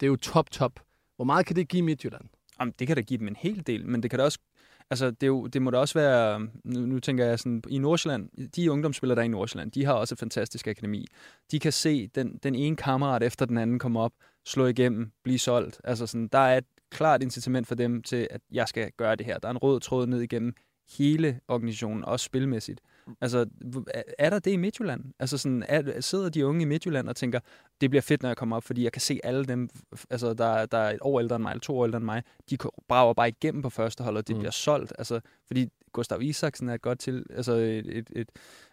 det 0.00 0.06
er 0.06 0.10
jo 0.10 0.16
top, 0.16 0.50
top. 0.50 0.80
Hvor 1.16 1.24
meget 1.24 1.46
kan 1.46 1.56
det 1.56 1.68
give 1.68 1.82
Midtjylland? 1.82 2.24
Jamen, 2.60 2.74
det 2.78 2.86
kan 2.86 2.96
da 2.96 3.02
give 3.02 3.18
dem 3.18 3.28
en 3.28 3.36
hel 3.36 3.66
del, 3.66 3.86
men 3.86 4.02
det 4.02 4.10
kan 4.10 4.18
da 4.18 4.24
også... 4.24 4.38
Altså, 4.90 5.10
det, 5.10 5.22
er 5.22 5.26
jo, 5.26 5.46
det 5.46 5.62
må 5.62 5.70
da 5.70 5.78
også 5.78 5.98
være... 5.98 6.40
Nu, 6.64 6.80
nu 6.86 7.00
tænker 7.00 7.26
jeg 7.26 7.38
sådan, 7.38 7.62
i 7.68 7.78
Nordsjælland, 7.78 8.50
de 8.56 8.72
ungdomsspillere, 8.72 9.16
der 9.16 9.22
er 9.22 9.24
i 9.24 9.28
Nordsjælland, 9.28 9.72
de 9.72 9.84
har 9.84 9.92
også 9.92 10.14
et 10.14 10.18
fantastisk 10.18 10.66
akademi. 10.66 11.06
De 11.50 11.58
kan 11.58 11.72
se 11.72 12.06
den, 12.06 12.38
den 12.42 12.54
ene 12.54 12.76
kammerat 12.76 13.22
efter 13.22 13.46
den 13.46 13.58
anden 13.58 13.78
komme 13.78 14.00
op, 14.00 14.12
slå 14.46 14.66
igennem, 14.66 15.12
blive 15.24 15.38
solgt. 15.38 15.80
Altså 15.84 16.06
sådan, 16.06 16.28
der 16.28 16.38
er 16.38 16.58
et 16.58 16.64
klart 16.90 17.22
incitament 17.22 17.66
for 17.66 17.74
dem 17.74 18.02
til, 18.02 18.28
at 18.30 18.40
jeg 18.52 18.68
skal 18.68 18.90
gøre 18.96 19.16
det 19.16 19.26
her. 19.26 19.38
Der 19.38 19.48
er 19.48 19.52
en 19.52 19.58
rød 19.58 19.80
tråd 19.80 20.06
ned 20.06 20.20
igennem 20.20 20.54
hele 20.98 21.40
organisationen, 21.48 22.04
også 22.04 22.24
spilmæssigt. 22.24 22.80
Altså, 23.20 23.46
er- 23.94 24.02
er 24.18 24.30
der 24.30 24.38
det 24.38 24.50
i 24.50 24.56
Midtjylland? 24.56 25.04
Altså 25.18 25.38
sådan, 25.38 25.64
er, 25.68 26.00
sidder 26.00 26.28
de 26.28 26.46
unge 26.46 26.62
i 26.62 26.64
Midtjylland 26.64 27.08
og 27.08 27.16
tænker, 27.16 27.40
det 27.80 27.90
bliver 27.90 28.02
fedt, 28.02 28.22
når 28.22 28.28
jeg 28.28 28.36
kommer 28.36 28.56
op, 28.56 28.64
fordi 28.64 28.84
jeg 28.84 28.92
kan 28.92 29.00
se 29.02 29.20
alle 29.24 29.44
dem, 29.44 29.68
altså, 30.10 30.34
der, 30.34 30.66
der 30.66 30.78
er 30.78 30.90
et 30.94 30.98
år 31.02 31.20
ældre 31.20 31.36
end 31.36 31.42
mig, 31.42 31.50
eller 31.50 31.60
to 31.60 31.78
år 31.78 31.84
ældre 31.84 31.96
end 31.96 32.04
mig, 32.04 32.22
de 32.50 32.56
brager 32.88 33.14
bare 33.14 33.28
igennem 33.28 33.62
på 33.62 33.70
første 33.70 34.04
hold, 34.04 34.16
og 34.16 34.28
det 34.28 34.36
Mm. 34.36 34.40
bliver 34.40 34.52
solgt. 34.52 34.92
Altså, 34.98 35.20
fordi 35.46 35.68
Gustav 35.92 36.22
Isaksen 36.22 36.68
er 36.68 36.76
godt 36.76 36.98
til, 36.98 37.26
altså 37.30 37.52
et, 37.52 37.86
et, 37.98 38.08
et 38.16 38.28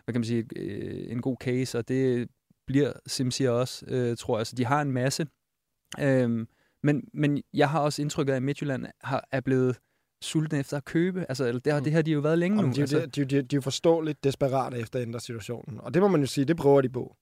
hvad 0.06 0.14
kan 0.14 0.20
man 0.22 0.26
sige, 0.26 0.40
et, 0.40 0.54
øh, 0.56 1.12
en 1.12 1.22
god 1.22 1.38
case, 1.40 1.78
og 1.78 1.88
det 1.88 2.30
bliver 2.68 2.94
Simsier 3.08 3.50
også, 3.52 3.86
øh, 3.88 4.18
tror 4.18 4.36
jeg. 4.36 4.40
Altså, 4.40 4.56
de 4.56 4.66
har 4.66 4.82
en 4.82 4.92
masse. 4.92 5.28
Øhm, 6.00 6.48
men, 6.84 7.04
men 7.14 7.44
jeg 7.54 7.70
har 7.70 7.80
også 7.80 8.02
indtrykket 8.02 8.34
af, 8.34 8.38
at 8.38 8.44
Midtjylland 8.44 8.86
har, 9.02 9.28
er 9.32 9.42
blevet 9.42 9.78
sultne 10.22 10.60
efter 10.60 10.78
at 10.78 10.86
købe. 10.86 11.26
Altså, 11.30 11.46
eller 11.46 11.60
det, 11.60 11.74
har, 11.74 11.80
det 11.80 11.94
har 11.94 12.02
de 12.02 12.12
jo 12.12 12.20
været 12.20 12.40
længe 12.40 12.56
nu. 12.56 12.62
Jamen, 12.62 12.76
de, 12.76 12.80
er 12.80 12.84
altså, 12.84 13.00
de, 13.00 13.06
de, 13.06 13.26
de, 13.26 13.42
de 13.42 13.56
er 13.56 13.58
jo 13.58 13.62
forståeligt 13.62 14.24
desperate 14.24 14.80
efter 14.80 15.00
at 15.00 15.08
ændre 15.08 15.20
situationen. 15.20 15.80
Og 15.82 15.94
det 15.94 16.02
må 16.02 16.08
man 16.08 16.22
jo 16.22 16.28
sige, 16.28 16.46
det 16.46 16.58
prøver 16.58 16.82
de 16.82 16.90
på. 16.90 17.16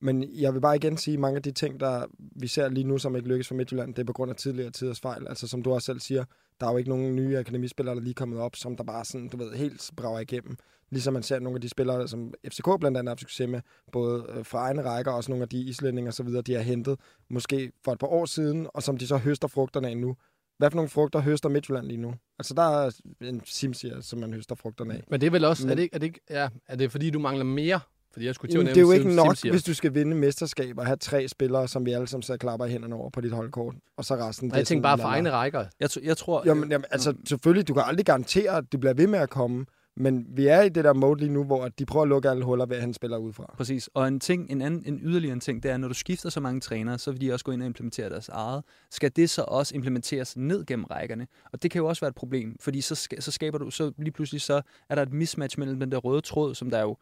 Men 0.00 0.24
jeg 0.34 0.54
vil 0.54 0.60
bare 0.60 0.76
igen 0.76 0.96
sige, 0.96 1.14
at 1.14 1.20
mange 1.20 1.36
af 1.36 1.42
de 1.42 1.52
ting, 1.52 1.80
der 1.80 2.06
vi 2.36 2.46
ser 2.46 2.68
lige 2.68 2.84
nu, 2.84 2.98
som 2.98 3.16
ikke 3.16 3.28
lykkes 3.28 3.48
for 3.48 3.54
Midtjylland, 3.54 3.94
det 3.94 4.02
er 4.02 4.06
på 4.06 4.12
grund 4.12 4.30
af 4.30 4.36
tidligere 4.36 4.70
tiders 4.70 5.00
fejl. 5.00 5.28
Altså 5.28 5.48
som 5.48 5.62
du 5.62 5.72
også 5.72 5.86
selv 5.86 6.00
siger, 6.00 6.24
der 6.60 6.66
er 6.66 6.70
jo 6.70 6.76
ikke 6.76 6.90
nogen 6.90 7.16
nye 7.16 7.38
akademispillere, 7.38 7.94
der 7.94 8.00
lige 8.00 8.10
er 8.10 8.14
kommet 8.14 8.38
op, 8.38 8.56
som 8.56 8.76
der 8.76 8.84
bare 8.84 9.04
sådan, 9.04 9.28
du 9.28 9.36
ved, 9.36 9.52
helt 9.52 9.90
brager 9.96 10.20
igennem. 10.20 10.56
Ligesom 10.90 11.14
man 11.14 11.22
ser 11.22 11.38
nogle 11.38 11.56
af 11.56 11.60
de 11.60 11.68
spillere, 11.68 12.08
som 12.08 12.34
FCK 12.48 12.68
blandt 12.80 12.98
andet 12.98 13.10
har 13.10 13.16
succes 13.16 13.48
med, 13.48 13.60
både 13.92 14.26
øh, 14.28 14.44
fra 14.44 14.58
egne 14.58 14.82
rækker 14.82 15.10
og 15.10 15.16
også 15.16 15.30
nogle 15.30 15.42
af 15.42 15.48
de 15.48 15.60
islændinge 15.60 16.10
og 16.10 16.14
så 16.14 16.22
videre, 16.22 16.42
de 16.42 16.54
har 16.54 16.62
hentet 16.62 16.98
måske 17.30 17.72
for 17.84 17.92
et 17.92 17.98
par 17.98 18.06
år 18.06 18.24
siden, 18.24 18.66
og 18.74 18.82
som 18.82 18.96
de 18.96 19.06
så 19.06 19.16
høster 19.16 19.48
frugterne 19.48 19.88
af 19.88 19.96
nu. 19.96 20.16
Hvad 20.58 20.70
for 20.70 20.76
nogle 20.76 20.88
frugter 20.88 21.20
høster 21.20 21.48
Midtjylland 21.48 21.86
lige 21.86 21.96
nu? 22.00 22.14
Altså, 22.38 22.54
der 22.54 22.62
er 22.62 22.90
en 23.20 23.40
simsier, 23.44 24.00
som 24.00 24.18
man 24.18 24.34
høster 24.34 24.54
frugterne 24.54 24.94
af. 24.94 25.04
Men 25.10 25.20
det 25.20 25.26
er 25.26 25.30
vel 25.30 25.44
også, 25.44 25.62
Men- 25.66 25.70
er 25.70 25.74
det, 25.74 25.82
ikke- 25.82 25.94
er 25.94 25.98
det, 25.98 26.06
ikke, 26.06 26.20
ja, 26.30 26.48
er 26.68 26.76
det 26.76 26.90
fordi, 26.92 27.10
du 27.10 27.18
mangler 27.18 27.44
mere 27.44 27.80
Fordi 28.12 28.26
jeg 28.26 28.34
skulle 28.34 28.50
til 28.52 28.58
at 28.58 28.64
nævne 28.64 28.74
det 28.74 28.80
er 28.80 28.86
jo 28.86 28.92
ikke 28.92 29.14
nok, 29.16 29.26
Simsier. 29.36 29.52
hvis 29.52 29.62
du 29.62 29.74
skal 29.74 29.94
vinde 29.94 30.16
mesterskab 30.16 30.78
og 30.78 30.86
have 30.86 30.96
tre 30.96 31.28
spillere, 31.28 31.68
som 31.68 31.86
vi 31.86 31.92
alle 31.92 32.06
sammen 32.06 32.22
så 32.22 32.36
klapper 32.36 32.66
i 32.66 32.70
hænderne 32.70 32.94
over 32.94 33.10
på 33.10 33.20
dit 33.20 33.32
holdkort. 33.32 33.74
Og 33.96 34.04
så 34.04 34.14
resten... 34.14 34.54
Jeg 34.54 34.66
tænker 34.66 34.82
bare 34.82 34.98
for 34.98 35.04
egne 35.08 35.30
række. 35.30 35.58
rækker. 35.58 35.70
Jeg, 35.80 35.88
t- 35.92 36.06
jeg 36.06 36.16
tror... 36.16 36.42
Jamen, 36.46 36.70
jamen, 36.70 36.84
altså 36.90 37.14
selvfølgelig, 37.28 37.68
du 37.68 37.74
kan 37.74 37.82
aldrig 37.86 38.06
garantere, 38.06 38.56
at 38.56 38.64
det 38.72 38.80
bliver 38.80 38.94
ved 38.94 39.06
med 39.06 39.18
at 39.18 39.30
komme. 39.30 39.66
Men 39.96 40.26
vi 40.28 40.46
er 40.46 40.62
i 40.62 40.68
det 40.68 40.84
der 40.84 40.92
mode 40.92 41.20
lige 41.20 41.32
nu, 41.32 41.44
hvor 41.44 41.68
de 41.68 41.86
prøver 41.86 42.02
at 42.02 42.08
lukke 42.08 42.30
alle 42.30 42.44
huller 42.44 42.66
ved, 42.66 42.76
at 42.76 42.82
han 42.82 42.94
spiller 42.94 43.18
udefra. 43.18 43.54
Præcis. 43.56 43.90
Og 43.94 44.08
en 44.08 44.20
ting, 44.20 44.50
en, 44.50 44.62
anden, 44.62 44.82
en 44.86 45.00
yderligere 45.02 45.38
ting, 45.38 45.62
det 45.62 45.70
er, 45.70 45.76
når 45.76 45.88
du 45.88 45.94
skifter 45.94 46.30
så 46.30 46.40
mange 46.40 46.60
trænere, 46.60 46.98
så 46.98 47.10
vil 47.10 47.20
de 47.20 47.32
også 47.32 47.44
gå 47.44 47.52
ind 47.52 47.62
og 47.62 47.66
implementere 47.66 48.10
deres 48.10 48.28
eget. 48.28 48.64
Skal 48.90 49.12
det 49.16 49.30
så 49.30 49.42
også 49.42 49.74
implementeres 49.74 50.36
ned 50.36 50.66
gennem 50.66 50.84
rækkerne? 50.84 51.26
Og 51.52 51.62
det 51.62 51.70
kan 51.70 51.78
jo 51.78 51.86
også 51.86 52.00
være 52.00 52.08
et 52.08 52.14
problem, 52.14 52.56
fordi 52.60 52.80
så, 52.80 53.08
så 53.18 53.30
skaber 53.30 53.58
du, 53.58 53.70
så 53.70 53.92
lige 53.98 54.12
pludselig 54.12 54.40
så 54.40 54.62
er 54.88 54.94
der 54.94 55.02
et 55.02 55.12
mismatch 55.12 55.58
mellem 55.58 55.80
den 55.80 55.92
der 55.92 55.98
røde 55.98 56.20
tråd, 56.20 56.54
som 56.54 56.70
der 56.70 56.80
jo... 56.80 56.96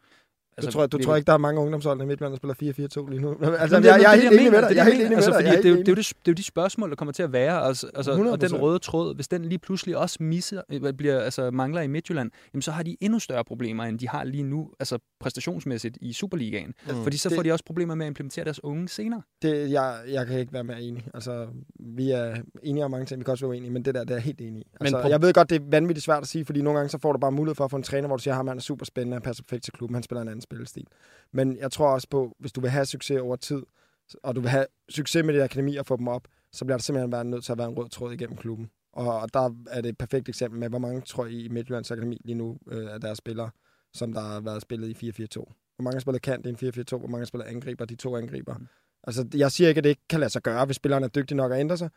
Altså, 0.57 0.69
du 0.69 0.73
tror, 0.73 0.87
du 0.87 0.97
tror 0.97 1.15
ikke, 1.15 1.25
der 1.27 1.33
er 1.33 1.37
mange 1.37 1.61
ungdomshold 1.61 2.01
i 2.01 2.05
Midtjylland, 2.05 2.31
der 2.33 2.37
spiller 2.53 3.05
4-4-2 3.05 3.09
lige 3.09 3.21
nu? 3.21 3.29
Altså, 3.31 3.75
Jamen, 3.75 3.85
jeg, 3.89 3.99
jeg, 4.01 4.11
er 4.11 4.11
det 4.15 4.21
helt 4.21 4.31
det, 4.31 4.39
enig 4.39 4.51
med 4.51 4.61
dig. 4.61 4.69
Det 4.69 4.75
Jeg 4.75 4.81
er 4.81 4.85
det, 4.85 4.93
helt 4.93 5.05
enig 5.05 5.17
med 5.17 5.23
dig. 5.23 5.35
Altså, 5.35 5.49
er 5.51 5.55
det, 5.61 5.65
er 5.65 5.69
jo- 5.69 5.75
det, 5.75 5.89
er 5.89 5.95
det, 5.95 6.07
det 6.07 6.27
er 6.27 6.31
jo 6.31 6.33
de 6.33 6.43
spørgsmål, 6.43 6.89
der 6.89 6.95
kommer 6.95 7.11
til 7.11 7.23
at 7.23 7.33
være. 7.33 7.61
Altså, 7.63 7.89
altså, 7.95 8.11
og 8.11 8.41
den 8.41 8.49
100%. 8.49 8.61
røde 8.61 8.79
tråd, 8.79 9.15
hvis 9.15 9.27
den 9.27 9.45
lige 9.45 9.59
pludselig 9.59 9.97
også 9.97 10.17
misser, 10.23 10.61
øh, 10.71 10.93
bliver, 10.93 11.19
altså, 11.19 11.51
mangler 11.51 11.81
i 11.81 11.87
Midtjylland, 11.87 12.31
jamen, 12.53 12.61
så 12.61 12.71
har 12.71 12.83
de 12.83 12.97
endnu 13.01 13.19
større 13.19 13.43
problemer, 13.43 13.83
end 13.83 13.99
de 13.99 14.07
har 14.09 14.23
lige 14.23 14.43
nu, 14.43 14.69
altså 14.79 14.97
præstationsmæssigt 15.19 15.97
i 16.01 16.13
Superligaen. 16.13 16.73
Mm. 16.89 17.03
Fordi 17.03 17.17
så 17.17 17.29
Det- 17.29 17.35
får 17.35 17.43
de 17.43 17.51
også 17.51 17.65
problemer 17.65 17.95
med 17.95 18.05
at 18.05 18.07
implementere 18.09 18.45
deres 18.45 18.63
unge 18.63 18.89
senere. 18.89 19.21
Det, 19.41 19.71
jeg, 19.71 19.95
jeg 20.09 20.27
kan 20.27 20.39
ikke 20.39 20.53
være 20.53 20.63
mere 20.63 20.81
enig. 20.81 21.07
Altså, 21.13 21.47
vi 21.79 22.11
er 22.11 22.35
enige 22.63 22.85
om 22.85 22.91
mange 22.91 23.05
ting, 23.05 23.19
vi 23.19 23.23
kan 23.23 23.31
også 23.31 23.45
være 23.45 23.49
uenige, 23.49 23.71
men 23.71 23.85
det 23.85 23.95
der, 23.95 24.01
det 24.03 24.09
er 24.11 24.15
jeg 24.15 24.23
helt 24.23 24.41
enig 24.41 24.61
i. 24.61 24.65
Altså, 24.81 24.97
pro- 25.01 25.07
jeg 25.09 25.21
ved 25.21 25.33
godt, 25.33 25.49
det 25.49 25.61
er 25.61 25.65
vanvittigt 25.69 26.05
svært 26.05 26.21
at 26.21 26.27
sige, 26.27 26.45
fordi 26.45 26.61
nogle 26.61 26.79
gange 26.79 26.89
så 26.89 26.97
får 27.01 27.11
du 27.11 27.19
bare 27.19 27.31
mulighed 27.31 27.55
for 27.55 27.65
at 27.65 27.71
få 27.71 27.77
en 27.77 27.83
træner, 27.83 28.07
hvor 28.07 28.17
du 28.17 28.23
siger, 28.23 28.33
at 28.39 28.45
han 28.47 28.57
er 28.57 28.61
super 28.61 28.85
spændende, 28.85 29.15
han 29.15 29.21
passer 29.21 29.43
perfekt 29.43 29.63
til 29.63 29.73
klubben, 29.73 29.95
han 29.95 30.03
spiller 30.03 30.21
en 30.21 30.27
anden 30.27 30.41
spillestil. 30.43 30.87
Men 31.31 31.57
jeg 31.57 31.71
tror 31.71 31.87
også 31.87 32.07
på, 32.09 32.35
hvis 32.39 32.51
du 32.51 32.61
vil 32.61 32.69
have 32.69 32.85
succes 32.85 33.19
over 33.19 33.35
tid, 33.35 33.63
og 34.23 34.35
du 34.35 34.41
vil 34.41 34.49
have 34.49 34.65
succes 34.89 35.25
med 35.25 35.33
det 35.33 35.41
akademi 35.41 35.75
og 35.75 35.85
få 35.85 35.97
dem 35.97 36.07
op, 36.07 36.27
så 36.51 36.65
bliver 36.65 36.77
der 36.77 36.83
simpelthen 36.83 37.11
være 37.11 37.25
nødt 37.25 37.43
til 37.43 37.51
at 37.51 37.57
være 37.57 37.67
en 37.67 37.77
rød 37.77 37.89
tråd 37.89 38.13
igennem 38.13 38.37
klubben. 38.37 38.69
Og, 38.93 39.33
der 39.33 39.55
er 39.67 39.81
det 39.81 39.89
et 39.89 39.97
perfekt 39.97 40.29
eksempel 40.29 40.59
med, 40.59 40.69
hvor 40.69 40.79
mange 40.79 41.01
tror 41.01 41.25
I 41.25 41.45
i 41.45 41.47
Midtjyllands 41.47 41.91
Akademi 41.91 42.21
lige 42.25 42.35
nu 42.35 42.57
øh, 42.67 42.93
af 42.93 43.01
deres 43.01 43.17
spillere, 43.17 43.49
som 43.93 44.13
der 44.13 44.21
har 44.21 44.39
været 44.39 44.61
spillet 44.61 45.03
i 45.03 45.09
4-4-2. 45.09 45.25
Hvor 45.75 45.83
mange 45.83 45.99
spiller 45.99 46.19
kant 46.19 46.45
i 46.45 46.49
en 46.49 46.55
4-4-2, 46.55 46.97
hvor 46.97 47.07
mange 47.07 47.25
spiller 47.25 47.45
angriber, 47.45 47.85
de 47.85 47.95
to 47.95 48.17
angriber. 48.17 48.55
Altså, 49.03 49.27
jeg 49.33 49.51
siger 49.51 49.67
ikke, 49.67 49.79
at 49.79 49.83
det 49.83 49.89
ikke 49.89 50.07
kan 50.09 50.19
lade 50.19 50.29
sig 50.29 50.41
gøre, 50.41 50.65
hvis 50.65 50.75
spilleren 50.75 51.03
er 51.03 51.07
dygtig 51.07 51.37
nok 51.37 51.51
at 51.51 51.59
ændre 51.59 51.77
sig. 51.77 51.89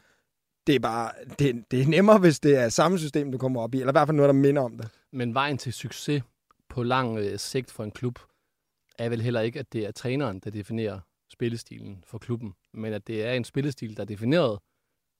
Det 0.66 0.74
er 0.74 0.80
bare, 0.80 1.12
det, 1.38 1.64
det 1.70 1.82
er 1.82 1.86
nemmere, 1.86 2.18
hvis 2.18 2.40
det 2.40 2.56
er 2.56 2.68
samme 2.68 2.98
system, 2.98 3.32
du 3.32 3.38
kommer 3.38 3.62
op 3.62 3.74
i, 3.74 3.80
eller 3.80 3.92
i 3.92 3.94
hvert 3.94 4.08
fald 4.08 4.16
noget, 4.16 4.28
der 4.28 4.40
minder 4.40 4.62
om 4.62 4.76
det. 4.78 4.88
Men 5.12 5.34
vejen 5.34 5.58
til 5.58 5.72
succes 5.72 6.22
på 6.68 6.82
lang 6.82 7.18
øh, 7.18 7.38
sigt 7.38 7.70
for 7.70 7.84
en 7.84 7.90
klub, 7.90 8.18
er 8.98 9.08
vel 9.08 9.22
heller 9.22 9.40
ikke, 9.40 9.58
at 9.58 9.72
det 9.72 9.86
er 9.86 9.90
træneren, 9.90 10.40
der 10.40 10.50
definerer 10.50 11.00
spillestilen 11.30 12.04
for 12.06 12.18
klubben, 12.18 12.54
men 12.74 12.92
at 12.92 13.06
det 13.06 13.24
er 13.24 13.32
en 13.32 13.44
spillestil, 13.44 13.96
der 13.96 14.02
er 14.02 14.06
defineret, 14.06 14.58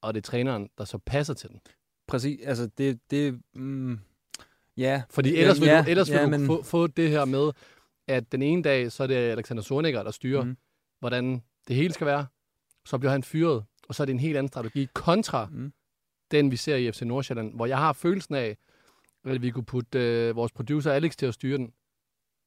og 0.03 0.15
det 0.15 0.21
er 0.21 0.23
træneren, 0.23 0.71
der 0.79 0.85
så 0.85 0.99
passer 0.99 1.35
til 1.35 1.51
den. 1.51 1.61
Præcis, 2.09 2.41
altså 2.45 2.67
det... 2.79 3.01
det 3.11 3.41
mm, 3.55 3.99
ja. 4.77 5.03
Fordi 5.11 5.37
ellers 5.37 5.61
vil 5.61 5.69
ja, 5.69 5.83
du, 5.83 5.91
ellers 5.91 6.11
vil 6.11 6.17
ja, 6.17 6.25
du 6.25 6.31
men, 6.31 6.47
få, 6.47 6.63
få 6.63 6.87
det 6.87 7.11
her 7.11 7.25
med, 7.25 7.53
at 8.09 8.33
den 8.33 8.43
ene 8.43 8.63
dag, 8.63 8.93
så 8.93 9.03
er 9.03 9.07
det 9.07 9.15
Alexander 9.15 9.63
Zorniger, 9.63 10.03
der 10.03 10.11
styrer, 10.11 10.45
mm. 10.45 10.57
hvordan 10.99 11.43
det 11.69 11.77
hele 11.77 11.95
skal 11.95 12.07
være. 12.07 12.27
Så 12.87 12.99
bliver 12.99 13.13
han 13.13 13.23
fyret, 13.23 13.65
og 13.89 13.95
så 13.95 14.03
er 14.03 14.05
det 14.05 14.13
en 14.13 14.21
helt 14.21 14.37
anden 14.37 14.49
strategi 14.49 14.89
kontra 14.95 15.49
Mm. 15.51 15.73
den, 16.31 16.51
vi 16.51 16.57
ser 16.57 16.77
i 16.77 16.93
FC 16.93 17.03
Nordsjælland, 17.03 17.55
hvor 17.55 17.67
jeg 17.67 17.79
har 17.79 17.93
følelsen 17.93 18.35
af, 18.35 18.57
at 19.25 19.43
vi 19.43 19.51
kunne 19.51 19.65
putte 19.65 19.99
øh, 19.99 20.37
vores 20.37 20.53
producer 20.53 20.93
Alex 20.93 21.17
til 21.17 21.27
at 21.27 21.35
styre 21.35 21.59
den, 21.59 21.73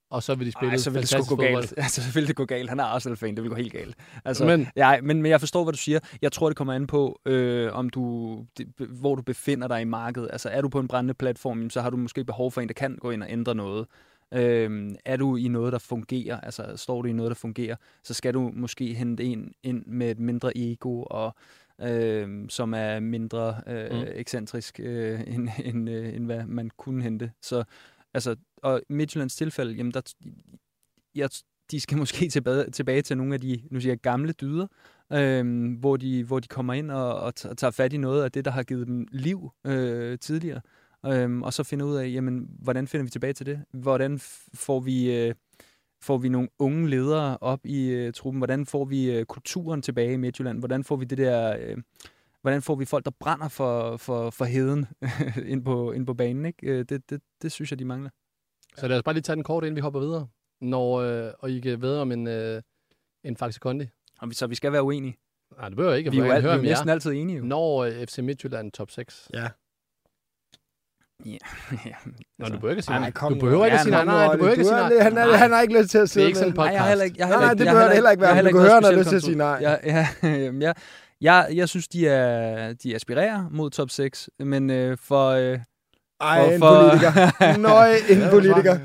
og 0.10 0.24
så 0.24 0.36
vil 0.36 0.48
de 0.48 0.52
spille 0.52 0.72
Ej, 0.72 0.78
så 0.78 0.90
vil 0.90 1.02
det 1.02 1.18
gå 1.18 1.24
fodbold. 1.36 1.54
galt. 1.54 1.74
Altså, 1.84 2.04
så 2.04 2.12
vil 2.14 2.28
det 2.28 2.36
gå 2.36 2.46
galt. 2.46 2.70
Han 2.70 2.80
er 2.80 2.84
Arsenal-fan, 2.84 3.36
det 3.36 3.44
vil 3.44 3.50
gå 3.50 3.56
helt 3.56 3.74
galt. 3.74 3.96
Altså, 4.26 4.46
Men- 4.46 4.68
ja, 4.76 5.02
men, 5.02 5.22
men 5.22 5.30
jeg 5.32 5.40
forstår, 5.40 5.64
hvad 5.64 5.74
du 5.74 5.78
siger. 5.78 6.00
Jeg 6.22 6.32
tror, 6.32 6.50
det 6.50 6.58
kommer 6.58 6.74
an 6.74 6.88
på, 6.88 7.20
øh, 7.26 7.74
om 7.74 7.90
du, 7.90 8.36
det, 8.58 8.68
hvor 8.78 9.16
du 9.16 9.22
befinder 9.22 9.68
dig 9.68 9.82
i 9.82 9.86
markedet. 9.86 10.30
Altså, 10.32 10.50
er 10.50 10.62
du 10.62 10.70
på 10.70 10.80
en 10.80 10.88
brændende 10.88 11.14
platform, 11.14 11.70
så 11.70 11.82
har 11.82 11.90
du 11.90 11.98
måske 11.98 12.24
behov 12.24 12.52
for 12.52 12.62
en, 12.62 12.68
der 12.68 12.74
kan 12.74 12.96
gå 13.02 13.12
ind 13.12 13.24
og 13.24 13.32
ændre 13.32 13.56
noget. 13.56 13.86
Øhm, 14.34 14.96
er 15.06 15.18
du 15.18 15.36
i 15.36 15.48
noget, 15.48 15.74
der 15.74 15.80
fungerer, 15.80 16.40
altså 16.40 16.64
står 16.76 17.02
du 17.02 17.08
i 17.08 17.12
noget, 17.14 17.30
der 17.30 17.36
fungerer, 17.36 17.76
så 18.04 18.14
skal 18.14 18.34
du 18.34 18.52
måske 18.54 18.94
hente 18.94 19.24
en 19.24 19.52
ind 19.64 19.86
med 19.86 20.12
et 20.12 20.20
mindre 20.20 20.58
ego, 20.58 21.04
og 21.04 21.36
øh, 21.82 22.30
som 22.50 22.74
er 22.74 23.00
mindre 23.00 23.56
øh, 23.68 23.92
mm. 23.92 24.06
ekscentrisk, 24.14 24.80
øh, 24.84 25.20
end, 25.36 25.50
end, 25.64 25.90
øh, 25.90 26.16
end 26.16 26.26
hvad 26.26 26.46
man 26.46 26.72
kunne 26.78 27.04
hente. 27.04 27.32
Så 27.42 27.64
altså, 28.14 28.36
og 28.64 28.82
Midtjyllands 28.90 29.36
tilfælde, 29.36 29.74
jamen 29.74 29.92
der, 29.92 30.14
jeg, 31.16 31.30
de 31.72 31.80
skal 31.80 31.98
måske 32.04 32.30
tilbage, 32.30 32.70
tilbage 32.72 33.02
til 33.02 33.18
nogle 33.18 33.34
af 33.34 33.42
de, 33.42 33.62
nu 33.72 33.80
siger 33.80 33.92
jeg, 33.92 34.00
gamle 34.00 34.34
dyder, 34.34 34.68
øh, 35.14 35.74
hvor, 35.80 35.98
de, 35.98 36.24
hvor 36.24 36.40
de 36.40 36.48
kommer 36.48 36.74
ind 36.74 36.92
og, 36.92 37.20
og 37.20 37.36
tager 37.36 37.72
fat 37.72 37.94
i 37.94 37.98
noget 37.98 38.24
af 38.24 38.32
det, 38.32 38.46
der 38.46 38.52
har 38.52 38.64
givet 38.64 38.88
dem 38.88 39.08
liv 39.12 39.52
øh, 39.66 40.20
tidligere. 40.20 40.62
Øh, 41.06 41.40
og 41.42 41.54
så 41.54 41.64
finde 41.64 41.86
ud 41.86 41.96
af, 41.96 42.12
jamen, 42.14 42.50
hvordan 42.60 42.88
finder 42.88 43.04
vi 43.04 43.10
tilbage 43.10 43.34
til 43.34 43.46
det? 43.46 43.64
Hvordan 43.74 44.20
får 44.54 44.80
vi, 44.80 45.16
øh, 45.16 45.36
får 46.02 46.18
vi 46.18 46.30
nogle 46.30 46.50
unge 46.60 46.90
ledere 46.90 47.38
op 47.42 47.66
i 47.66 47.90
øh, 47.90 48.14
truppen? 48.14 48.40
Hvordan 48.40 48.66
får 48.66 48.86
vi 48.86 49.12
øh, 49.12 49.26
kulturen 49.26 49.82
tilbage 49.82 50.14
i 50.14 50.18
Midtjylland? 50.18 50.60
Hvordan 50.60 50.84
får 50.84 50.96
vi 50.96 51.06
det 51.06 51.18
der... 51.18 51.58
Øh, 51.60 51.78
hvordan 52.42 52.62
får 52.62 52.76
vi 52.76 52.86
folk, 52.86 53.06
der 53.06 53.12
brænder 53.20 53.48
for, 53.48 53.98
for, 53.98 54.30
for 54.30 54.46
heden 54.46 54.86
ind, 55.54 55.66
på, 55.66 55.92
ind 55.92 56.06
på 56.06 56.14
banen? 56.14 56.46
Ikke? 56.46 56.68
Øh, 56.68 56.86
Det, 56.90 57.10
det, 57.10 57.22
det 57.42 57.52
synes 57.52 57.72
jeg, 57.72 57.80
de 57.80 57.86
mangler. 57.86 58.10
Så 58.78 58.88
lad 58.88 58.98
os 58.98 59.04
bare 59.04 59.14
lige 59.14 59.22
tage 59.24 59.36
den 59.36 59.44
kort, 59.44 59.64
inden 59.64 59.76
vi 59.76 59.82
hopper 59.82 60.00
videre. 60.00 60.28
Når, 60.62 60.96
øh, 61.02 61.32
og 61.40 61.52
I 61.52 61.60
kan 61.60 61.82
vide 61.82 62.02
om 62.02 62.12
en, 62.12 62.28
øh, 62.28 62.62
en 63.24 63.38
Faxe 63.38 63.60
Kondi. 63.60 63.86
Så 64.32 64.48
vi 64.48 64.56
skal 64.56 64.72
være 64.72 64.84
uenige. 64.84 65.18
Nej, 65.58 65.68
det 65.70 65.76
behøver 65.76 65.92
jeg 65.94 65.98
ikke. 66.00 66.12
Vi 66.12 66.18
er 66.18 66.26
jo, 66.26 66.32
Jeg 66.32 66.44
vil 66.44 66.50
al, 66.50 66.62
vi 66.62 66.68
er 66.68 66.72
er. 66.72 66.74
næsten 66.74 66.90
altid 66.90 67.12
enige. 67.12 67.38
Jo. 67.38 67.44
Når 67.44 67.84
øh, 67.84 68.06
FC 68.08 68.18
Midtjylland 68.20 68.72
top 68.72 68.92
6. 68.92 69.30
Ja. 69.34 69.48
Ja, 71.26 71.32
ja, 71.86 71.96
Nå, 72.40 72.46
du 72.46 72.52
behøver 72.52 72.70
ikke 72.70 72.78
at 72.80 72.84
sige 72.86 72.96
Ej, 72.96 73.00
nej. 73.00 73.30
Du 73.30 73.40
behøver 73.40 73.66
ikke 73.66 73.74
at 73.76 73.80
Ja, 73.80 73.84
sige 73.84 73.92
nej. 73.92 74.06
Nej, 74.06 74.26
du 74.32 74.38
behøver 74.38 74.52
ikke 74.52 74.62
at 74.62 74.66
sige 74.68 74.78
er 74.78 74.90
nej. 74.90 75.04
han, 75.04 75.18
er, 75.18 75.26
Nej. 75.26 75.36
han 75.38 75.52
har 75.52 75.62
ikke 75.62 75.80
lyst 75.80 75.90
til 75.90 75.98
at 75.98 76.10
sidde 76.10 76.28
ikke 76.28 76.38
sådan 76.40 76.52
en 76.54 76.58
med. 76.58 76.64
Nej, 76.66 76.74
jeg 76.74 76.88
heller 76.88 77.06
ikke, 77.06 77.16
jeg 77.20 77.28
har 77.28 77.34
Nej, 77.34 77.48
heller 77.48 77.48
nej, 77.48 77.58
det 77.58 77.66
behøver 77.68 77.84
det 77.84 77.94
heller 77.94 78.10
heller 78.10 78.10
ikke 78.12 78.22
være, 78.22 78.44
du 78.44 78.58
kan 78.58 78.62
høre, 78.62 78.74
han 78.74 78.84
har 78.84 78.92
lyst 78.92 79.10
til 79.10 79.16
at 79.16 79.24
sige 79.24 79.38
nej. 79.38 79.58
Ja, 79.62 79.76
ja, 79.96 80.08
jamen, 80.24 80.62
jeg, 81.22 81.50
jeg, 81.54 81.70
synes, 81.70 81.88
de, 81.88 82.08
er, 82.08 82.74
de 82.74 82.96
aspirerer 82.96 83.50
mod 83.52 83.70
top 83.70 83.90
6, 83.90 84.30
men 84.40 84.70
øh, 84.70 84.98
for, 84.98 85.30
øh, 85.30 85.60
Ej, 86.22 86.44
For- 86.46 86.52
en 86.52 86.60
for- 86.60 86.80
politiker. 86.90 87.58
Nøj, 87.70 87.92
en 88.10 88.30
politiker. 88.30 88.80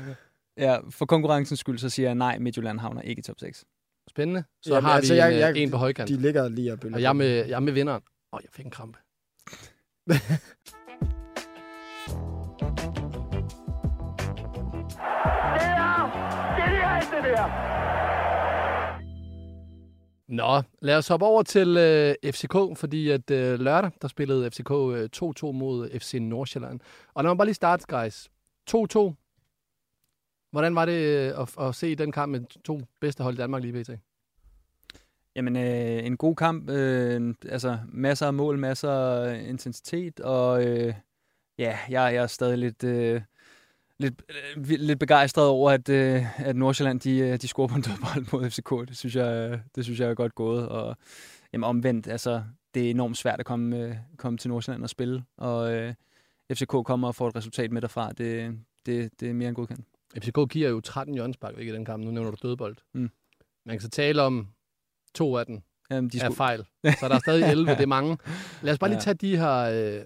ja, 0.57 0.77
for 0.89 1.05
konkurrencens 1.05 1.59
skyld, 1.59 1.77
så 1.77 1.89
siger 1.89 2.07
jeg 2.07 2.15
nej, 2.15 2.37
Midtjylland 2.39 2.79
havner 2.79 3.01
ikke 3.01 3.19
i 3.19 3.23
top 3.23 3.39
6. 3.39 3.65
Spændende. 4.09 4.43
Så 4.61 4.73
Jamen, 4.73 4.85
har 4.89 4.95
altså, 4.95 5.13
vi 5.13 5.19
en, 5.19 5.25
jeg- 5.25 5.33
øh, 5.33 5.39
jeg- 5.39 5.57
en 5.57 5.71
på 5.71 5.77
højkant. 5.77 6.09
De 6.09 6.17
ligger 6.21 6.49
lige 6.49 6.71
og 6.73 6.79
bølger. 6.79 6.95
Og 6.95 7.01
jeg 7.01 7.09
er 7.09 7.13
med, 7.13 7.27
jeg 7.27 7.55
er 7.55 7.59
med 7.59 7.73
vinderen. 7.73 8.01
Åh, 8.33 8.37
oh, 8.37 8.41
jeg 8.43 8.49
fik 8.53 8.65
en 8.65 8.71
krampe. 8.71 8.97
Nå, 20.27 20.61
lad 20.81 20.97
os 20.97 21.07
hoppe 21.07 21.25
over 21.25 21.43
til 21.43 21.77
øh, 21.77 22.31
FCK, 22.31 22.77
fordi 22.79 23.09
at 23.09 23.31
øh, 23.31 23.59
lørdag, 23.59 23.91
der 24.01 24.07
spillede 24.07 24.51
FCK 24.51 24.71
øh, 24.71 25.09
2-2 25.15 25.51
mod 25.51 25.99
FC 25.99 26.17
Nordsjælland. 26.21 26.79
Og 27.13 27.23
lad 27.23 27.29
mig 27.29 27.37
bare 27.37 27.47
lige 27.47 27.55
starte, 27.55 27.85
guys. 27.87 28.29
2-2. 28.71 29.13
Hvordan 30.51 30.75
var 30.75 30.85
det 30.85 30.93
øh, 30.93 31.41
at, 31.41 31.67
at 31.67 31.75
se 31.75 31.95
den 31.95 32.11
kamp 32.11 32.31
med 32.31 32.63
to 32.63 32.81
bedste 33.01 33.23
hold 33.23 33.35
i 33.35 33.37
Danmark 33.37 33.61
lige 33.63 33.83
pt? 33.83 33.89
Jamen, 35.35 35.55
øh, 35.55 36.05
en 36.05 36.17
god 36.17 36.35
kamp. 36.35 36.69
Øh, 36.69 37.33
altså, 37.49 37.79
masser 37.87 38.27
af 38.27 38.33
mål, 38.33 38.57
masser 38.57 38.91
af 38.91 39.43
intensitet, 39.47 40.19
og 40.19 40.65
øh, 40.65 40.93
ja, 41.57 41.77
jeg, 41.89 42.13
jeg 42.13 42.23
er 42.23 42.27
stadig 42.27 42.57
lidt, 42.57 42.83
øh, 42.83 43.21
lidt, 43.99 44.23
øh, 44.57 44.63
lidt 44.67 44.99
begejstret 44.99 45.47
over, 45.47 45.71
at, 45.71 45.89
øh, 45.89 46.39
at 46.47 46.55
Nordsjælland, 46.55 46.99
de, 46.99 47.17
øh, 47.17 47.37
de 47.41 47.47
scorer 47.47 47.67
på 47.67 47.75
en 47.75 47.81
dødbold 47.81 48.25
mod 48.33 48.49
FCK. 48.49 48.89
Det 48.89 48.97
synes 48.97 49.15
jeg, 49.15 49.59
det 49.75 49.83
synes 49.83 49.99
jeg 49.99 50.09
er 50.09 50.13
godt 50.13 50.35
gået, 50.35 50.69
og 50.69 50.97
jamen, 51.53 51.63
omvendt, 51.63 52.07
altså, 52.07 52.43
det 52.73 52.85
er 52.85 52.89
enormt 52.89 53.17
svært 53.17 53.39
at 53.39 53.45
komme, 53.45 53.99
komme 54.17 54.37
til 54.37 54.49
Nordsjælland 54.49 54.83
og 54.83 54.89
spille, 54.89 55.23
og 55.37 55.73
øh, 55.73 55.93
FCK 56.53 56.67
kommer 56.85 57.07
og 57.07 57.15
får 57.15 57.27
et 57.27 57.35
resultat 57.35 57.71
med 57.71 57.81
derfra. 57.81 58.11
Det, 58.11 58.59
det, 58.85 59.11
det 59.19 59.29
er 59.29 59.33
mere 59.33 59.47
end 59.47 59.55
godkendt. 59.55 59.85
FCK 60.17 60.39
giver 60.49 60.69
jo 60.69 60.81
13 60.81 61.13
hjørnespark 61.13 61.57
væk 61.57 61.67
i 61.67 61.71
den 61.71 61.85
kamp. 61.85 62.03
Nu 62.03 62.11
nævner 62.11 62.31
du 62.31 62.37
dødbold. 62.47 62.75
Mm. 62.93 63.09
Man 63.65 63.75
kan 63.75 63.81
så 63.81 63.89
tale 63.89 64.21
om 64.21 64.47
to 65.13 65.37
af 65.37 65.45
dem 65.45 65.61
Jamen, 65.89 66.09
de 66.09 66.17
er 66.17 66.21
skulle, 66.21 66.35
fejl. 66.35 66.65
Så 66.83 67.07
der 67.09 67.15
er 67.15 67.19
stadig 67.19 67.43
11, 67.51 67.71
det 67.71 67.81
er 67.81 67.85
mange. 67.85 68.17
Lad 68.61 68.73
os 68.73 68.79
bare 68.79 68.89
lige 68.89 68.99
tage 68.99 69.13
de 69.13 69.37
her, 69.37 69.57
øh, 69.57 70.01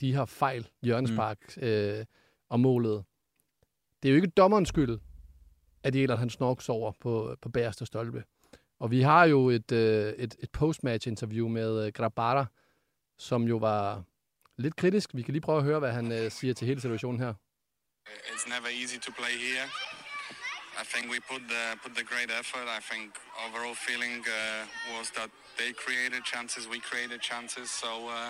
de 0.00 0.14
her 0.14 0.24
fejl, 0.24 0.68
hjørnespark 0.82 1.38
Mm. 1.56 1.62
øh, 1.62 2.04
og 2.50 2.60
målet. 2.60 3.04
Det 4.02 4.08
er 4.08 4.12
jo 4.12 4.16
ikke 4.16 4.28
dommerens 4.28 4.68
skyld, 4.68 4.98
at 5.82 5.96
Elert 5.96 6.18
han 6.18 6.30
snorks 6.30 6.68
over 6.68 6.92
på, 7.00 7.36
på 7.42 7.48
bagerste 7.48 7.86
stolpe. 7.86 8.24
Og 8.80 8.90
vi 8.90 9.00
har 9.00 9.24
jo 9.24 9.48
et, 9.48 9.72
øh, 9.72 10.12
et, 10.12 10.36
et 10.38 10.50
postmatch-interview 10.50 11.48
med 11.48 11.86
øh, 11.86 11.92
Grabara, 11.92 12.46
som 13.18 13.42
jo 13.42 13.56
var 13.56 14.02
lidt 14.58 14.76
kritisk. 14.76 15.10
Vi 15.14 15.22
kan 15.22 15.32
lige 15.32 15.42
prøve 15.42 15.58
at 15.58 15.64
høre, 15.64 15.78
hvad 15.78 15.92
han 15.92 16.12
øh, 16.12 16.30
siger 16.30 16.54
til 16.54 16.66
hele 16.66 16.80
situationen 16.80 17.20
her. 17.20 17.34
It's 18.32 18.48
never 18.54 18.68
easy 18.82 18.98
to 19.06 19.12
play 19.20 19.34
here. 19.46 19.66
I 20.82 20.84
think 20.92 21.04
we 21.12 21.18
put 21.32 21.42
the 21.54 21.64
put 21.82 21.92
the 22.00 22.06
great 22.12 22.30
effort. 22.40 22.66
I 22.78 22.80
think 22.90 23.06
overall 23.46 23.76
feeling 23.88 24.16
uh, 24.38 24.62
was 24.96 25.06
that 25.18 25.30
they 25.58 25.70
created 25.84 26.22
chances, 26.32 26.62
we 26.74 26.80
created 26.90 27.20
chances. 27.30 27.66
So 27.82 27.92
uh, 28.16 28.28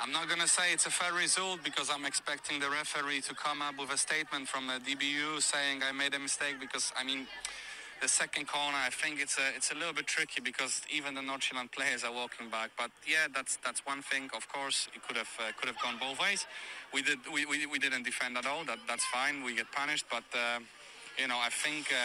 I'm 0.00 0.12
not 0.12 0.28
gonna 0.28 0.46
say 0.48 0.72
it's 0.72 0.86
a 0.86 0.90
fair 0.90 1.12
result 1.12 1.64
because 1.64 1.90
I'm 1.90 2.04
expecting 2.04 2.60
the 2.60 2.70
referee 2.70 3.20
to 3.22 3.34
come 3.34 3.62
up 3.62 3.78
with 3.78 3.90
a 3.90 3.98
statement 3.98 4.48
from 4.48 4.66
the 4.68 4.78
DBU 4.78 5.42
saying 5.42 5.82
I 5.82 5.92
made 5.92 6.14
a 6.14 6.18
mistake. 6.18 6.56
Because 6.60 6.92
I 6.98 7.02
mean, 7.04 7.26
the 8.00 8.08
second 8.08 8.46
corner, 8.46 8.78
I 8.78 8.90
think 8.90 9.20
it's 9.20 9.38
a 9.38 9.56
it's 9.56 9.72
a 9.72 9.74
little 9.74 9.92
bit 9.92 10.06
tricky 10.06 10.40
because 10.40 10.82
even 10.94 11.14
the 11.14 11.22
Northland 11.22 11.72
players 11.72 12.04
are 12.04 12.12
walking 12.12 12.48
back. 12.48 12.70
But 12.78 12.90
yeah, 13.06 13.26
that's 13.34 13.58
that's 13.64 13.84
one 13.86 14.02
thing. 14.02 14.30
Of 14.36 14.48
course, 14.48 14.88
it 14.94 15.02
could 15.06 15.16
have 15.16 15.30
uh, 15.40 15.52
could 15.58 15.68
have 15.68 15.80
gone 15.82 15.96
both 15.98 16.20
ways. 16.20 16.46
We 16.94 17.02
did 17.02 17.18
we, 17.32 17.44
we, 17.46 17.66
we 17.66 17.78
didn't 17.78 18.04
defend 18.04 18.38
at 18.38 18.46
all. 18.46 18.64
That 18.64 18.78
that's 18.86 19.04
fine. 19.06 19.42
We 19.42 19.54
get 19.56 19.70
punished, 19.72 20.06
but. 20.10 20.24
Uh, 20.32 20.60
you 21.20 21.26
know, 21.30 21.40
I 21.48 21.50
think 21.64 21.82
uh, 21.92 21.98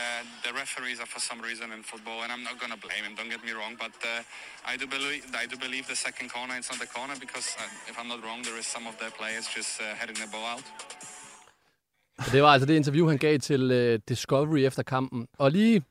the 0.45 0.51
referees 0.61 0.99
are 1.03 1.09
for 1.15 1.21
some 1.29 1.39
reason 1.49 1.71
in 1.75 1.81
football, 1.91 2.19
and 2.23 2.29
I'm 2.33 2.43
not 2.49 2.57
going 2.61 2.73
to 2.77 2.81
blame 2.87 3.03
him. 3.07 3.13
Don't 3.19 3.31
get 3.35 3.43
me 3.49 3.53
wrong, 3.59 3.73
but 3.85 3.95
uh, 4.01 4.71
I 4.71 4.73
do 4.81 4.85
believe 4.95 5.21
I 5.43 5.45
do 5.51 5.55
believe 5.65 5.85
the 5.93 5.99
second 6.07 6.27
corner 6.35 6.53
it's 6.59 6.69
not 6.71 6.79
the 6.85 6.91
corner 6.97 7.15
because 7.25 7.47
uh, 7.61 7.89
if 7.89 7.95
I'm 7.99 8.09
not 8.13 8.21
wrong, 8.25 8.39
there 8.47 8.57
is 8.61 8.67
some 8.75 8.85
of 8.91 8.95
their 9.01 9.13
players 9.19 9.45
just 9.57 9.71
uh, 9.81 9.85
heading 9.99 10.17
the 10.23 10.29
ball 10.33 10.45
out. 10.53 10.65
Det 12.31 12.43
var 12.43 12.53
altså 12.53 12.65
det 12.65 12.75
interview, 12.75 13.07
han 13.07 13.17
gav 13.17 13.39
til 13.39 13.71
uh, 13.71 13.99
Discovery 14.09 14.59
efter 14.59 14.83
kampen. 14.83 15.27
Og 15.37 15.51
lige, 15.51 15.83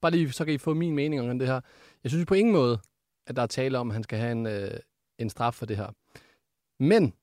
bare 0.00 0.12
lige, 0.12 0.32
så 0.32 0.44
kan 0.44 0.54
I 0.54 0.58
få 0.58 0.74
min 0.74 0.94
mening 0.94 1.30
om 1.30 1.38
det 1.38 1.48
her. 1.48 1.60
Jeg 2.02 2.10
synes 2.10 2.26
på 2.26 2.34
ingen 2.34 2.52
måde, 2.52 2.80
at 3.26 3.36
der 3.36 3.42
er 3.42 3.46
tale 3.46 3.78
om, 3.78 3.90
at 3.90 3.94
han 3.94 4.02
skal 4.02 4.18
have 4.18 4.32
en, 4.32 4.46
uh, 4.46 4.78
en 5.18 5.30
straf 5.30 5.54
for 5.54 5.66
det 5.66 5.76
her. 5.76 5.90
Men, 6.78 7.14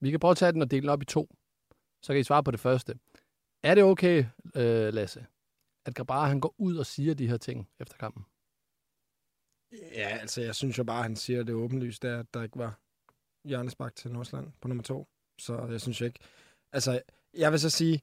vi 0.00 0.10
kan 0.10 0.20
prøve 0.20 0.30
at 0.30 0.36
tage 0.36 0.52
den 0.52 0.62
og 0.62 0.70
dele 0.70 0.80
den 0.80 0.88
op 0.88 1.02
i 1.02 1.04
to. 1.04 1.34
Så 2.02 2.12
kan 2.12 2.20
I 2.20 2.24
svare 2.24 2.44
på 2.44 2.50
det 2.50 2.60
første. 2.60 2.94
Er 3.64 3.74
det 3.74 3.84
okay, 3.84 4.24
øh, 4.54 4.94
Lasse, 4.94 5.26
at 5.86 5.94
Grabara 5.94 6.26
han 6.26 6.40
går 6.40 6.54
ud 6.58 6.76
og 6.76 6.86
siger 6.86 7.14
de 7.14 7.28
her 7.28 7.36
ting 7.36 7.68
efter 7.80 7.96
kampen? 7.96 8.24
Ja, 9.72 10.08
altså 10.20 10.42
jeg 10.42 10.54
synes 10.54 10.78
jo 10.78 10.84
bare, 10.84 10.98
at 10.98 11.02
han 11.02 11.16
siger 11.16 11.42
det 11.42 11.54
åbenlyst, 11.54 12.04
er, 12.04 12.18
at 12.18 12.26
der 12.34 12.42
ikke 12.42 12.58
var 12.58 12.80
hjørnesbak 13.44 13.94
til 13.94 14.12
Nordsland 14.12 14.52
på 14.60 14.68
nummer 14.68 14.82
to. 14.82 15.08
Så 15.38 15.66
jeg 15.70 15.80
synes 15.80 16.00
jo 16.00 16.06
ikke... 16.06 16.20
Altså, 16.72 17.02
jeg 17.34 17.52
vil 17.52 17.60
så 17.60 17.70
sige, 17.70 18.02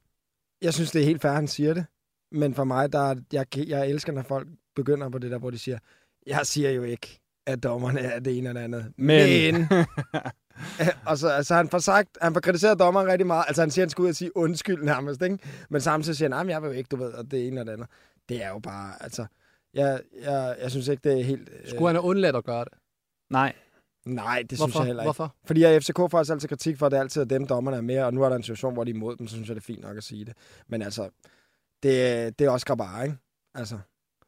jeg 0.62 0.74
synes, 0.74 0.91
det 0.91 1.02
er 1.02 1.06
helt 1.06 1.21
fair, 1.21 1.32
at 1.32 1.38
han 1.38 1.47
siger 1.47 1.74
det. 1.74 1.86
Men 2.32 2.54
for 2.54 2.63
mig, 2.63 2.93
der, 2.93 3.21
jeg, 3.34 3.47
jeg 3.67 3.89
elsker, 3.89 4.13
når 4.13 4.24
folk 4.24 4.47
begynder 4.76 5.10
på 5.10 5.17
det 5.17 5.32
der, 5.32 5.38
hvor 5.38 5.50
de 5.50 5.60
siger, 5.60 5.80
jeg 6.28 6.45
siger 6.45 6.69
jo 6.69 6.84
ikke, 6.84 7.19
at 7.45 7.63
dommerne 7.63 8.00
er 8.00 8.19
det 8.19 8.38
ene 8.38 8.50
eller 8.50 8.62
andet. 8.62 8.93
Men. 8.97 9.54
Men 9.54 9.67
og 11.06 11.18
så 11.22 11.28
altså, 11.30 11.56
han 11.56 11.70
får 11.70 11.80
sagt, 11.80 12.10
han 12.22 12.34
får 12.34 12.40
kritiseret 12.42 12.80
dommeren 12.80 13.08
rigtig 13.08 13.28
meget. 13.28 13.46
Altså 13.48 13.62
han 13.62 13.72
siger, 13.72 13.86
han 13.86 13.90
skal 13.90 14.02
ud 14.02 14.10
og 14.10 14.16
sige 14.16 14.38
undskyld 14.38 14.84
nærmest, 14.84 15.22
ikke? 15.22 15.38
Men 15.70 15.82
samtidig 15.82 16.18
siger 16.18 16.36
han, 16.36 16.50
jeg 16.50 16.62
vil 16.62 16.68
jo 16.68 16.74
ikke, 16.74 16.88
du 16.88 16.96
ved, 16.96 17.14
at 17.14 17.32
det 17.32 17.48
ene 17.48 17.60
eller 17.60 17.64
det 17.64 17.72
andet. 17.74 17.88
Det 18.30 18.44
er 18.44 18.50
jo 18.50 18.60
bare, 18.60 19.04
altså, 19.04 19.26
jeg, 19.74 20.00
jeg, 20.24 20.56
jeg 20.62 20.72
synes 20.72 20.88
ikke, 20.88 21.10
det 21.10 21.20
er 21.20 21.24
helt... 21.24 21.50
øh, 21.50 21.70
Skulle 21.70 21.88
han 21.88 21.96
have 21.96 22.04
undladt 22.04 22.36
at 22.36 22.44
gøre 22.44 22.64
det? 22.66 22.74
Nej. 23.30 23.54
Nej, 24.06 24.44
det 24.50 24.58
Hvorfor? 24.58 24.72
synes 24.72 24.76
jeg 24.80 24.86
heller 24.86 25.04
ikke. 25.04 25.08
Hvorfor? 25.08 25.36
Fordi 25.46 25.62
jeg 25.62 25.82
FCK 25.84 25.96
får 25.98 26.14
altså 26.18 26.34
altid 26.34 26.50
kritik 26.50 26.78
for, 26.78 26.86
at 26.86 26.92
det 26.92 26.98
altid 26.98 27.22
er 27.22 27.26
dem, 27.26 27.48
dommerne 27.48 27.78
er 27.78 27.82
med, 27.82 28.00
og 28.00 28.14
nu 28.14 28.24
er 28.24 28.30
der 28.30 28.36
en 28.36 28.44
situation, 28.44 28.74
hvor 28.74 28.84
de 28.84 28.92
er 28.92 28.96
imod 28.96 29.16
dem, 29.16 29.28
så 29.28 29.34
synes 29.36 29.48
jeg, 29.48 29.56
det 29.56 29.62
er 29.62 29.66
fint 29.66 29.82
nok 29.82 29.98
at 29.98 30.04
sige 30.04 30.26
det. 30.26 30.34
Men 30.68 30.82
altså, 30.82 31.10
det, 31.84 32.40
det 32.40 32.46
er 32.46 32.50
også 32.50 32.66
grabar, 32.66 33.04
ikke? 33.04 33.16
Altså, 33.56 33.76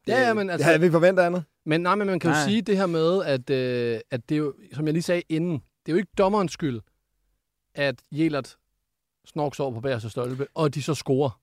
det, 0.06 0.12
Ja, 0.12 0.20
ja, 0.20 0.34
men 0.34 0.50
altså- 0.50 0.64
Havde 0.66 0.80
vi 0.80 0.90
forventet 0.90 1.22
andet? 1.22 1.44
Men 1.66 1.80
nej, 1.80 1.94
men 1.94 2.06
man 2.06 2.18
kan 2.20 2.30
jo 2.30 2.34
Nej. 2.34 2.44
sige 2.48 2.62
det 2.62 2.76
her 2.76 2.86
med, 2.86 3.24
at, 3.24 3.50
øh, 3.50 4.00
at 4.10 4.28
det 4.28 4.34
er 4.34 4.38
jo, 4.38 4.54
som 4.72 4.84
jeg 4.86 4.92
lige 4.92 5.02
sagde 5.02 5.22
inden, 5.28 5.62
det 5.86 5.92
er 5.92 5.94
jo 5.94 5.98
ikke 5.98 6.12
dommerens 6.18 6.52
skyld, 6.52 6.80
at 7.74 8.02
Jelert 8.12 8.56
snorks 9.24 9.60
over 9.60 9.72
på 9.72 9.80
bagerste 9.80 10.10
stolpe, 10.10 10.46
og 10.54 10.74
de 10.74 10.82
så 10.82 10.94
scorer. 10.94 11.40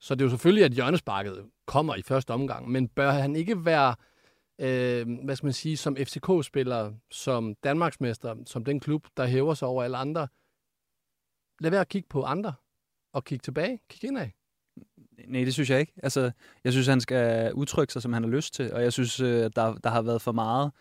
Så 0.00 0.14
det 0.14 0.20
er 0.20 0.24
jo 0.24 0.30
selvfølgelig, 0.30 0.64
at 0.64 0.72
hjørnesparket 0.72 1.50
kommer 1.66 1.94
i 1.94 2.02
første 2.02 2.30
omgang, 2.30 2.70
men 2.70 2.88
bør 2.88 3.10
han 3.10 3.36
ikke 3.36 3.64
være, 3.64 3.94
øh, 4.58 5.18
hvad 5.24 5.36
skal 5.36 5.46
man 5.46 5.52
sige, 5.52 5.76
som 5.76 5.96
FCK-spiller, 5.96 6.92
som 7.10 7.54
Danmarksmester, 7.54 8.36
som 8.46 8.64
den 8.64 8.80
klub, 8.80 9.06
der 9.16 9.26
hæver 9.26 9.54
sig 9.54 9.68
over 9.68 9.82
alle 9.82 9.96
andre, 9.96 10.28
lad 11.60 11.70
være 11.70 11.80
at 11.80 11.88
kigge 11.88 12.08
på 12.08 12.22
andre, 12.22 12.54
og 13.12 13.24
kigge 13.24 13.42
tilbage, 13.42 13.80
kigge 13.88 14.08
indad. 14.08 14.28
Nej, 15.28 15.44
det 15.44 15.54
synes 15.54 15.70
jeg 15.70 15.80
ikke. 15.80 15.92
Altså, 16.02 16.30
jeg 16.64 16.72
synes, 16.72 16.86
han 16.86 17.00
skal 17.00 17.54
udtrykke 17.54 17.92
sig, 17.92 18.02
som 18.02 18.12
han 18.12 18.22
har 18.22 18.30
lyst 18.30 18.54
til, 18.54 18.72
og 18.72 18.82
jeg 18.82 18.92
synes, 18.92 19.20
øh, 19.20 19.50
der, 19.56 19.74
der 19.74 19.90
har 19.90 20.02
været 20.02 20.22
for 20.22 20.32
meget 20.32 20.72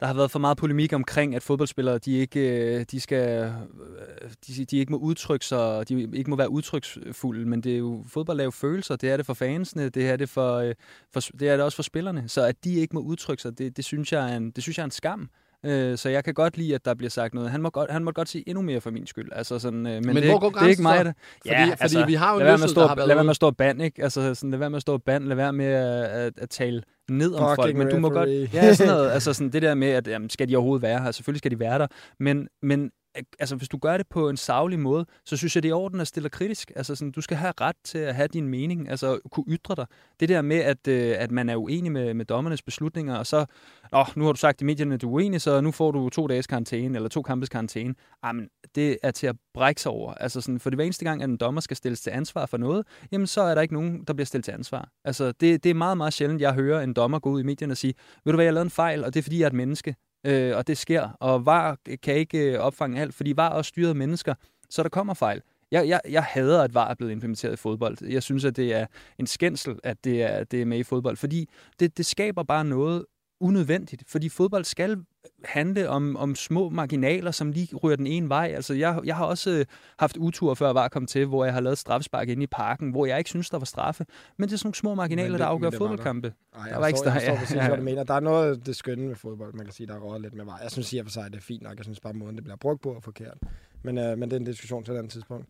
der 0.00 0.06
har 0.06 0.14
været 0.14 0.30
for 0.30 0.38
meget 0.38 0.56
polemik 0.56 0.92
omkring, 0.92 1.34
at 1.34 1.42
fodboldspillere, 1.42 1.98
de 1.98 2.12
ikke, 2.12 2.40
øh, 2.40 2.84
de 2.90 3.00
skal, 3.00 3.44
øh, 3.44 4.30
de, 4.46 4.64
de 4.64 4.78
ikke 4.78 4.92
må 4.92 4.98
udtrykke 4.98 5.46
sig, 5.46 5.88
de 5.88 6.08
ikke 6.14 6.30
må 6.30 6.36
være 6.36 6.50
udtryksfulde, 6.50 7.46
men 7.46 7.60
det 7.60 7.74
er 7.74 7.78
jo 7.78 8.04
fodbold 8.08 8.40
er 8.40 8.44
jo 8.44 8.50
følelser, 8.50 8.96
det 8.96 9.10
er 9.10 9.16
det 9.16 9.26
for 9.26 9.34
fansene, 9.34 9.88
det 9.88 10.10
er 10.10 10.16
det, 10.16 10.28
for, 10.28 10.56
øh, 10.56 10.74
for, 11.12 11.20
det 11.20 11.48
er 11.48 11.56
det 11.56 11.64
også 11.64 11.76
for 11.76 11.82
spillerne, 11.82 12.28
så 12.28 12.44
at 12.44 12.64
de 12.64 12.74
ikke 12.74 12.94
må 12.94 13.00
udtrykke 13.00 13.42
sig, 13.42 13.58
det, 13.58 13.76
det, 13.76 13.84
synes, 13.84 14.12
jeg 14.12 14.32
er 14.32 14.36
en, 14.36 14.50
det 14.50 14.62
synes 14.62 14.78
jeg 14.78 14.82
er 14.82 14.86
en 14.86 14.90
skam. 14.90 15.28
Øh, 15.64 15.98
Så 15.98 16.08
jeg 16.08 16.24
kan 16.24 16.34
godt 16.34 16.56
lide, 16.56 16.74
at 16.74 16.84
der 16.84 16.94
bliver 16.94 17.10
sagt 17.10 17.34
noget. 17.34 17.50
Han 17.50 17.62
må 17.62 17.70
godt, 17.70 17.90
han 17.90 18.04
må 18.04 18.10
godt 18.10 18.28
sige 18.28 18.48
endnu 18.48 18.62
mere 18.62 18.80
for 18.80 18.90
min 18.90 19.06
skyld. 19.06 19.28
Altså 19.32 19.58
sådan, 19.58 19.86
øh, 19.86 19.92
men, 19.92 20.06
Men 20.06 20.16
det, 20.16 20.24
hvor 20.24 20.38
går 20.38 20.50
det 20.50 20.62
er 20.62 20.66
ikke 20.66 20.82
mig, 20.82 21.04
der... 21.04 21.12
Fordi- 21.46 21.76
fordi 21.80 22.06
vi 22.06 22.14
har 22.14 22.32
jo 22.32 22.38
lad 22.38 22.46
være 22.46 22.56
med 22.58 22.64
at 22.64 22.70
stå, 22.70 22.80
været 22.80 23.08
lad 23.08 23.14
være 23.16 23.24
med 23.24 23.30
at 23.30 23.36
stå 23.36 23.50
band, 23.50 23.82
ikke? 23.82 24.02
Altså 24.02 24.34
sådan, 24.34 24.50
lad 24.50 24.58
være 24.58 24.70
med 24.70 24.76
at 24.76 24.82
stå 24.82 24.98
band, 24.98 25.24
lad 25.24 25.36
være 25.36 25.52
med 25.52 25.66
at, 25.66 26.04
at, 26.04 26.32
at 26.38 26.50
tale 26.50 26.82
ned 27.10 27.34
om 27.34 27.40
folk. 27.56 27.60
Fucking 27.60 27.78
Men 27.78 27.88
du 27.88 27.98
må 27.98 28.08
godt... 28.10 28.28
referee. 28.28 28.48
Ja, 28.66 28.74
sådan 28.74 28.92
noget. 28.94 29.10
Altså 29.10 29.32
sådan 29.32 29.52
det 29.52 29.62
der 29.62 29.74
med, 29.74 29.88
at 29.88 30.08
jamen, 30.08 30.30
skal 30.30 30.48
de 30.48 30.56
overhovedet 30.56 30.82
være 30.82 31.02
her? 31.02 31.10
Selvfølgelig 31.10 31.38
skal 31.38 31.50
de 31.50 31.58
være 31.58 31.78
der. 31.78 31.86
Men, 32.20 32.48
men 32.62 32.90
altså, 33.38 33.56
hvis 33.56 33.68
du 33.68 33.78
gør 33.78 33.96
det 33.96 34.06
på 34.08 34.28
en 34.28 34.36
savlig 34.36 34.78
måde, 34.78 35.06
så 35.24 35.36
synes 35.36 35.56
jeg, 35.56 35.62
det 35.62 35.68
er 35.68 35.70
i 35.70 35.72
orden 35.72 36.00
at 36.00 36.06
stille 36.06 36.28
kritisk. 36.28 36.72
Altså, 36.76 36.94
sådan, 36.94 37.12
du 37.12 37.20
skal 37.20 37.36
have 37.36 37.52
ret 37.60 37.76
til 37.84 37.98
at 37.98 38.14
have 38.14 38.28
din 38.28 38.48
mening, 38.48 38.90
altså 38.90 39.18
kunne 39.30 39.44
ytre 39.48 39.74
dig. 39.74 39.86
Det 40.20 40.28
der 40.28 40.42
med, 40.42 40.56
at, 40.56 40.88
øh, 40.88 41.14
at 41.18 41.30
man 41.30 41.48
er 41.48 41.56
uenig 41.56 41.92
med, 41.92 42.14
med 42.14 42.24
dommernes 42.24 42.62
beslutninger, 42.62 43.16
og 43.16 43.26
så, 43.26 43.46
åh, 43.92 44.06
nu 44.16 44.24
har 44.24 44.32
du 44.32 44.38
sagt 44.38 44.60
i 44.60 44.64
medierne, 44.64 44.94
at 44.94 45.02
du 45.02 45.08
er 45.08 45.12
uenig, 45.12 45.40
så 45.40 45.60
nu 45.60 45.70
får 45.70 45.90
du 45.90 46.08
to 46.08 46.26
dages 46.26 46.46
karantæne, 46.46 46.96
eller 46.96 47.08
to 47.08 47.22
kampes 47.22 47.48
karantæne. 47.48 47.94
Ah, 48.22 48.28
jamen, 48.28 48.48
det 48.74 48.98
er 49.02 49.10
til 49.10 49.26
at 49.26 49.36
brække 49.54 49.80
sig 49.80 49.92
over. 49.92 50.14
Altså, 50.14 50.40
sådan, 50.40 50.60
for 50.60 50.70
det 50.70 50.76
hver 50.76 50.84
eneste 50.84 51.04
gang, 51.04 51.22
at 51.22 51.28
en 51.28 51.36
dommer 51.36 51.60
skal 51.60 51.76
stilles 51.76 52.00
til 52.00 52.10
ansvar 52.10 52.46
for 52.46 52.56
noget, 52.56 52.86
jamen, 53.12 53.26
så 53.26 53.40
er 53.40 53.54
der 53.54 53.62
ikke 53.62 53.74
nogen, 53.74 54.04
der 54.06 54.12
bliver 54.14 54.26
stillet 54.26 54.44
til 54.44 54.52
ansvar. 54.52 54.88
Altså, 55.04 55.32
det, 55.32 55.64
det 55.64 55.70
er 55.70 55.74
meget, 55.74 55.96
meget 55.96 56.12
sjældent, 56.12 56.40
jeg 56.40 56.54
hører 56.54 56.82
en 56.82 56.92
dommer 56.92 57.18
gå 57.18 57.30
ud 57.30 57.40
i 57.40 57.44
medierne 57.44 57.72
og 57.72 57.76
sige, 57.76 57.94
ved 58.24 58.32
du 58.32 58.36
hvad, 58.36 58.44
jeg 58.44 58.50
har 58.50 58.54
lavet 58.54 58.66
en 58.66 58.70
fejl, 58.70 59.04
og 59.04 59.14
det 59.14 59.18
er 59.18 59.22
fordi, 59.22 59.38
jeg 59.38 59.44
er 59.44 59.50
et 59.50 59.56
menneske. 59.56 59.94
Øh, 60.24 60.56
og 60.56 60.66
det 60.66 60.78
sker. 60.78 61.08
Og 61.20 61.46
VAR 61.46 61.78
kan 62.02 62.14
ikke 62.14 62.52
øh, 62.52 62.58
opfange 62.60 63.00
alt, 63.00 63.14
fordi 63.14 63.32
VAR 63.36 63.48
også 63.48 63.68
styret 63.68 63.96
mennesker, 63.96 64.34
så 64.70 64.82
der 64.82 64.88
kommer 64.88 65.14
fejl. 65.14 65.42
Jeg, 65.70 65.88
jeg, 65.88 66.00
jeg 66.08 66.22
hader, 66.22 66.62
at 66.62 66.74
VAR 66.74 66.90
er 66.90 66.94
blevet 66.94 67.12
implementeret 67.12 67.52
i 67.52 67.56
fodbold. 67.56 67.96
Jeg 68.08 68.22
synes, 68.22 68.44
at 68.44 68.56
det 68.56 68.74
er 68.74 68.86
en 69.18 69.26
skændsel, 69.26 69.78
at 69.82 70.04
det 70.04 70.22
er, 70.22 70.44
det 70.44 70.62
er 70.62 70.66
med 70.66 70.78
i 70.78 70.82
fodbold, 70.82 71.16
fordi 71.16 71.48
det, 71.80 71.98
det 71.98 72.06
skaber 72.06 72.42
bare 72.42 72.64
noget 72.64 73.04
unødvendigt, 73.40 74.04
fordi 74.06 74.28
fodbold 74.28 74.64
skal 74.64 75.04
handle 75.44 75.88
om, 75.88 76.16
om 76.16 76.34
små 76.34 76.68
marginaler, 76.68 77.30
som 77.30 77.52
lige 77.52 77.76
ryger 77.76 77.96
den 77.96 78.06
ene 78.06 78.28
vej. 78.28 78.52
Altså, 78.54 78.74
jeg, 78.74 79.00
jeg 79.04 79.16
har 79.16 79.24
også 79.24 79.50
øh, 79.50 79.66
haft 79.98 80.16
utur 80.16 80.54
før 80.54 80.72
VAR 80.72 80.88
kom 80.88 81.06
til, 81.06 81.26
hvor 81.26 81.44
jeg 81.44 81.54
har 81.54 81.60
lavet 81.60 81.78
straffespark 81.78 82.28
inde 82.28 82.42
i 82.42 82.46
parken, 82.46 82.90
hvor 82.90 83.06
jeg 83.06 83.18
ikke 83.18 83.30
synes, 83.30 83.50
der 83.50 83.58
var 83.58 83.64
straffe. 83.64 84.06
Men 84.36 84.48
det 84.48 84.54
er 84.54 84.58
sådan 84.58 84.66
nogle 84.66 84.74
små 84.74 84.94
marginaler, 84.94 85.30
det- 85.30 85.38
der 85.40 85.46
men 85.46 85.52
afgør 85.52 85.66
var 85.66 85.70
der. 85.70 85.78
fodboldkampe. 85.78 86.34
Ej, 86.54 86.68
der 86.68 86.78
jeg 86.78 86.88
ikke 86.88 86.96
forstår, 86.98 87.10
jeg 87.10 87.20
straf- 87.22 87.24
forstår 87.26 87.36
præcis, 87.38 87.56
ja, 87.56 87.62
ja. 87.62 87.68
hvad 87.68 87.76
du 87.78 87.82
mener. 87.90 88.04
Der 88.04 88.14
er 88.14 88.20
noget 88.20 88.66
det 88.66 88.76
skønne 88.76 89.08
ved 89.08 89.16
fodbold, 89.16 89.54
man 89.54 89.66
kan 89.66 89.72
sige, 89.72 89.86
der 89.86 89.94
er 89.94 90.18
lidt 90.18 90.34
med 90.34 90.44
vej. 90.44 90.58
Jeg 90.62 90.70
synes 90.70 90.92
i 90.92 90.98
og 90.98 91.04
for 91.06 91.10
sig, 91.10 91.30
det 91.32 91.36
er 91.38 91.42
fint 91.42 91.62
nok. 91.62 91.76
Jeg 91.76 91.84
synes 91.84 92.00
bare, 92.00 92.14
måden 92.14 92.34
det 92.36 92.44
bliver 92.44 92.56
brugt 92.56 92.82
på 92.82 92.94
er 92.96 93.00
forkert. 93.00 93.38
Men, 93.82 93.98
øh, 93.98 94.18
men 94.18 94.30
det 94.30 94.36
er 94.36 94.40
en 94.40 94.46
diskussion 94.46 94.84
til 94.84 94.94
et 94.94 94.98
andet 94.98 95.12
tidspunkt. 95.12 95.48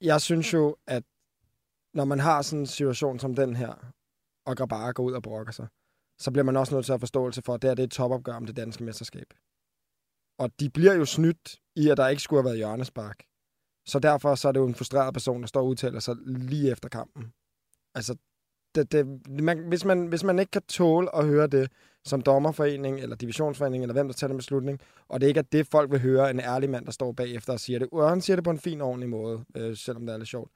Jeg 0.00 0.20
synes 0.20 0.52
jo, 0.54 0.76
at 0.86 1.02
når 1.94 2.04
man 2.04 2.20
har 2.20 2.42
sådan 2.42 2.58
en 2.60 2.66
situation 2.66 3.18
som 3.18 3.34
den 3.34 3.56
her, 3.56 3.72
og 4.46 4.68
bare 4.68 4.92
går 4.92 5.02
ud 5.04 5.12
og 5.12 5.22
brokker 5.22 5.52
sig, 5.52 5.66
så 6.18 6.30
bliver 6.30 6.44
man 6.44 6.56
også 6.56 6.74
nødt 6.74 6.84
til 6.84 6.92
at 6.92 6.94
have 6.94 7.00
forståelse 7.00 7.42
for, 7.42 7.54
at 7.54 7.62
det, 7.62 7.70
her, 7.70 7.74
det 7.74 7.82
er 7.82 7.86
et 7.86 7.90
topopgør 7.90 8.34
om 8.34 8.46
det 8.46 8.56
danske 8.56 8.84
mesterskab. 8.84 9.34
Og 10.38 10.50
de 10.60 10.70
bliver 10.70 10.94
jo 10.94 11.04
snydt 11.04 11.56
i, 11.76 11.88
at 11.88 11.96
der 11.96 12.08
ikke 12.08 12.22
skulle 12.22 12.42
have 12.42 12.44
været 12.44 12.56
hjørnespark. 12.56 13.24
Så 13.86 13.98
derfor 13.98 14.34
så 14.34 14.48
er 14.48 14.52
det 14.52 14.60
jo 14.60 14.66
en 14.66 14.74
frustreret 14.74 15.14
person, 15.14 15.40
der 15.40 15.46
står 15.46 15.60
og 15.60 15.66
udtaler 15.66 16.00
sig 16.00 16.16
lige 16.26 16.70
efter 16.70 16.88
kampen. 16.88 17.32
Altså, 17.94 18.16
det, 18.74 18.92
det, 18.92 19.28
man, 19.42 19.58
hvis, 19.58 19.84
man, 19.84 20.06
hvis 20.06 20.24
man 20.24 20.38
ikke 20.38 20.50
kan 20.50 20.62
tåle 20.62 21.16
at 21.16 21.26
høre 21.26 21.46
det 21.46 21.72
som 22.04 22.22
dommerforening, 22.22 23.00
eller 23.00 23.16
divisionsforening, 23.16 23.82
eller 23.82 23.92
hvem 23.92 24.08
der 24.08 24.14
tager 24.14 24.28
den 24.28 24.36
beslutning, 24.36 24.80
og 25.08 25.20
det 25.20 25.26
ikke 25.26 25.38
er 25.38 25.44
det, 25.52 25.66
folk 25.66 25.90
vil 25.90 26.00
høre, 26.00 26.30
en 26.30 26.40
ærlig 26.40 26.70
mand, 26.70 26.86
der 26.86 26.92
står 26.92 27.12
bagefter 27.12 27.52
og 27.52 27.60
siger 27.60 27.78
det, 27.78 27.88
og 27.92 28.08
han 28.08 28.20
siger 28.20 28.36
det 28.36 28.44
på 28.44 28.50
en 28.50 28.58
fin, 28.58 28.80
ordentlig 28.80 29.08
måde, 29.08 29.44
øh, 29.56 29.76
selvom 29.76 30.06
det 30.06 30.12
er 30.12 30.18
lidt 30.18 30.28
sjovt, 30.28 30.50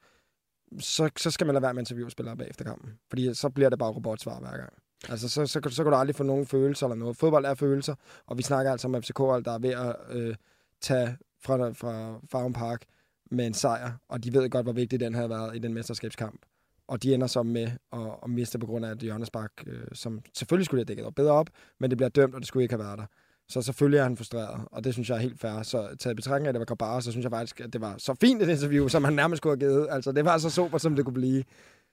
så, 0.79 1.11
så 1.17 1.31
skal 1.31 1.47
man 1.47 1.55
lade 1.55 1.63
være 1.63 1.75
med 1.75 1.81
at 1.81 1.91
interviewe 1.91 2.11
spillere 2.11 2.37
bagefter 2.37 2.65
kampen. 2.65 2.99
Fordi 3.09 3.35
så 3.35 3.51
bliver 3.51 3.71
det 3.71 3.79
bare 3.79 3.93
robotsvar 3.93 4.41
hver 4.41 4.57
gang. 4.57 4.82
Altså, 5.09 5.29
så, 5.29 5.47
så, 5.47 5.61
så, 5.65 5.71
så 5.71 5.83
kan 5.83 5.93
du 5.93 5.99
aldrig 5.99 6.17
få 6.17 6.23
nogen 6.23 6.47
følelser 6.47 6.87
eller 6.87 6.97
noget. 6.97 7.17
Fodbold 7.17 7.45
er 7.45 7.55
følelser, 7.55 7.95
og 8.27 8.39
vi 8.39 8.43
snakker 8.43 8.73
altså 8.73 8.89
om 8.89 9.03
FCK, 9.03 9.19
der 9.19 9.53
er 9.53 9.59
ved 9.59 9.71
at 9.71 9.97
øh, 10.11 10.35
tage 10.81 11.17
fra, 11.41 11.71
fra 11.71 12.21
Farm 12.31 12.53
Park 12.53 12.85
med 13.31 13.47
en 13.47 13.55
sejr, 13.55 13.93
og 14.09 14.25
de 14.25 14.35
ved 14.35 14.51
godt, 14.51 14.67
hvor 14.67 14.73
vigtig 14.73 15.01
den 15.01 15.15
havde 15.15 15.31
været 15.31 15.57
i 15.57 15.59
den 15.59 15.75
mesterskabskamp. 15.75 16.41
Og 16.89 17.03
de 17.03 17.15
ender 17.15 17.27
så 17.27 17.43
med 17.43 17.71
at, 17.93 18.01
at 18.23 18.31
miste 18.31 18.59
på 18.59 18.67
grund 18.67 18.85
af 18.87 18.93
et 18.93 18.99
hjørnespark, 18.99 19.53
øh, 19.67 19.85
som 19.93 20.21
selvfølgelig 20.35 20.67
skulle 20.67 20.81
have 20.81 20.85
dækket 20.85 21.07
op 21.07 21.15
bedre 21.15 21.33
op, 21.33 21.47
men 21.81 21.91
det 21.91 21.99
bliver 21.99 22.09
dømt, 22.09 22.35
og 22.35 22.41
det 22.41 22.49
skulle 22.49 22.63
ikke 22.63 22.73
have 22.73 22.85
været 22.85 22.99
der. 22.99 23.07
Så 23.49 23.63
selvfølgelig 23.63 23.99
er 23.99 24.03
han 24.03 24.17
frustreret, 24.17 24.61
og 24.73 24.85
det 24.85 24.93
synes 24.93 25.09
jeg 25.11 25.17
er 25.17 25.21
helt 25.21 25.41
fair. 25.41 25.63
Så 25.63 25.97
taget 25.99 26.15
i 26.15 26.17
betragtning 26.17 26.47
af, 26.47 26.49
at 26.49 26.55
det 26.55 26.59
var 26.59 26.65
Kabara, 26.65 27.01
så 27.01 27.11
synes 27.11 27.25
jeg 27.25 27.31
faktisk, 27.31 27.61
at 27.61 27.73
det 27.73 27.81
var 27.81 27.95
så 27.99 28.15
fint 28.21 28.43
et 28.43 28.49
interview, 28.49 28.89
som 28.89 29.05
han 29.05 29.13
nærmest 29.13 29.39
skulle 29.39 29.53
have 29.61 29.71
givet. 29.71 29.87
Altså, 29.91 30.13
det 30.13 30.25
var 30.25 30.39
så 30.39 30.51
super, 30.51 30.79
som 30.79 30.97
det 30.97 31.05
kunne 31.05 31.15
blive. 31.15 31.45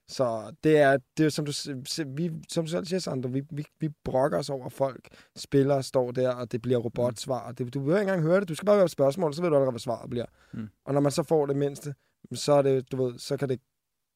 Så 0.09 0.55
det 0.63 0.77
er, 0.77 0.97
det 1.17 1.25
er 1.25 1.29
som 1.29 1.45
du, 1.45 1.51
vi, 2.07 2.31
som 2.49 2.65
du 2.65 2.71
selv 2.71 2.85
siger, 2.85 2.99
Sandro, 2.99 3.29
vi, 3.29 3.41
vi, 3.51 3.65
vi 3.79 3.89
brokker 4.03 4.37
os 4.37 4.49
over, 4.49 4.65
at 4.65 4.71
folk 4.71 5.07
spillere 5.35 5.83
står 5.83 6.11
der, 6.11 6.29
og 6.29 6.51
det 6.51 6.61
bliver 6.61 6.77
robotsvar. 6.77 7.39
Og 7.39 7.57
Det, 7.57 7.73
du 7.73 7.79
behøver 7.79 7.99
ikke 7.99 8.09
engang 8.09 8.27
høre 8.27 8.39
det. 8.39 8.49
Du 8.49 8.55
skal 8.55 8.65
bare 8.65 8.75
høre 8.75 8.85
et 8.85 8.91
spørgsmål, 8.91 9.33
så 9.33 9.41
ved 9.41 9.49
du 9.49 9.55
allerede, 9.55 9.71
hvad 9.71 9.79
svaret 9.79 10.09
bliver. 10.09 10.25
Mm. 10.53 10.69
Og 10.85 10.93
når 10.93 11.01
man 11.01 11.11
så 11.11 11.23
får 11.23 11.45
det 11.45 11.55
mindste, 11.55 11.93
så 12.33 12.53
er 12.53 12.61
det, 12.61 12.91
du 12.91 13.05
ved, 13.05 13.19
så 13.19 13.37
kan 13.37 13.49
det 13.49 13.59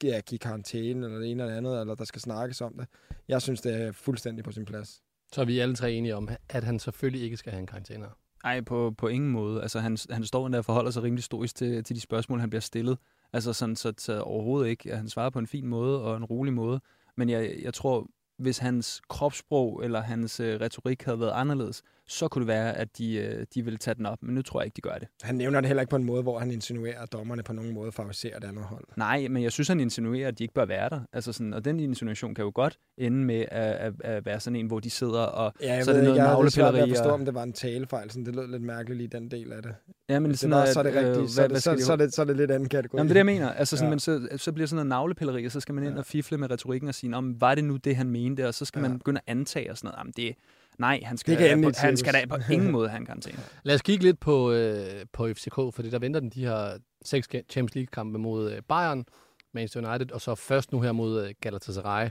ja, 0.03 0.19
give 0.19 0.39
karantæne, 0.39 1.05
eller 1.05 1.19
det 1.19 1.31
ene 1.31 1.43
eller 1.43 1.51
det 1.51 1.57
andet, 1.57 1.81
eller 1.81 1.95
der 1.95 2.05
skal 2.05 2.21
snakkes 2.21 2.61
om 2.61 2.73
det. 2.77 2.87
Jeg 3.27 3.41
synes, 3.41 3.61
det 3.61 3.81
er 3.81 3.91
fuldstændig 3.91 4.43
på 4.43 4.51
sin 4.51 4.65
plads. 4.65 5.01
Så 5.33 5.41
er 5.41 5.45
vi 5.45 5.59
alle 5.59 5.75
tre 5.75 5.91
enige 5.91 6.15
om, 6.15 6.29
at 6.49 6.63
han 6.63 6.79
selvfølgelig 6.79 7.21
ikke 7.21 7.37
skal 7.37 7.51
have 7.51 7.59
en 7.59 7.67
karantæne. 7.67 8.05
Nej, 8.43 8.61
på, 8.61 8.93
på 8.97 9.07
ingen 9.07 9.29
måde. 9.31 9.61
Altså, 9.61 9.79
han, 9.79 9.97
han 10.09 10.25
står 10.25 10.47
der 10.47 10.57
og 10.57 10.65
forholder 10.65 10.91
sig 10.91 11.03
rimelig 11.03 11.23
stoisk 11.23 11.55
til, 11.55 11.83
til 11.83 11.95
de 11.95 12.01
spørgsmål, 12.01 12.39
han 12.39 12.49
bliver 12.49 12.61
stillet. 12.61 12.97
Altså 13.33 13.53
sådan, 13.53 13.75
så, 13.75 13.93
så 13.97 14.21
overhovedet 14.21 14.69
ikke. 14.69 14.91
At 14.91 14.97
Han 14.97 15.09
svarer 15.09 15.29
på 15.29 15.39
en 15.39 15.47
fin 15.47 15.67
måde 15.67 16.03
og 16.03 16.17
en 16.17 16.25
rolig 16.25 16.53
måde. 16.53 16.81
Men 17.17 17.29
jeg, 17.29 17.55
jeg 17.61 17.73
tror, 17.73 18.07
hvis 18.37 18.57
hans 18.57 19.01
kropssprog 19.09 19.81
eller 19.83 20.01
hans 20.01 20.39
øh, 20.39 20.61
retorik 20.61 21.03
havde 21.03 21.19
været 21.19 21.31
anderledes, 21.31 21.83
så 22.07 22.27
kunne 22.27 22.39
det 22.41 22.47
være, 22.47 22.77
at 22.77 22.97
de, 22.97 23.15
øh, 23.15 23.45
de 23.55 23.63
ville 23.63 23.77
tage 23.77 23.95
den 23.95 24.05
op. 24.05 24.17
Men 24.21 24.35
nu 24.35 24.41
tror 24.41 24.61
jeg 24.61 24.65
ikke, 24.65 24.75
de 24.75 24.81
gør 24.81 24.95
det. 24.97 25.07
Han 25.21 25.35
nævner 25.35 25.61
det 25.61 25.67
heller 25.67 25.81
ikke 25.81 25.89
på 25.89 25.95
en 25.95 26.03
måde, 26.03 26.23
hvor 26.23 26.39
han 26.39 26.51
insinuerer, 26.51 27.01
at 27.01 27.11
dommerne 27.13 27.43
på 27.43 27.53
nogen 27.53 27.73
måde 27.73 27.91
favoriserer 27.91 28.39
det 28.39 28.47
andet 28.47 28.63
hold. 28.63 28.83
Nej, 28.97 29.27
men 29.27 29.43
jeg 29.43 29.51
synes, 29.51 29.67
han 29.67 29.79
insinuerer, 29.79 30.27
at 30.27 30.39
de 30.39 30.43
ikke 30.43 30.53
bør 30.53 30.65
være 30.65 30.89
der. 30.89 30.99
Altså 31.13 31.33
sådan, 31.33 31.53
og 31.53 31.65
den 31.65 31.79
insinuation 31.79 32.35
kan 32.35 32.43
jo 32.45 32.51
godt 32.55 32.79
ende 32.97 33.17
med 33.17 33.45
at, 33.51 33.63
at, 33.73 33.93
at 34.03 34.25
være 34.25 34.39
sådan 34.39 34.55
en, 34.55 34.67
hvor 34.67 34.79
de 34.79 34.89
sidder 34.89 35.19
og 35.21 35.53
Ja, 35.61 35.73
jeg 35.73 35.85
så 35.85 35.91
er 35.91 35.93
det 35.95 36.01
ikke, 36.01 36.05
noget 36.07 36.17
jeg 36.17 36.23
ved 36.23 36.29
at 36.31 36.57
navlepilleri. 36.57 36.89
forstå, 36.89 37.07
og- 37.09 37.13
om 37.13 37.25
det 37.25 37.33
var 37.33 37.43
en 37.43 37.53
talefejl. 37.53 38.09
Sådan, 38.09 38.25
det 38.25 38.35
lød 38.35 38.47
lidt 38.47 38.61
mærkeligt 38.63 38.97
lige 38.97 39.07
den 39.07 39.31
del 39.31 39.53
af 39.53 39.61
det. 39.63 39.75
Ja, 40.09 40.19
men 40.19 40.31
det 40.31 40.39
sådan 40.39 40.51
var, 40.51 40.57
noget, 40.57 40.73
så 40.73 40.79
er 40.79 40.83
det 40.83 40.93
øh, 40.95 41.07
rigtigt. 41.09 41.31
så, 41.31 41.35
hvad- 41.41 41.49
er 41.49 41.53
det, 41.53 41.63
så, 41.63 41.75
så, 41.85 41.91
er 41.91 41.95
det, 41.95 42.13
så 42.13 42.21
er 42.21 42.25
det 42.25 42.37
lidt 42.37 42.51
anden 42.51 42.69
kategori. 42.69 42.97
Jamen, 42.97 43.09
det 43.09 43.17
er 43.19 43.23
det, 43.23 43.31
jeg 43.31 43.39
mener. 43.39 43.51
Altså, 43.53 43.77
sådan, 43.77 43.85
Ja. 43.99 44.11
ja. 44.11 44.19
men 44.29 44.29
så, 44.29 44.37
så 44.43 44.51
bliver 44.51 44.63
det 44.63 44.69
sådan 44.69 44.75
noget 44.75 44.89
navlepilleri, 44.89 45.45
og 45.45 45.51
så 45.51 45.59
skal 45.59 45.75
man 45.75 45.83
ind 45.83 45.97
og 45.97 46.05
fifle 46.05 46.37
med 46.37 46.51
retorikken 46.51 46.89
og 46.89 46.95
sige, 46.95 47.15
om 47.15 47.41
var 47.41 47.55
det 47.55 47.63
nu 47.63 47.75
det, 47.77 47.95
han 47.95 48.09
mente, 48.09 48.47
og 48.47 48.53
så 48.53 48.65
skal 48.65 48.81
Ja. 48.81 48.87
man 48.87 48.97
begynde 48.99 49.19
at 49.27 49.31
antage 49.31 49.71
og 49.71 49.77
sådan 49.77 49.87
noget. 49.87 49.97
Jamen, 49.99 50.13
det, 50.17 50.35
nej, 50.77 51.01
han 51.05 51.17
skal, 51.17 51.39
Det 51.39 51.49
kan 51.49 51.63
på, 51.63 51.71
han 51.77 51.97
skal 51.97 52.13
da 52.13 52.25
på 52.29 52.35
ingen 52.53 52.71
måde 52.71 52.89
have 52.89 52.99
en 52.99 53.05
karantæne. 53.05 53.39
Lad 53.63 53.75
os 53.75 53.81
kigge 53.81 54.03
lidt 54.03 54.19
på, 54.19 54.51
øh, 54.51 55.05
på 55.13 55.27
FCK, 55.27 55.55
fordi 55.55 55.89
der 55.89 55.99
venter 55.99 56.19
den 56.19 56.29
de 56.29 56.45
her 56.45 56.77
seks 57.05 57.27
Champions 57.49 57.75
League-kampe 57.75 58.19
mod 58.19 58.51
øh, 58.51 58.61
Bayern, 58.61 59.05
Manchester 59.53 59.89
United, 59.89 60.11
og 60.11 60.21
så 60.21 60.35
først 60.35 60.71
nu 60.71 60.81
her 60.81 60.91
mod 60.91 61.25
øh, 61.25 61.33
Galatasaray. 61.41 62.09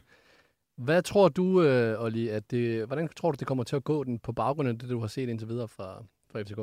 Hvad 0.77 1.03
tror 1.03 1.29
du, 1.29 1.63
øh, 1.63 2.03
Olli, 2.03 2.29
at 2.29 2.51
det, 2.51 2.87
hvordan 2.87 3.09
tror 3.17 3.31
du, 3.31 3.37
det 3.39 3.47
kommer 3.47 3.65
til 3.65 3.77
at 3.77 3.85
gå 3.85 4.05
den 4.05 4.19
på 4.19 4.33
baggrund 4.33 4.69
af 4.69 4.79
det, 4.79 4.91
du 4.91 5.01
har 5.01 5.07
set 5.07 5.29
indtil 5.29 5.49
videre 5.49 5.69
fra, 5.69 6.05
fra 6.33 6.43
FCK? 6.43 6.59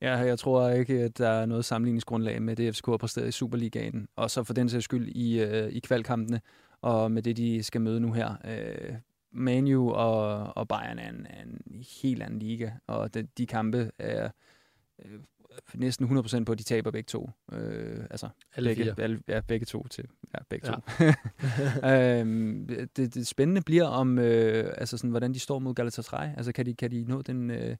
Ja, 0.00 0.16
jeg 0.16 0.38
tror 0.38 0.68
ikke, 0.68 0.94
at 0.94 1.18
der 1.18 1.28
er 1.28 1.46
noget 1.46 1.64
sammenligningsgrundlag 1.64 2.42
med 2.42 2.56
det, 2.56 2.76
FCK 2.76 2.86
har 2.86 2.96
præsteret 2.96 3.28
i 3.28 3.32
Superligaen, 3.32 4.08
og 4.16 4.30
så 4.30 4.44
for 4.44 4.54
den 4.54 4.68
sags 4.68 4.84
skyld 4.84 5.08
i, 5.08 5.42
øh, 5.42 5.72
i 5.72 5.78
kvalkampene, 5.78 6.40
og 6.80 7.12
med 7.12 7.22
det, 7.22 7.36
de 7.36 7.62
skal 7.62 7.80
møde 7.80 8.00
nu 8.00 8.12
her. 8.12 8.34
Øh, 8.44 8.94
Manu 9.32 9.90
og, 9.92 10.52
og 10.56 10.68
Bayern 10.68 10.98
er 10.98 11.08
en, 11.08 11.26
er 11.30 11.42
en 11.42 11.84
helt 12.02 12.22
anden 12.22 12.38
liga, 12.38 12.70
og 12.86 13.14
de, 13.14 13.28
de 13.38 13.46
kampe 13.46 13.90
er 13.98 14.30
øh, 15.04 15.20
næsten 15.74 16.18
100% 16.18 16.44
på, 16.44 16.52
at 16.52 16.58
de 16.58 16.64
taber 16.64 16.90
begge 16.90 17.06
to. 17.06 17.30
Øh, 17.52 18.04
altså, 18.10 18.28
Alle 18.56 18.68
begge, 18.68 18.84
fire. 18.84 18.94
Alle, 19.02 19.20
ja, 19.28 19.40
begge 19.40 19.66
to 19.66 19.86
til. 19.88 20.04
Ja, 20.34 20.38
begge 20.48 20.68
Ja. 20.68 20.74
to. 21.82 21.88
øhm, 22.20 22.66
det, 22.96 23.14
det 23.14 23.26
spændende 23.26 23.62
bliver 23.62 23.84
om, 23.84 24.18
øh, 24.18 24.74
altså 24.78 24.96
sådan, 24.96 25.10
hvordan 25.10 25.34
de 25.34 25.38
står 25.38 25.58
mod 25.58 25.74
Galatasaray. 25.74 26.36
Altså, 26.36 26.52
kan 26.52 26.66
de, 26.66 26.74
kan 26.74 26.90
de 26.90 27.04
nå 27.04 27.22
den, 27.22 27.50
øh, 27.50 27.76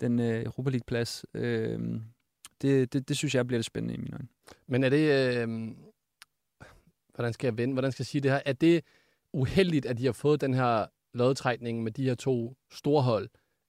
den 0.00 0.18
øh, 0.18 0.44
Europa 0.44 0.70
League-plads? 0.70 1.24
Øh, 1.34 2.00
det, 2.62 2.92
det, 2.92 3.08
det 3.08 3.16
synes 3.16 3.34
jeg 3.34 3.46
bliver 3.46 3.58
det 3.58 3.64
spændende 3.66 3.94
i 3.94 3.98
mine 3.98 4.12
øjne. 4.16 4.28
Men 4.66 4.84
er 4.84 4.88
det... 4.88 5.36
Øh, 5.38 5.68
hvordan 7.14 7.32
skal 7.32 7.46
jeg 7.46 7.58
vende? 7.58 7.72
Hvordan 7.72 7.92
skal 7.92 8.02
jeg 8.02 8.06
sige 8.06 8.22
det 8.22 8.30
her? 8.30 8.40
Er 8.46 8.52
det 8.52 8.84
uheldigt, 9.32 9.86
at 9.86 9.98
de 9.98 10.04
har 10.04 10.12
fået 10.12 10.40
den 10.40 10.54
her 10.54 10.86
lodtrækning 11.14 11.82
med 11.82 11.92
de 11.92 12.04
her 12.04 12.14
to 12.14 12.54
store 12.72 13.02
hold? 13.02 13.28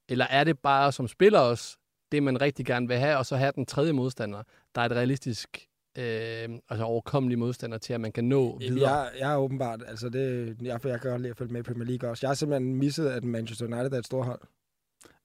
Eller 0.10 0.26
er 0.30 0.43
det 0.43 0.60
bare 0.60 0.91
som 0.91 1.08
spiller 1.08 1.39
også 1.39 1.78
det, 2.12 2.24
man 2.24 2.41
rigtig 2.41 2.66
gerne 2.66 2.88
vil 2.88 2.98
have, 2.98 3.18
og 3.18 3.26
så 3.26 3.36
have 3.36 3.52
den 3.56 3.66
tredje 3.66 3.91
modstander, 3.93 4.43
der 4.76 4.82
er 4.82 4.86
et 4.86 4.91
realistisk, 4.91 5.50
øh, 5.98 6.50
altså 6.70 6.84
overkommelig 6.86 7.39
modstander 7.39 7.78
til, 7.78 7.93
at 7.93 8.02
man 8.02 8.12
kan 8.12 8.24
nå 8.24 8.58
Jamen, 8.62 8.76
videre? 8.76 8.93
Jeg, 8.98 9.10
jeg 9.20 9.32
er 9.34 9.38
åbenbart, 9.38 9.84
altså 9.88 10.10
det, 10.10 10.56
jeg, 10.62 10.86
jeg 10.86 11.02
kan 11.02 11.12
godt 11.12 11.22
lide 11.22 11.32
at 11.32 11.38
følge 11.38 11.54
med 11.54 11.60
i 11.60 11.64
Premier 11.64 11.86
League 11.86 12.10
også. 12.10 12.20
Jeg 12.26 12.30
har 12.30 12.36
simpelthen 12.36 12.76
misset, 12.76 13.08
at 13.10 13.24
Manchester 13.24 13.66
United 13.66 13.91
er 13.93 13.98
et 13.98 14.06
stort 14.06 14.26
hold. 14.26 14.39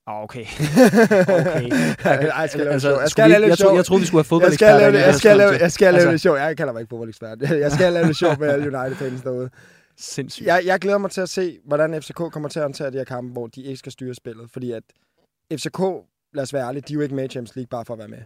Ah, 0.07 0.23
okay. 0.23 0.41
okay. 0.45 1.69
Ej, 2.05 2.41
jeg 2.41 2.49
skal 2.51 2.61
lave 2.61 2.73
Altså. 2.73 3.01
Jeg 3.01 3.09
skal 3.11 3.25
vi- 3.25 3.31
lave 3.31 3.41
lidt 3.49 3.61
jeg 3.61 3.77
jeg 3.77 3.85
troede, 3.85 4.01
vi 4.01 4.07
skulle 4.07 4.25
have 4.31 4.43
Jeg 4.45 4.53
skal 4.53 4.67
lave, 4.67 4.93
fodboldeksperter 4.93 5.07
jeg 5.07 5.15
skal 5.15 5.37
lave, 5.37 5.51
jeg 5.51 5.73
skal 5.73 5.85
lave 5.95 5.95
Altså- 6.01 6.13
det 6.13 6.21
sjov. 6.21 6.37
Jeg 6.37 6.57
kalder 6.57 6.73
mig 6.73 6.81
ikke 6.81 6.91
fodboldekspert. 6.91 7.43
Jeg 7.43 7.73
skal 7.73 7.93
lave 7.93 8.07
det 8.07 8.17
sjov 8.17 8.39
med 8.39 8.49
alle 8.49 8.79
United-fans 8.79 9.21
derude. 9.23 9.51
Sindssygt. 10.01 10.47
Jeg, 10.47 10.63
jeg 10.65 10.81
glæder 10.81 10.99
mig 10.99 11.11
til 11.11 11.21
at 11.21 11.29
se, 11.29 11.59
hvordan 11.65 12.03
FCK 12.03 12.15
kommer 12.15 12.49
til 12.49 12.59
at 12.59 12.65
håndtere 12.65 12.91
de 12.91 12.97
her 12.97 13.05
kampe, 13.05 13.33
hvor 13.33 13.47
de 13.47 13.63
ikke 13.63 13.77
skal 13.77 13.93
styre 13.93 14.15
spillet. 14.15 14.51
Fordi 14.51 14.73
at 14.73 14.83
FCK, 15.53 15.81
lad 16.33 16.43
os 16.43 16.53
være 16.53 16.67
ærlige, 16.67 16.83
de 16.83 16.93
er 16.93 16.95
jo 16.95 17.01
ikke 17.01 17.15
med 17.15 17.25
i 17.25 17.29
Champions 17.29 17.57
League 17.57 17.69
bare 17.69 17.85
for 17.85 17.95
at 17.95 17.99
være 17.99 18.09
med. 18.09 18.23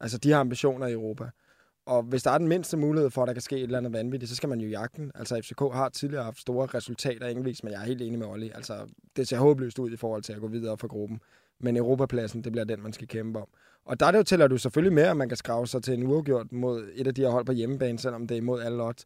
Altså, 0.00 0.18
de 0.18 0.30
har 0.30 0.40
ambitioner 0.40 0.86
i 0.86 0.92
Europa. 0.92 1.24
Og 1.86 2.02
hvis 2.02 2.22
der 2.22 2.30
er 2.30 2.38
den 2.38 2.48
mindste 2.48 2.76
mulighed 2.76 3.10
for, 3.10 3.22
at 3.22 3.26
der 3.26 3.32
kan 3.32 3.42
ske 3.42 3.56
et 3.56 3.62
eller 3.62 3.78
andet 3.78 3.92
vanvittigt, 3.92 4.30
så 4.30 4.36
skal 4.36 4.48
man 4.48 4.60
jo 4.60 4.68
jagte 4.68 5.02
den. 5.02 5.12
Altså, 5.14 5.40
FCK 5.42 5.60
har 5.60 5.88
tidligere 5.88 6.24
haft 6.24 6.40
store 6.40 6.66
resultater 6.66 7.26
engelvis, 7.26 7.62
men 7.64 7.72
jeg 7.72 7.80
er 7.80 7.86
helt 7.86 8.02
enig 8.02 8.18
med 8.18 8.26
Olli. 8.26 8.50
Altså, 8.54 8.86
det 9.16 9.28
ser 9.28 9.38
håbløst 9.38 9.78
ud 9.78 9.90
i 9.90 9.96
forhold 9.96 10.22
til 10.22 10.32
at 10.32 10.40
gå 10.40 10.48
videre 10.48 10.78
for 10.78 10.88
gruppen. 10.88 11.20
Men 11.60 11.76
Europapladsen, 11.76 12.44
det 12.44 12.52
bliver 12.52 12.64
den, 12.64 12.82
man 12.82 12.92
skal 12.92 13.08
kæmpe 13.08 13.38
om. 13.38 13.48
Og 13.84 14.00
der 14.00 14.06
er 14.06 14.10
det 14.10 14.18
jo 14.18 14.22
tæller 14.22 14.48
du 14.48 14.58
selvfølgelig 14.58 14.92
med, 14.92 15.02
at 15.02 15.16
man 15.16 15.28
kan 15.28 15.36
skrave 15.36 15.66
sig 15.66 15.82
til 15.82 15.94
en 15.94 16.02
uafgjort 16.02 16.52
mod 16.52 16.88
et 16.94 17.06
af 17.06 17.14
de 17.14 17.20
her 17.20 17.28
hold 17.28 17.44
på 17.44 17.52
hjemmebane, 17.52 17.98
selvom 17.98 18.26
det 18.26 18.34
er 18.34 18.38
imod 18.38 18.62
alle 18.62 18.82
odds. 18.82 19.04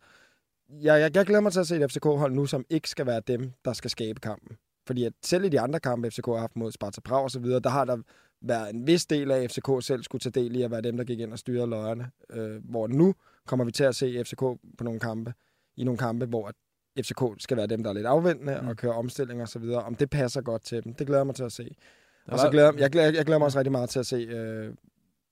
Jeg, 0.70 1.00
jeg, 1.00 1.16
jeg 1.16 1.26
glæder 1.26 1.40
mig 1.40 1.52
til 1.52 1.60
at 1.60 1.66
se 1.66 1.76
et 1.76 1.92
FCK-hold 1.92 2.32
nu, 2.32 2.46
som 2.46 2.64
ikke 2.70 2.88
skal 2.88 3.06
være 3.06 3.20
dem, 3.26 3.52
der 3.64 3.72
skal 3.72 3.90
skabe 3.90 4.20
kampen. 4.20 4.56
Fordi 4.86 5.04
at 5.04 5.12
selv 5.22 5.44
i 5.44 5.48
de 5.48 5.60
andre 5.60 5.80
kampe, 5.80 6.10
FCK 6.10 6.26
har 6.26 6.38
haft 6.38 6.56
mod 6.56 6.72
Sparta 6.72 7.00
Prag 7.00 7.22
og 7.22 7.30
så 7.30 7.40
videre, 7.40 7.60
der 7.60 7.70
har 7.70 7.84
der 7.84 7.96
været 8.42 8.74
en 8.74 8.86
vis 8.86 9.06
del 9.06 9.30
af, 9.30 9.50
FCK 9.50 9.68
selv 9.80 10.02
skulle 10.02 10.20
tage 10.20 10.42
del 10.42 10.56
i 10.56 10.62
at 10.62 10.70
være 10.70 10.80
dem, 10.80 10.96
der 10.96 11.04
gik 11.04 11.20
ind 11.20 11.32
og 11.32 11.38
styrede 11.38 11.66
løjerne. 11.66 12.10
Øh, 12.30 12.64
hvor 12.64 12.86
nu 12.86 13.14
kommer 13.46 13.64
vi 13.64 13.72
til 13.72 13.84
at 13.84 13.96
se 13.96 14.24
FCK 14.24 14.40
på 14.78 14.84
nogle 14.84 15.00
kampe, 15.00 15.34
i 15.76 15.84
nogle 15.84 15.98
kampe, 15.98 16.26
hvor 16.26 16.52
FCK 16.98 17.22
skal 17.38 17.56
være 17.56 17.66
dem, 17.66 17.82
der 17.82 17.90
er 17.90 17.94
lidt 17.94 18.06
afventende 18.06 18.58
mm. 18.62 18.68
og 18.68 18.76
kører 18.76 18.92
omstillinger 18.92 19.44
og 19.44 19.48
så 19.48 19.58
videre. 19.58 19.82
Om 19.82 19.94
det 19.94 20.10
passer 20.10 20.40
godt 20.40 20.62
til 20.62 20.84
dem, 20.84 20.94
det 20.94 21.06
glæder 21.06 21.20
jeg 21.20 21.26
mig 21.26 21.34
til 21.34 21.44
at 21.44 21.52
se. 21.52 21.74
Og 22.26 22.38
så 22.38 22.50
glæder 22.50 22.72
jeg, 22.78 22.90
glæder, 22.90 23.12
jeg 23.12 23.24
glæder 23.24 23.38
mig 23.38 23.46
også 23.46 23.58
rigtig 23.58 23.72
meget 23.72 23.90
til 23.90 23.98
at 23.98 24.06
se, 24.06 24.16
øh, 24.16 24.74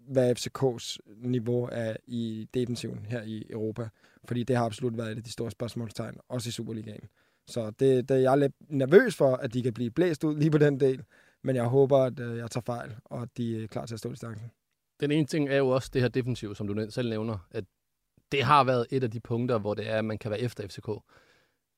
hvad 0.09 0.36
FCK's 0.38 0.96
niveau 1.16 1.68
er 1.72 1.96
i 2.07 2.48
defensiven 2.54 3.07
her 3.09 3.22
i 3.22 3.46
Europa. 3.50 3.88
Fordi 4.24 4.42
det 4.42 4.57
har 4.57 4.64
absolut 4.64 4.96
været 4.96 5.12
et 5.12 5.16
af 5.16 5.22
de 5.22 5.32
store 5.32 5.50
spørgsmålstegn, 5.50 6.16
også 6.28 6.48
i 6.48 6.52
Superligaen. 6.52 7.09
Så 7.46 7.70
det, 7.70 8.09
det, 8.09 8.22
jeg 8.22 8.32
er 8.32 8.36
lidt 8.36 8.52
nervøs 8.68 9.16
for, 9.16 9.36
at 9.36 9.54
de 9.54 9.62
kan 9.62 9.72
blive 9.72 9.90
blæst 9.90 10.24
ud 10.24 10.36
lige 10.36 10.50
på 10.50 10.59
den 10.59 10.80
del. 10.80 11.04
Men 11.42 11.57
jeg 11.57 11.64
håber, 11.64 11.98
at 11.98 12.20
øh, 12.20 12.38
jeg 12.38 12.50
tager 12.50 12.62
fejl, 12.66 12.96
og 13.04 13.22
at 13.22 13.28
de 13.36 13.64
er 13.64 13.66
klar 13.66 13.86
til 13.86 13.94
at 13.94 13.98
stå 13.98 14.11
distancen. 14.11 14.50
Den 15.00 15.11
ene 15.11 15.26
ting 15.26 15.48
er 15.48 15.57
jo 15.57 15.68
også 15.68 15.90
det 15.92 16.02
her 16.02 16.09
defensiv, 16.09 16.54
som 16.54 16.66
du 16.66 16.86
selv 16.90 17.09
nævner, 17.09 17.46
at 17.50 17.64
det 18.32 18.42
har 18.42 18.64
været 18.64 18.86
et 18.90 19.04
af 19.04 19.11
de 19.11 19.20
punkter, 19.20 19.59
hvor 19.59 19.74
det 19.74 19.88
er, 19.88 19.98
at 19.98 20.04
man 20.04 20.18
kan 20.18 20.30
være 20.30 20.40
efter 20.40 20.68
FCK. 20.68 20.88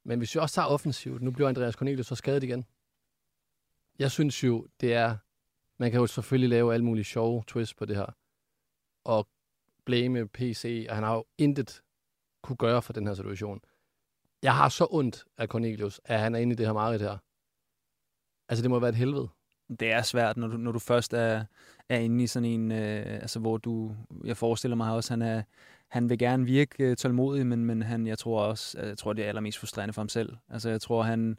Men 0.04 0.18
hvis 0.18 0.34
vi 0.34 0.40
også 0.40 0.54
tager 0.54 0.66
offensivt, 0.66 1.22
nu 1.22 1.30
bliver 1.30 1.48
Andreas 1.48 1.74
Cornelius 1.74 2.06
så 2.06 2.14
skadet 2.14 2.42
igen. 2.42 2.64
Jeg 3.98 4.10
synes 4.10 4.44
jo, 4.44 4.66
det 4.80 4.94
er, 4.94 5.16
man 5.78 5.90
kan 5.90 6.00
jo 6.00 6.06
selvfølgelig 6.06 6.48
lave 6.48 6.74
alle 6.74 6.84
mulige 6.84 7.04
sjove 7.04 7.44
twists 7.46 7.74
på 7.74 7.84
det 7.84 7.96
her, 7.96 8.06
og 9.04 9.28
blame 9.84 10.28
PC, 10.28 10.86
og 10.88 10.94
han 10.94 11.04
har 11.04 11.14
jo 11.14 11.24
intet 11.38 11.82
kunne 12.42 12.56
gøre 12.56 12.82
for 12.82 12.92
den 12.92 13.06
her 13.06 13.14
situation. 13.14 13.60
Jeg 14.42 14.54
har 14.54 14.68
så 14.68 14.86
ondt 14.90 15.24
af 15.38 15.48
Cornelius, 15.48 16.00
at 16.04 16.20
han 16.20 16.34
er 16.34 16.38
inde 16.38 16.52
i 16.52 16.56
det 16.56 16.66
her 16.66 16.72
mareridt 16.72 17.02
her. 17.02 17.18
Altså, 18.48 18.62
det 18.62 18.70
må 18.70 18.78
være 18.78 18.88
et 18.88 18.96
helvede. 18.96 19.28
det 19.80 19.92
er 19.92 20.02
svært, 20.02 20.36
når 20.36 20.46
du, 20.48 20.56
når 20.56 20.72
du 20.72 20.78
først 20.78 21.12
er, 21.12 21.44
er 21.88 21.98
inde 21.98 22.24
i 22.24 22.26
sådan 22.26 22.48
en, 22.48 22.72
øh, 22.72 23.06
altså 23.06 23.38
hvor 23.38 23.56
du, 23.56 23.96
jeg 24.24 24.36
forestiller 24.36 24.76
mig 24.76 24.92
også, 24.92 25.12
han 25.12 25.22
er, 25.22 25.42
han 25.88 26.08
vil 26.08 26.18
gerne 26.18 26.44
virke 26.44 26.84
øh, 26.84 26.96
tålmodig, 26.96 27.46
men, 27.46 27.64
men 27.64 27.82
han, 27.82 28.06
jeg 28.06 28.18
tror 28.18 28.42
også, 28.42 28.78
øh, 28.80 28.88
jeg 28.88 28.98
tror 28.98 29.12
det 29.12 29.24
er 29.24 29.28
allermest 29.28 29.58
frustrerende 29.58 29.92
for 29.92 30.02
ham 30.02 30.08
selv. 30.08 30.36
Altså 30.48 30.70
jeg 30.70 30.80
tror, 30.80 31.02
han, 31.02 31.38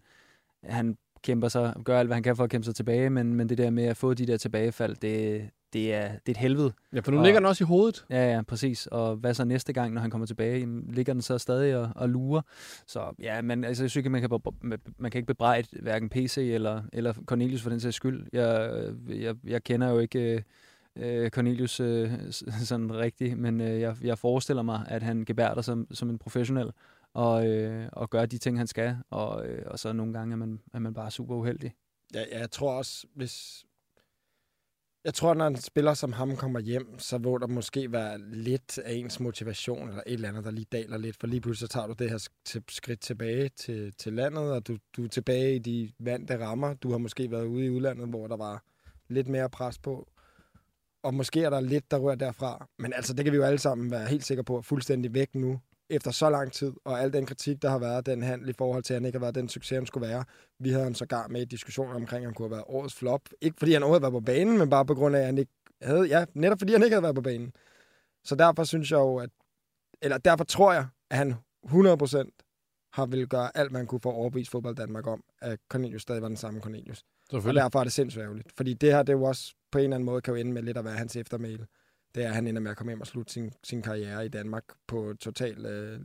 han 0.64 0.98
kæmper 1.24 1.48
sig, 1.48 1.74
gør 1.86 2.00
alt, 2.00 2.08
hvad 2.08 2.16
han 2.16 2.24
kan 2.24 2.36
for 2.36 2.44
at 2.44 2.50
kæmpe 2.50 2.66
sig 2.66 2.76
tilbage, 2.76 3.10
men, 3.10 3.34
men 3.34 3.50
det 3.50 3.58
der 3.58 3.70
med 3.70 3.84
at 3.84 3.98
få 3.98 4.14
de 4.14 4.26
der 4.26 4.38
tilbagefald, 4.38 4.96
det, 4.96 5.50
det, 5.74 5.94
er, 5.94 6.08
det 6.08 6.28
er 6.28 6.32
et 6.32 6.38
helvede. 6.38 6.74
Ja, 6.94 7.00
for 7.00 7.12
nu 7.12 7.24
ligger 7.24 7.40
den 7.40 7.46
også 7.46 7.64
i 7.64 7.68
hovedet. 7.68 8.06
Ja, 8.10 8.34
ja, 8.34 8.42
præcis. 8.42 8.88
Og 8.88 9.16
hvad 9.16 9.34
så 9.34 9.46
næste 9.46 9.74
gang, 9.74 9.94
når 9.94 10.02
han 10.02 10.10
kommer 10.10 10.28
tilbage? 10.28 10.60
Jamen, 10.60 10.90
ligger 10.94 11.14
den 11.14 11.22
så 11.22 11.38
stadig 11.38 11.78
og, 11.78 11.90
og 11.96 12.10
lurer? 12.10 12.42
Så 12.88 13.16
ja, 13.20 13.42
men 13.42 13.64
altså, 13.64 13.84
jeg 13.84 13.90
synes 13.90 13.96
ikke, 13.96 14.10
man 14.10 14.22
kan, 14.22 14.40
man 14.98 15.12
kan 15.12 15.20
ikke 15.20 15.28
bebrejde 15.28 15.68
hverken 15.82 16.10
PC 16.10 16.38
eller, 16.38 16.82
eller 16.94 17.14
Cornelius 17.26 17.62
for 17.62 17.70
den 17.70 17.80
sags 17.80 17.96
skyld. 17.96 18.26
Jeg, 18.34 18.84
jeg, 19.10 19.36
jeg 19.44 19.64
kender 19.64 19.90
jo 19.90 20.00
ikke 20.00 20.44
øh, 20.96 21.30
Cornelius 21.30 21.80
øh, 21.80 22.12
sådan 22.70 22.96
rigtigt, 22.96 23.38
men 23.38 23.62
øh, 23.62 23.80
jeg, 23.80 23.96
jeg 24.04 24.18
forestiller 24.18 24.64
mig, 24.64 24.86
at 24.88 25.04
han 25.04 25.26
gebærder 25.26 25.62
som, 25.62 25.88
som 25.92 26.10
en 26.10 26.18
professionel 26.18 26.72
og, 27.14 27.48
øh, 27.48 27.90
og 27.94 28.10
gøre 28.10 28.26
de 28.26 28.38
ting, 28.38 28.58
han 28.58 28.68
skal. 28.68 28.98
Og, 29.10 29.48
øh, 29.48 29.64
og 29.72 29.80
så 29.80 29.94
nogle 29.94 30.14
gange 30.14 30.34
er 30.34 30.38
man, 30.38 30.62
er 30.74 30.80
man 30.80 30.94
bare 30.94 31.12
super 31.12 31.36
uheldig. 31.36 31.74
Ja, 32.14 32.40
jeg 32.40 32.52
tror 32.52 32.72
også, 32.72 33.08
hvis... 33.16 33.66
Jeg 35.04 35.14
tror, 35.14 35.34
når 35.34 35.48
en 35.48 35.56
spiller 35.56 35.94
som 35.94 36.14
ham 36.14 36.36
kommer 36.36 36.60
hjem, 36.60 37.00
så 37.00 37.18
vil 37.18 37.26
der 37.26 37.48
måske 37.48 37.92
være 37.92 38.18
lidt 38.20 38.78
af 38.78 38.94
ens 38.94 39.20
motivation, 39.20 39.90
eller 39.90 40.04
et 40.08 40.14
eller 40.14 40.30
andet, 40.30 40.44
der 40.44 40.52
lige 40.52 40.68
daler 40.72 40.98
lidt, 40.98 41.18
for 41.20 41.28
lige 41.28 41.42
pludselig 41.42 41.70
så 41.70 41.74
tager 41.74 41.88
du 41.88 41.94
det 41.94 42.10
her 42.10 42.30
skridt 42.70 43.02
tilbage 43.02 43.50
til, 43.50 43.94
til 43.94 44.14
landet, 44.14 44.52
og 44.52 44.68
du, 44.68 44.78
du 44.98 45.04
er 45.04 45.08
tilbage 45.08 45.56
i 45.56 45.60
de 45.60 45.92
vante 46.00 46.46
rammer. 46.46 46.74
Du 46.74 46.92
har 46.92 46.98
måske 46.98 47.32
været 47.32 47.46
ude 47.46 47.66
i 47.66 47.70
udlandet, 47.70 48.10
hvor 48.10 48.28
der 48.28 48.38
var 48.38 48.64
lidt 49.08 49.28
mere 49.28 49.50
pres 49.50 49.80
på, 49.80 50.08
og 51.04 51.14
måske 51.14 51.44
er 51.44 51.50
der 51.50 51.60
lidt, 51.60 51.92
der 51.92 51.98
rører 51.98 52.16
derfra. 52.16 52.68
Men 52.78 52.94
altså, 52.94 53.14
det 53.14 53.26
kan 53.26 53.32
vi 53.32 53.38
jo 53.38 53.44
alle 53.44 53.60
sammen 53.60 53.92
være 53.92 54.08
helt 54.08 54.26
sikre 54.26 54.44
på, 54.44 54.58
er 54.58 54.62
fuldstændig 54.62 55.14
væk 55.14 55.36
nu, 55.36 55.60
efter 55.90 56.12
så 56.12 56.30
lang 56.30 56.52
tid, 56.52 56.74
og 56.86 57.02
al 57.02 57.14
den 57.14 57.26
kritik, 57.26 57.62
der 57.62 57.70
har 57.70 57.80
været 57.80 58.06
den 58.06 58.24
handel 58.24 58.50
i 58.50 58.54
forhold 58.54 58.84
til, 58.84 58.94
at 58.94 58.96
han 58.96 59.06
ikke 59.06 59.18
har 59.18 59.26
været 59.26 59.36
den 59.36 59.50
succes, 59.50 59.76
han 59.76 59.86
skulle 59.86 60.08
være. 60.08 60.24
Vi 60.60 60.70
havde 60.70 60.84
ham 60.84 60.96
sågar 60.96 61.28
med 61.28 61.42
i 61.42 61.46
diskussioner 61.46 61.96
omkring, 61.96 62.24
at 62.24 62.28
han 62.28 62.34
kunne 62.34 62.46
have 62.46 62.52
været 62.52 62.66
årets 62.68 62.96
flop. 62.96 63.22
Ikke 63.42 63.56
fordi 63.60 63.74
han 63.74 63.84
overhovedet 63.84 64.02
været 64.02 64.14
på 64.14 64.20
banen, 64.20 64.58
men 64.58 64.70
bare 64.70 64.86
på 64.86 64.96
grund 64.96 65.16
af, 65.16 65.20
at 65.20 65.26
han 65.26 65.38
ikke 65.38 65.52
havde, 65.82 66.02
ja, 66.04 66.26
netop 66.34 66.60
fordi 66.60 66.74
han 66.74 66.84
ikke 66.84 66.94
havde 66.94 67.04
været 67.04 67.16
på 67.16 67.22
banen. 67.22 67.54
Så 68.24 68.36
derfor 68.36 68.64
synes 68.64 68.92
jeg 68.92 68.98
jo, 68.98 69.18
at, 69.18 69.30
eller 70.02 70.18
derfor 70.18 70.44
tror 70.44 70.74
jeg, 70.74 70.88
at 71.10 71.18
han 71.18 71.36
100% 71.66 72.30
har 72.94 73.06
vil 73.06 73.28
gøre 73.28 73.58
alt, 73.58 73.72
man 73.72 73.88
kunne 73.88 74.02
for 74.02 74.10
at 74.12 74.16
overbevise 74.16 74.52
fodbold 74.52 74.76
Danmark 74.76 75.08
om, 75.08 75.24
at 75.42 75.60
Cornelius 75.70 76.02
stadig 76.02 76.22
var 76.22 76.28
den 76.28 76.38
samme 76.38 76.62
Cornelius. 76.62 77.04
Og 77.34 77.42
derfor 77.62 77.80
er 77.80 77.84
det 77.84 77.94
sindssygt 77.94 78.24
ærgerligt. 78.24 78.52
Fordi 78.58 78.74
det 78.74 78.92
her, 78.92 79.04
det 79.04 79.14
er 79.14 79.18
jo 79.18 79.24
også 79.24 79.54
på 79.72 79.78
en 79.78 79.84
eller 79.84 79.96
anden 79.96 80.06
måde, 80.06 80.22
kan 80.22 80.34
jo 80.34 80.40
ende 80.40 80.52
med 80.52 80.62
lidt 80.62 80.78
at 80.78 80.86
være 80.86 80.98
hans 80.98 81.16
eftermæle. 81.16 81.68
Det 82.16 82.24
er, 82.24 82.28
at 82.28 82.36
han 82.36 82.48
ender 82.48 82.62
med 82.62 82.72
at 82.72 82.78
komme 82.78 82.92
hjem 82.92 83.02
og 83.02 83.08
slutte 83.08 83.34
sin, 83.34 83.52
sin 83.64 83.82
karriere 83.82 84.26
i 84.26 84.30
Danmark 84.30 84.64
på 84.88 85.14
total 85.20 85.66
øh, 85.66 86.00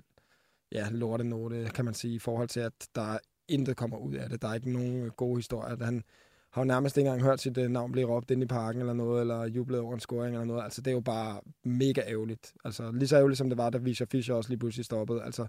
ja, 0.73 0.89
lortenote, 0.91 1.71
kan 1.75 1.85
man 1.85 1.95
sige, 1.95 2.15
i 2.15 2.19
forhold 2.19 2.49
til, 2.49 2.61
at 2.61 2.89
der 2.95 3.19
intet 3.49 3.77
kommer 3.77 3.97
ud 3.97 4.15
af 4.15 4.29
det. 4.29 4.43
Der 4.43 4.49
er 4.49 4.55
ikke 4.55 4.73
nogen 4.73 5.03
øh, 5.03 5.11
gode 5.11 5.37
historier. 5.37 5.85
Han 5.85 6.05
har 6.51 6.63
jo 6.63 6.67
nærmest 6.67 6.97
ikke 6.97 7.09
engang 7.09 7.23
hørt 7.23 7.41
sit 7.41 7.59
øh, 7.59 7.71
navn 7.71 7.93
blive 7.93 8.07
råbt 8.07 8.31
ind 8.31 8.43
i 8.43 8.47
parken 8.47 8.81
eller 8.81 8.93
noget, 8.93 9.21
eller 9.21 9.45
jublet 9.45 9.81
over 9.81 9.95
en 9.95 10.01
scoring 10.01 10.35
eller 10.35 10.45
noget. 10.47 10.65
Altså, 10.65 10.81
det 10.81 10.91
er 10.91 10.95
jo 10.95 11.01
bare 11.01 11.41
mega 11.65 12.01
ærgerligt. 12.07 12.55
Altså, 12.65 12.91
lige 12.93 13.09
så 13.09 13.17
ærgerligt, 13.17 13.39
som 13.39 13.49
det 13.49 13.59
var, 13.59 13.71
da 13.71 13.79
Fischer 13.79 14.07
Fischer 14.11 14.35
også 14.35 14.51
lige 14.51 14.59
pludselig 14.59 14.85
stoppede. 14.85 15.23
Altså, 15.23 15.47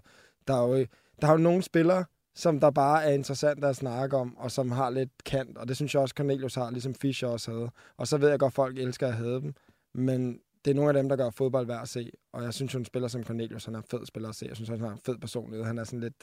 der 0.48 0.54
er 0.54 0.68
jo, 0.68 0.74
øh, 0.74 0.86
der 1.20 1.28
er 1.28 1.32
jo 1.32 1.38
nogle 1.38 1.62
spillere, 1.62 2.04
som 2.34 2.60
der 2.60 2.70
bare 2.70 3.04
er 3.04 3.12
interessant 3.12 3.64
at 3.64 3.76
snakke 3.76 4.16
om, 4.16 4.36
og 4.36 4.50
som 4.50 4.70
har 4.70 4.90
lidt 4.90 5.24
kant, 5.24 5.58
og 5.58 5.68
det 5.68 5.76
synes 5.76 5.94
jeg 5.94 6.02
også, 6.02 6.14
Cornelius 6.16 6.54
har, 6.54 6.70
ligesom 6.70 6.94
Fischer 6.94 7.28
også 7.28 7.50
havde. 7.50 7.70
Og 7.96 8.08
så 8.08 8.18
ved 8.18 8.28
jeg 8.28 8.38
godt, 8.38 8.50
at 8.50 8.54
folk 8.54 8.78
elsker 8.78 9.06
at 9.06 9.14
have 9.14 9.40
dem, 9.40 9.54
men 9.94 10.40
det 10.66 10.70
er 10.70 10.74
nogle 10.74 10.90
af 10.90 10.94
dem, 10.94 11.08
der 11.08 11.16
gør 11.16 11.30
fodbold 11.30 11.66
værd 11.66 11.82
at 11.82 11.88
se, 11.88 12.10
og 12.32 12.42
jeg 12.42 12.54
synes, 12.54 12.72
hun 12.72 12.84
spiller 12.84 13.08
som 13.08 13.24
Cornelius, 13.24 13.64
han 13.64 13.74
er 13.74 13.78
en 13.78 13.84
fed 13.90 14.06
spiller 14.06 14.28
at 14.28 14.34
se. 14.34 14.46
Jeg 14.46 14.56
synes, 14.56 14.68
han 14.68 14.80
har 14.80 14.90
en 14.92 14.98
fed 15.06 15.18
personlighed. 15.18 15.64
Han 15.66 15.78
er 15.78 15.84
sådan 15.84 16.00
lidt 16.00 16.14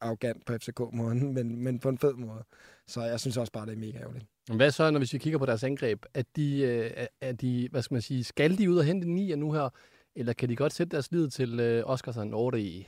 arrogant 0.00 0.44
på 0.46 0.52
FCK-måden, 0.52 1.34
men, 1.34 1.62
men 1.64 1.78
på 1.78 1.88
en 1.88 1.98
fed 1.98 2.14
måde. 2.14 2.44
Så 2.86 3.02
jeg 3.02 3.20
synes 3.20 3.36
også 3.36 3.52
bare, 3.52 3.66
det 3.66 3.72
er 3.72 3.76
mega 3.78 3.98
ærgerligt. 3.98 4.26
Hvad 4.56 4.70
så, 4.70 4.90
når 4.90 4.98
hvis 4.98 5.12
vi 5.12 5.18
kigger 5.18 5.38
på 5.38 5.46
deres 5.46 5.64
angreb? 5.64 6.02
Er 6.14 6.22
de, 6.36 6.60
øh, 6.60 7.06
er- 7.20 7.32
de, 7.32 7.68
hvad 7.70 7.82
skal 7.82 7.94
man 7.94 8.02
sige, 8.02 8.24
skal 8.24 8.58
de 8.58 8.70
ud 8.70 8.78
og 8.78 8.84
hente 8.84 9.06
en 9.06 9.14
nier 9.14 9.36
nu 9.36 9.52
her, 9.52 9.68
eller 10.16 10.32
kan 10.32 10.48
de 10.48 10.56
godt 10.56 10.72
sætte 10.72 10.90
deres 10.90 11.12
lid 11.12 11.28
til 11.30 11.60
øh, 11.60 11.82
Oskarsson 11.86 12.34
8 12.34 12.60
i? 12.60 12.86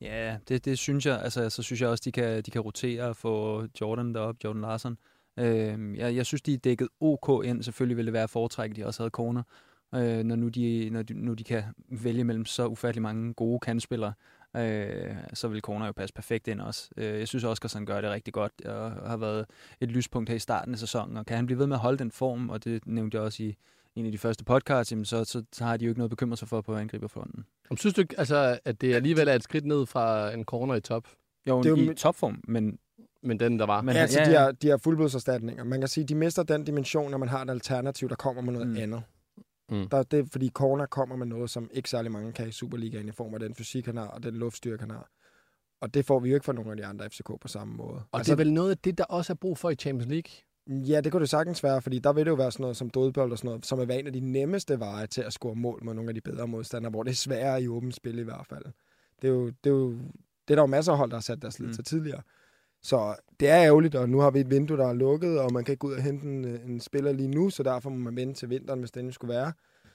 Ja, 0.00 0.36
det, 0.48 0.64
det 0.64 0.78
synes 0.78 1.06
jeg. 1.06 1.20
Altså, 1.22 1.50
så 1.50 1.62
synes 1.62 1.80
jeg 1.80 1.88
også, 1.88 2.02
de 2.04 2.12
kan, 2.12 2.42
de 2.42 2.50
kan 2.50 2.60
rotere 2.60 3.02
og 3.02 3.16
få 3.16 3.66
Jordan 3.80 4.14
derop, 4.14 4.36
Jordan 4.44 4.60
Larsen. 4.62 4.98
Øh, 5.38 5.98
jeg, 5.98 6.16
jeg 6.16 6.26
synes, 6.26 6.42
de 6.42 6.54
er 6.54 6.58
dækket 6.58 6.88
OK 7.00 7.44
ind. 7.44 7.62
Selvfølgelig 7.62 7.96
ville 7.96 8.06
det 8.06 8.12
være 8.12 8.22
at 8.22 8.30
foretrække, 8.30 8.72
at 8.72 8.76
de 8.76 8.86
også 8.86 9.02
havde 9.02 9.10
corner. 9.10 9.42
Øh, 9.94 10.24
når, 10.24 10.36
nu 10.36 10.48
de, 10.48 10.90
når 10.90 11.02
de, 11.02 11.14
nu 11.14 11.34
de 11.34 11.44
kan 11.44 11.62
vælge 11.88 12.24
mellem 12.24 12.44
så 12.44 12.66
ufattelig 12.66 13.02
mange 13.02 13.34
gode 13.34 13.60
kandspillere, 13.60 14.12
øh, 14.56 15.14
så 15.34 15.48
vil 15.48 15.60
corner 15.60 15.86
jo 15.86 15.92
passe 15.92 16.14
perfekt 16.14 16.48
ind 16.48 16.60
også. 16.60 16.90
Øh, 16.96 17.18
jeg 17.18 17.28
synes 17.28 17.44
også, 17.44 17.60
at 17.64 17.72
han 17.72 17.86
gør 17.86 18.00
det 18.00 18.10
rigtig 18.10 18.34
godt, 18.34 18.64
og 18.64 18.90
har 18.90 19.16
været 19.16 19.46
et 19.80 19.88
lyspunkt 19.88 20.28
her 20.28 20.36
i 20.36 20.38
starten 20.38 20.72
af 20.72 20.78
sæsonen. 20.78 21.16
Og 21.16 21.26
kan 21.26 21.36
han 21.36 21.46
blive 21.46 21.58
ved 21.58 21.66
med 21.66 21.76
at 21.76 21.80
holde 21.80 21.98
den 21.98 22.10
form, 22.10 22.50
og 22.50 22.64
det 22.64 22.86
nævnte 22.86 23.16
jeg 23.16 23.24
også 23.24 23.42
i 23.42 23.56
en 23.94 24.06
af 24.06 24.12
de 24.12 24.18
første 24.18 24.44
podcasts, 24.44 24.92
jamen 24.92 25.04
så, 25.04 25.24
så, 25.24 25.42
så 25.52 25.64
har 25.64 25.76
de 25.76 25.84
jo 25.84 25.90
ikke 25.90 25.98
noget 25.98 26.08
at 26.08 26.16
bekymre 26.16 26.36
sig 26.36 26.48
for 26.48 26.60
på 26.60 26.74
angriberfronten. 26.76 27.44
Om 27.70 27.76
synes 27.76 27.94
du 27.94 28.00
ikke, 28.00 28.18
altså, 28.18 28.58
at 28.64 28.80
det 28.80 28.94
alligevel 28.94 29.28
er 29.28 29.34
et 29.34 29.42
skridt 29.42 29.66
ned 29.66 29.86
fra 29.86 30.32
en 30.34 30.44
corner 30.44 30.74
i 30.74 30.80
top? 30.80 31.08
Jo, 31.48 31.62
Det 31.62 31.66
er 31.66 31.84
jo 31.84 31.90
i 31.90 31.94
topform, 31.94 32.40
men 32.48 32.78
Men 33.22 33.40
den, 33.40 33.58
der 33.58 33.66
var. 33.66 33.80
Men 33.82 33.94
ja, 33.94 34.00
altså, 34.00 34.20
ja, 34.20 34.26
de, 34.26 34.32
ja. 34.32 34.40
har, 34.40 34.52
de 34.52 34.68
har 34.68 34.76
fuldblodserstatninger. 34.76 35.64
Man 35.64 35.80
kan 35.80 35.88
sige, 35.88 36.04
de 36.04 36.14
mister 36.14 36.42
den 36.42 36.64
dimension, 36.64 37.10
når 37.10 37.18
man 37.18 37.28
har 37.28 37.42
et 37.42 37.50
alternativ, 37.50 38.08
der 38.08 38.14
kommer 38.14 38.42
med 38.42 38.52
noget 38.52 38.68
mm. 38.68 38.76
andet. 38.76 39.02
Mm. 39.70 39.88
Der, 39.88 40.02
det 40.02 40.18
er, 40.18 40.24
fordi 40.32 40.48
corner 40.48 40.86
kommer 40.86 41.16
med 41.16 41.26
noget, 41.26 41.50
som 41.50 41.70
ikke 41.72 41.90
særlig 41.90 42.12
mange 42.12 42.32
kan 42.32 42.48
i 42.48 42.52
Superligaen 42.52 43.08
i 43.08 43.12
form 43.12 43.34
af 43.34 43.40
den 43.40 43.54
fysik, 43.54 43.86
han 43.86 43.96
har, 43.96 44.06
og 44.06 44.22
den 44.22 44.34
luftstyrke, 44.34 44.80
han 44.80 44.90
har. 44.90 45.10
Og 45.80 45.94
det 45.94 46.06
får 46.06 46.20
vi 46.20 46.28
jo 46.28 46.34
ikke 46.34 46.44
fra 46.44 46.52
nogle 46.52 46.70
af 46.70 46.76
de 46.76 46.86
andre 46.86 47.10
FCK 47.10 47.30
på 47.40 47.48
samme 47.48 47.74
måde. 47.74 48.02
Og 48.12 48.18
altså, 48.18 48.34
det 48.34 48.40
er 48.40 48.44
vel 48.44 48.52
noget 48.52 48.70
af 48.70 48.78
det, 48.78 48.98
der 48.98 49.04
også 49.04 49.32
er 49.32 49.34
brug 49.34 49.58
for 49.58 49.70
i 49.70 49.74
Champions 49.74 50.10
League? 50.10 50.30
Ja, 50.86 51.00
det 51.00 51.12
kunne 51.12 51.20
det 51.20 51.30
sagtens 51.30 51.62
være, 51.62 51.82
fordi 51.82 51.98
der 51.98 52.12
vil 52.12 52.24
det 52.24 52.30
jo 52.30 52.34
være 52.34 52.52
sådan 52.52 52.62
noget 52.62 52.76
som 52.76 52.90
dødbold 52.90 53.32
og 53.32 53.38
sådan 53.38 53.48
noget, 53.48 53.66
som 53.66 53.78
er 53.78 53.84
en 53.94 54.06
af 54.06 54.12
de 54.12 54.20
nemmeste 54.20 54.80
veje 54.80 55.06
til 55.06 55.22
at 55.22 55.32
score 55.32 55.54
mål 55.56 55.84
mod 55.84 55.94
nogle 55.94 56.10
af 56.10 56.14
de 56.14 56.20
bedre 56.20 56.48
modstandere, 56.48 56.90
hvor 56.90 57.02
det 57.02 57.10
er 57.10 57.14
sværere 57.14 57.62
i 57.62 57.68
åbent 57.68 57.94
spil 57.94 58.18
i 58.18 58.22
hvert 58.22 58.46
fald. 58.46 58.64
Det 59.22 59.28
er 59.28 59.32
jo, 59.32 59.46
det 59.46 59.66
er 59.66 59.70
jo 59.70 59.90
det 60.48 60.50
er 60.50 60.54
der 60.54 60.62
jo 60.62 60.66
masser 60.66 60.92
af 60.92 60.98
hold, 60.98 61.10
der 61.10 61.16
har 61.16 61.20
sat 61.22 61.42
deres 61.42 61.58
lid 61.58 61.66
Mm. 61.68 61.74
til 61.74 61.84
tidligere. 61.84 62.22
Så 62.86 63.16
det 63.40 63.48
er 63.48 63.56
ærgerligt, 63.64 63.94
og 63.94 64.08
nu 64.08 64.18
har 64.20 64.30
vi 64.30 64.40
et 64.40 64.50
vindue, 64.50 64.76
der 64.76 64.86
er 64.88 64.92
lukket, 64.92 65.40
og 65.40 65.52
man 65.52 65.64
kan 65.64 65.72
ikke 65.72 65.78
gå 65.80 65.88
ud 65.88 65.92
og 65.94 66.02
hente 66.02 66.26
en, 66.26 66.44
en 66.44 66.80
spiller 66.80 67.12
lige 67.12 67.28
nu, 67.28 67.50
så 67.50 67.62
derfor 67.62 67.90
må 67.90 67.96
man 67.96 68.16
vente 68.16 68.34
til 68.40 68.50
vinteren, 68.50 68.80
hvis 68.80 68.90
den 68.90 69.12
skulle 69.12 69.34
være. 69.34 69.52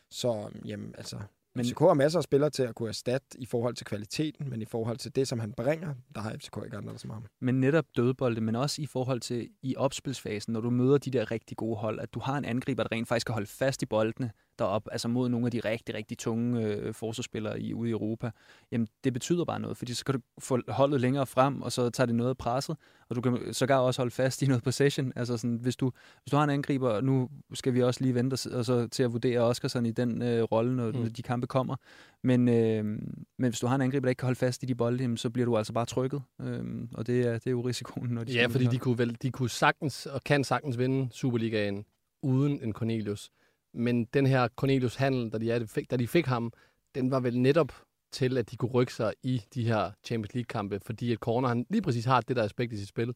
Så 0.10 0.50
jamen, 0.66 0.96
altså, 0.98 1.16
Men- 1.16 1.26
men... 1.56 1.66
FCK 1.66 1.80
har 1.80 1.94
masser 1.94 2.20
af 2.20 2.24
spillere 2.24 2.50
til 2.50 2.64
at 2.64 2.76
kunne 2.76 2.90
erstatte 2.90 3.28
i 3.40 3.46
forhold 3.46 3.76
til 3.76 3.86
kvaliteten, 3.86 4.50
men 4.50 4.62
i 4.62 4.66
forhold 4.66 4.98
til 4.98 5.16
det, 5.16 5.28
som 5.28 5.40
han 5.40 5.54
bringer, 5.54 5.94
der 6.16 6.22
har 6.22 6.32
FCK 6.32 6.58
ikke 6.66 6.78
andre 6.78 6.98
som 6.98 7.10
ham. 7.10 7.24
men 7.42 7.60
netop 7.60 7.86
dødbolde, 7.98 8.42
men 8.42 8.56
også 8.56 8.82
i 8.82 8.86
forhold 8.86 9.20
til 9.20 9.50
i 9.64 9.76
opspilsfasen, 9.76 10.54
når 10.54 10.62
du 10.62 10.70
møder 10.70 10.98
de 10.98 11.12
der 11.12 11.32
rigtig 11.32 11.58
gode 11.58 11.76
hold, 11.78 12.00
at 12.00 12.14
du 12.14 12.20
har 12.20 12.38
en 12.38 12.46
angriber, 12.46 12.84
der 12.84 12.92
rent 12.92 13.08
faktisk 13.08 13.26
kan 13.26 13.34
holde 13.34 13.48
fast 13.48 13.82
i 13.82 13.86
boldene 13.86 14.32
derop, 14.62 14.88
altså 14.92 15.08
mod 15.08 15.30
nogle 15.30 15.46
af 15.48 15.52
de 15.52 15.60
rigtig, 15.60 15.96
rigtig 15.96 16.18
tunge 16.18 16.66
øh, 16.66 16.94
forsvarsspillere 16.94 17.62
i, 17.62 17.74
ude 17.74 17.90
i 17.90 17.92
Europa, 17.92 18.32
jamen 18.72 18.88
det 19.04 19.14
betyder 19.14 19.46
bare 19.46 19.60
noget, 19.60 19.78
fordi 19.78 19.94
så 19.94 20.06
kan 20.06 20.16
du 20.16 20.22
få 20.40 20.60
holdet 20.68 21.02
længere 21.02 21.26
frem, 21.26 21.62
og 21.62 21.72
så 21.72 21.90
tager 21.90 22.06
det 22.06 22.16
noget 22.16 22.30
af 22.30 22.38
presset, 22.38 22.78
og 23.10 23.16
du 23.16 23.22
kan 23.22 23.54
sågar 23.54 23.78
også 23.78 24.02
holde 24.02 24.12
fast 24.12 24.42
i 24.42 24.46
noget 24.46 24.64
possession. 24.64 25.14
Altså 25.16 25.38
sådan, 25.38 25.56
hvis 25.58 25.76
du, 25.76 25.92
hvis 26.24 26.32
du 26.32 26.38
har 26.38 26.44
en 26.44 26.50
angriber, 26.50 26.90
og 26.90 27.04
nu 27.04 27.30
skal 27.54 27.74
vi 27.74 27.84
også 27.84 28.02
lige 28.04 28.16
vente 28.16 28.34
og 28.54 28.66
så 28.66 28.88
til 28.88 29.04
at 29.04 29.14
vurdere 29.14 29.40
Oskarsson 29.40 29.86
i 29.86 29.92
den 29.92 30.22
øh, 30.22 30.44
rolle, 30.44 30.76
når, 30.76 30.92
Mm. 30.92 31.14
de 31.14 31.22
kampe 31.22 31.48
kommer, 31.48 31.76
men, 32.24 32.48
øh, 32.50 32.86
men 32.86 33.50
hvis 33.50 33.60
du 33.60 33.68
har 33.68 33.76
en 33.76 33.82
angriber, 33.82 34.06
der 34.06 34.10
ikke 34.10 34.20
kan 34.20 34.26
holde 34.28 34.40
fast 34.40 34.64
i 34.64 34.66
de 34.66 34.76
bolde, 34.76 35.04
jamen, 35.04 35.18
så 35.18 35.30
bliver 35.30 35.46
du 35.46 35.58
altså 35.58 35.74
bare 35.74 35.86
trykket, 35.86 36.22
øh, 36.42 36.64
og 36.94 37.08
det 37.08 37.22
er, 37.22 37.34
det 37.34 37.48
er 37.48 37.52
jo 37.52 37.62
risikoen, 37.62 38.10
når 38.10 38.24
de 38.24 38.32
Ja, 38.34 38.46
fordi 38.48 38.66
de 38.66 38.78
kunne, 38.78 38.98
vel, 38.98 39.18
de 39.22 39.32
kunne 39.32 39.50
sagtens 39.50 40.06
og 40.06 40.24
kan 40.24 40.44
sagtens 40.44 40.78
vinde 40.78 41.08
Superligaen 41.12 41.86
uden 42.24 42.60
en 42.64 42.74
Cornelius. 42.74 43.32
Men 43.74 44.06
den 44.06 44.26
her 44.28 44.48
Cornelius-handel, 44.48 45.30
da 45.30 45.38
de, 45.60 45.68
fik, 45.68 45.92
da 45.92 45.98
de 45.98 46.08
fik 46.08 46.26
ham, 46.26 46.52
den 46.96 47.12
var 47.12 47.20
vel 47.20 47.40
netop 47.40 47.72
til, 48.12 48.38
at 48.38 48.52
de 48.52 48.58
kunne 48.58 48.72
rykke 48.72 48.94
sig 48.94 49.14
i 49.24 49.42
de 49.54 49.64
her 49.66 49.92
Champions 50.04 50.34
League-kampe, 50.34 50.80
fordi 50.86 51.12
at 51.12 51.18
Corner 51.18 51.48
han 51.48 51.66
lige 51.70 51.82
præcis 51.82 52.06
har 52.06 52.22
det 52.22 52.36
der 52.36 52.44
aspekt 52.44 52.74
i 52.74 52.78
sit 52.78 52.88
spil, 52.88 53.16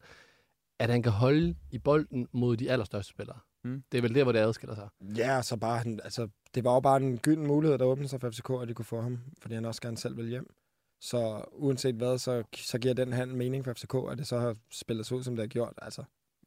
at 0.78 0.90
han 0.90 1.02
kan 1.02 1.12
holde 1.12 1.54
i 1.70 1.78
bolden 1.78 2.28
mod 2.32 2.56
de 2.56 2.70
allerstørste 2.70 3.10
spillere. 3.10 3.38
Mm. 3.64 3.82
Det 3.92 3.98
er 3.98 4.02
vel 4.02 4.14
der, 4.14 4.22
hvor 4.22 4.32
det 4.32 4.38
adskiller 4.38 4.74
sig. 4.74 4.88
Ja, 5.16 5.42
så 5.42 5.56
bare, 5.56 5.78
han- 5.78 6.00
altså, 6.04 6.28
det 6.54 6.64
var 6.64 6.74
jo 6.74 6.80
bare 6.80 6.96
en 6.96 7.18
gylden 7.18 7.46
mulighed, 7.46 7.78
der 7.78 7.84
åbnede 7.84 8.08
sig 8.08 8.20
for 8.20 8.30
FCK, 8.30 8.50
at 8.62 8.68
de 8.68 8.74
kunne 8.74 8.84
få 8.84 9.00
ham, 9.00 9.18
fordi 9.38 9.54
han 9.54 9.64
også 9.64 9.82
gerne 9.82 9.96
selv 9.96 10.16
vil 10.16 10.28
hjem. 10.28 10.54
Så 11.00 11.44
uanset 11.52 11.94
hvad, 11.94 12.18
så, 12.18 12.42
så 12.56 12.78
giver 12.78 12.94
den 12.94 13.12
handel 13.12 13.36
mening 13.36 13.64
for 13.64 13.72
FCK, 13.72 13.94
at 14.10 14.18
det 14.18 14.26
så 14.26 14.38
har 14.38 14.56
spillet 14.70 15.06
sig 15.06 15.16
ud, 15.16 15.22
som 15.22 15.36
det 15.36 15.42
har 15.42 15.46
gjort. 15.48 15.72
Altså, 15.82 16.02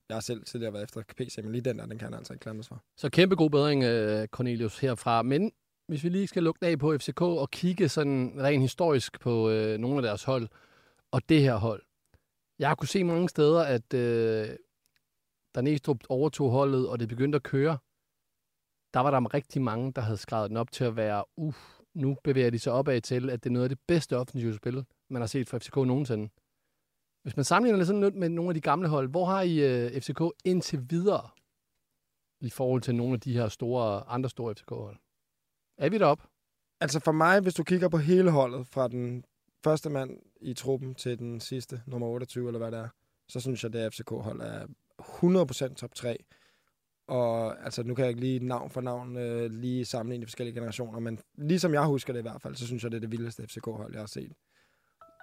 jeg 0.10 0.16
har 0.16 0.22
selv 0.22 0.44
tidligere 0.44 0.74
været 0.74 0.84
efter 0.84 1.04
PC, 1.18 1.38
men 1.44 1.52
lige 1.52 1.62
den 1.62 1.80
der, 1.80 1.86
den 1.86 1.98
kan 1.98 2.06
han 2.06 2.14
altså 2.14 2.34
ikke 2.34 2.44
klandres 2.44 2.68
for. 2.68 2.84
Så 2.98 3.10
kæmpe 3.10 3.36
god 3.36 3.50
bedring, 3.50 3.84
øh, 3.84 4.28
Cornelius, 4.28 4.80
herfra. 4.80 5.22
Men 5.22 5.52
hvis 5.88 6.04
vi 6.04 6.10
lige 6.10 6.28
skal 6.28 6.44
lukke 6.44 6.66
af 6.66 6.80
på 6.80 6.98
FCK 6.98 7.22
og 7.22 7.52
kigge 7.52 7.90
sådan 7.90 8.34
rent 8.38 8.62
historisk 8.62 9.20
på 9.20 9.50
øh, 9.50 9.78
nogle 9.78 9.98
af 9.98 10.02
deres 10.02 10.24
hold, 10.24 10.48
og 11.12 11.30
det 11.30 11.42
her 11.42 11.56
hold. 11.56 11.82
Jeg 12.60 12.68
har 12.68 12.76
kunne 12.76 12.88
se 12.88 13.04
mange 13.04 13.30
steder, 13.30 13.64
at 13.64 13.94
øh, 13.94 14.56
da 15.56 15.62
Næstrup 15.62 15.98
overtog 16.10 16.52
holdet, 16.52 16.90
og 16.90 17.00
det 17.00 17.08
begyndte 17.08 17.36
at 17.36 17.44
køre, 17.44 17.78
der 18.94 19.00
var 19.00 19.12
der 19.12 19.34
rigtig 19.34 19.62
mange, 19.62 19.92
der 19.94 20.02
havde 20.02 20.18
skrevet 20.18 20.50
den 20.50 20.58
op 20.58 20.72
til 20.72 20.84
at 20.84 20.96
være, 20.96 21.26
uh, 21.38 21.54
nu 21.94 22.18
bevæger 22.24 22.50
de 22.50 22.60
sig 22.60 22.74
opad 22.74 23.02
til, 23.02 23.30
at 23.30 23.44
det 23.44 23.50
er 23.50 23.54
noget 23.54 23.64
af 23.64 23.70
det 23.70 23.80
bedste 23.88 24.18
offensive 24.18 24.56
spil, 24.56 24.86
man 25.10 25.22
har 25.22 25.28
set 25.28 25.50
fra 25.50 25.58
FCK 25.58 25.76
nogensinde. 25.76 26.30
Hvis 27.24 27.36
man 27.36 27.46
sammenligner 27.46 27.78
det 27.78 27.88
sådan 27.88 28.02
lidt 28.02 28.16
med 28.16 28.30
nogle 28.30 28.50
af 28.50 28.54
de 28.54 28.62
gamle 28.62 28.88
hold, 28.88 29.10
hvor 29.10 29.26
har 29.26 29.42
I 29.42 29.60
øh, 29.60 30.02
FCK 30.02 30.22
indtil 30.46 30.80
videre 30.90 31.30
i 32.42 32.50
forhold 32.50 32.82
til 32.82 32.96
nogle 32.96 33.14
af 33.14 33.20
de 33.20 33.34
her 33.34 33.48
store, 33.48 34.04
andre 34.08 34.30
store 34.30 34.56
FCK-hold? 34.56 34.98
Er 35.78 35.90
vi 35.90 35.98
deroppe? 35.98 36.24
Altså 36.82 37.00
for 37.00 37.12
mig, 37.12 37.40
hvis 37.40 37.54
du 37.54 37.64
kigger 37.64 37.90
på 37.90 37.98
hele 37.98 38.32
holdet, 38.32 38.68
fra 38.68 38.88
den 38.88 39.26
første 39.64 39.90
mand 39.90 40.20
i 40.42 40.54
truppen 40.54 40.96
til 40.96 41.20
den 41.20 41.40
sidste, 41.40 41.82
nummer 41.86 42.08
28 42.08 42.48
eller 42.48 42.60
hvad 42.60 42.72
det 42.72 42.80
er, 42.80 42.90
så 43.30 43.40
synes 43.40 43.64
jeg, 43.64 43.74
det 43.74 43.94
FCK-hold 43.94 44.42
er 44.42 44.68
100% 45.72 45.76
top 45.76 45.96
3. 45.96 46.18
Og 47.08 47.64
altså, 47.64 47.84
nu 47.84 47.96
kan 47.96 48.04
jeg 48.06 48.10
ikke 48.10 48.22
lige 48.22 48.40
navn 48.40 48.70
for 48.70 48.82
navn 48.82 49.18
øh, 49.18 49.52
lige 49.52 49.86
sammenligne 49.86 50.22
de 50.22 50.28
forskellige 50.28 50.56
generationer, 50.56 51.00
men 51.00 51.20
ligesom 51.38 51.74
jeg 51.74 51.86
husker 51.86 52.14
det 52.14 52.20
i 52.20 52.22
hvert 52.22 52.42
fald, 52.42 52.56
så 52.56 52.68
synes 52.68 52.84
jeg, 52.84 52.92
det 52.92 52.98
er 52.98 53.02
det 53.02 53.12
vildeste 53.12 53.48
FCK-hold, 53.48 53.94
jeg 53.94 54.02
har 54.02 54.08
set. 54.08 54.34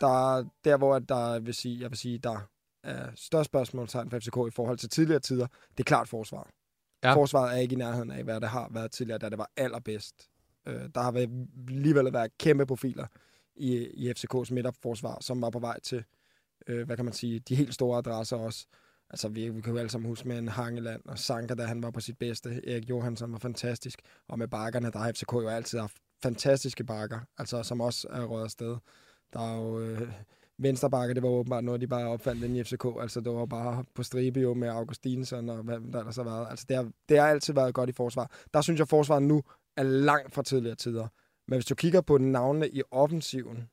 Der, 0.01 0.44
der 0.64 0.76
hvor 0.76 0.99
der 0.99 1.38
vil 1.38 1.55
sige, 1.55 1.80
jeg 1.80 1.90
vil 1.90 1.99
sige, 1.99 2.18
der 2.18 2.49
er 2.82 3.11
størst 3.14 3.47
spørgsmålstegn 3.47 4.11
for 4.11 4.18
FCK 4.18 4.36
i 4.49 4.55
forhold 4.55 4.78
til 4.78 4.88
tidligere 4.88 5.20
tider, 5.20 5.47
det 5.70 5.80
er 5.80 5.84
klart 5.84 6.09
forsvar. 6.09 6.51
Ja. 7.03 7.09
Ja. 7.09 7.14
Forsvaret 7.14 7.57
er 7.57 7.61
ikke 7.61 7.74
i 7.74 7.78
nærheden 7.78 8.11
af, 8.11 8.24
hvad 8.24 8.40
det 8.40 8.49
har 8.49 8.68
været 8.70 8.90
tidligere, 8.90 9.18
da 9.18 9.28
det 9.28 9.38
var 9.38 9.51
allerbedst. 9.57 10.28
Øh, 10.66 10.88
der 10.94 11.01
har 11.01 11.12
været, 11.12 11.49
alligevel 11.68 12.12
været 12.12 12.38
kæmpe 12.38 12.66
profiler 12.66 13.07
i, 13.57 13.76
i 13.76 14.11
FCK's 14.11 14.55
midterforsvar, 14.55 15.18
som 15.20 15.42
var 15.42 15.51
på 15.51 15.59
vej 15.59 15.80
til, 15.80 16.05
øh, 16.66 16.86
hvad 16.86 16.97
kan 16.97 17.05
man 17.05 17.14
sige, 17.14 17.38
de 17.38 17.55
helt 17.55 17.74
store 17.74 17.99
adresser 17.99 18.36
også. 18.36 18.66
Altså, 19.11 19.28
vi, 19.28 19.49
vi 19.49 19.61
kan 19.61 19.72
jo 19.72 19.78
alle 19.78 19.90
sammen 19.90 20.09
huske 20.09 20.28
med 20.28 20.38
en 20.38 20.49
Hangeland 20.49 21.03
og 21.05 21.18
Sanka, 21.18 21.55
da 21.55 21.64
han 21.64 21.82
var 21.82 21.90
på 21.90 22.01
sit 22.01 22.18
bedste. 22.18 22.68
Erik 22.70 22.90
Johansson 22.90 23.32
var 23.32 23.38
fantastisk. 23.38 24.01
Og 24.28 24.38
med 24.38 24.49
bakkerne, 24.49 24.90
der 24.90 24.99
har 24.99 25.12
FCK 25.12 25.32
jo 25.32 25.49
altid 25.49 25.78
haft 25.78 25.97
fantastiske 26.22 26.84
bakker, 26.84 27.20
altså 27.38 27.62
som 27.62 27.80
også 27.80 28.09
er 28.11 28.24
røget 28.24 28.44
afsted. 28.44 28.76
Der 29.37 29.43
er 29.43 29.57
jo 29.57 29.80
øh, 29.80 30.12
venstrebakke, 30.59 31.14
det 31.14 31.22
var 31.22 31.28
åbenbart 31.28 31.64
noget, 31.64 31.80
de 31.80 31.87
bare 31.87 32.09
opfandt 32.09 32.45
ind 32.45 32.57
i 32.57 32.64
FCK. 32.64 32.84
Altså, 33.01 33.20
det 33.20 33.32
var 33.32 33.47
bare 33.47 33.84
på 33.95 34.03
stribe 34.03 34.41
jo 34.41 34.55
med 34.55 34.68
Augustinsson 34.68 35.49
og 35.49 35.62
hvad 35.62 35.80
der 35.93 35.99
ellers 35.99 36.16
har 36.16 36.24
været. 36.24 36.47
Altså, 36.51 36.66
det 36.68 36.76
har, 36.76 36.91
det 37.09 37.18
har 37.18 37.28
altid 37.28 37.55
været 37.55 37.74
godt 37.74 37.91
i 37.91 37.93
forsvar. 37.93 38.30
Der 38.55 38.61
synes 38.61 38.78
jeg, 38.78 38.84
at 38.84 38.89
forsvaret 38.89 39.22
nu 39.22 39.43
er 39.76 39.82
langt 39.82 40.34
fra 40.34 40.43
tidligere 40.43 40.76
tider. 40.76 41.09
Men 41.49 41.57
hvis 41.57 41.66
du 41.66 41.74
kigger 41.74 42.01
på 42.01 42.18
navnene 42.18 42.68
i 42.68 42.82
offensiven, 42.91 43.68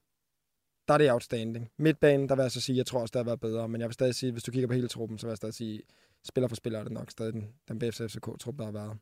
der 0.88 0.94
er 0.94 0.98
det 0.98 1.12
outstanding. 1.12 1.72
Midtbanen, 1.78 2.30
der 2.30 2.36
vil 2.36 2.42
jeg 2.42 2.52
så 2.52 2.62
sige, 2.62 2.78
jeg 2.78 2.86
tror 2.86 3.00
også, 3.02 3.12
der 3.12 3.20
har 3.20 3.26
været 3.26 3.40
bedre. 3.40 3.70
Men 3.70 3.82
jeg 3.82 3.88
vil 3.88 3.94
stadig 3.94 4.16
sige, 4.16 4.32
hvis 4.32 4.44
du 4.44 4.52
kigger 4.52 4.68
på 4.68 4.74
hele 4.74 4.88
truppen, 4.88 5.18
så 5.18 5.28
vil 5.28 5.32
jeg 5.32 5.38
stadig 5.38 5.54
sige, 5.54 5.82
spiller 6.26 6.48
for 6.48 6.56
spiller 6.56 6.80
er 6.80 6.84
det 6.84 6.92
nok 6.92 7.12
stadig 7.12 7.34
den, 7.34 7.54
den 7.68 7.80
bedste 7.80 8.10
FCK-trup, 8.10 8.58
der 8.58 8.66
har 8.66 8.72
været. 8.72 8.98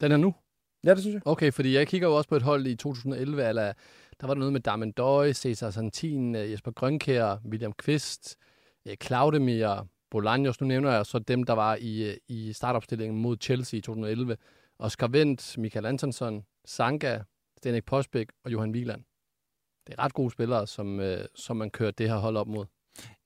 Den 0.00 0.12
er 0.12 0.16
nu? 0.16 0.34
Ja, 0.84 0.90
det 0.90 1.00
synes 1.00 1.14
jeg. 1.14 1.22
Okay, 1.24 1.52
fordi 1.52 1.74
jeg 1.74 1.88
kigger 1.88 2.08
jo 2.08 2.16
også 2.16 2.28
på 2.28 2.36
et 2.36 2.42
hold 2.42 2.66
i 2.66 2.76
2011, 2.76 3.48
eller 3.48 3.72
der 4.20 4.26
var 4.26 4.34
der 4.34 4.38
noget 4.38 4.52
med 4.52 4.60
Darmen 4.60 4.92
Døj, 4.92 5.32
Cesar 5.32 5.70
Santin, 5.70 6.34
øh, 6.34 6.50
Jesper 6.50 6.70
Grønkær, 6.70 7.36
William 7.44 7.72
Kvist, 7.72 8.36
øh, 8.86 8.96
Claudemir, 9.02 9.86
Bolaños. 10.14 10.56
Nu 10.60 10.66
nævner 10.66 10.92
jeg 10.92 11.06
så 11.06 11.18
dem, 11.18 11.42
der 11.42 11.52
var 11.52 11.76
i, 11.80 12.10
øh, 12.10 12.16
i 12.28 12.52
startopstillingen 12.52 13.22
mod 13.22 13.36
Chelsea 13.40 13.78
i 13.78 13.80
2011. 13.80 14.36
Oscar 14.78 15.08
Wendt, 15.08 15.58
Michael 15.58 15.86
Antonsson, 15.86 16.44
Sanka, 16.64 17.20
Stenik 17.56 17.84
Posbæk 17.84 18.28
og 18.44 18.52
Johan 18.52 18.70
Wieland. 18.70 19.04
Det 19.86 19.94
er 19.98 20.04
ret 20.04 20.14
gode 20.14 20.30
spillere, 20.30 20.66
som, 20.66 21.00
som 21.34 21.56
man 21.56 21.70
kører 21.70 21.90
det 21.90 22.08
her 22.08 22.16
hold 22.16 22.36
op 22.36 22.48
mod. 22.48 22.64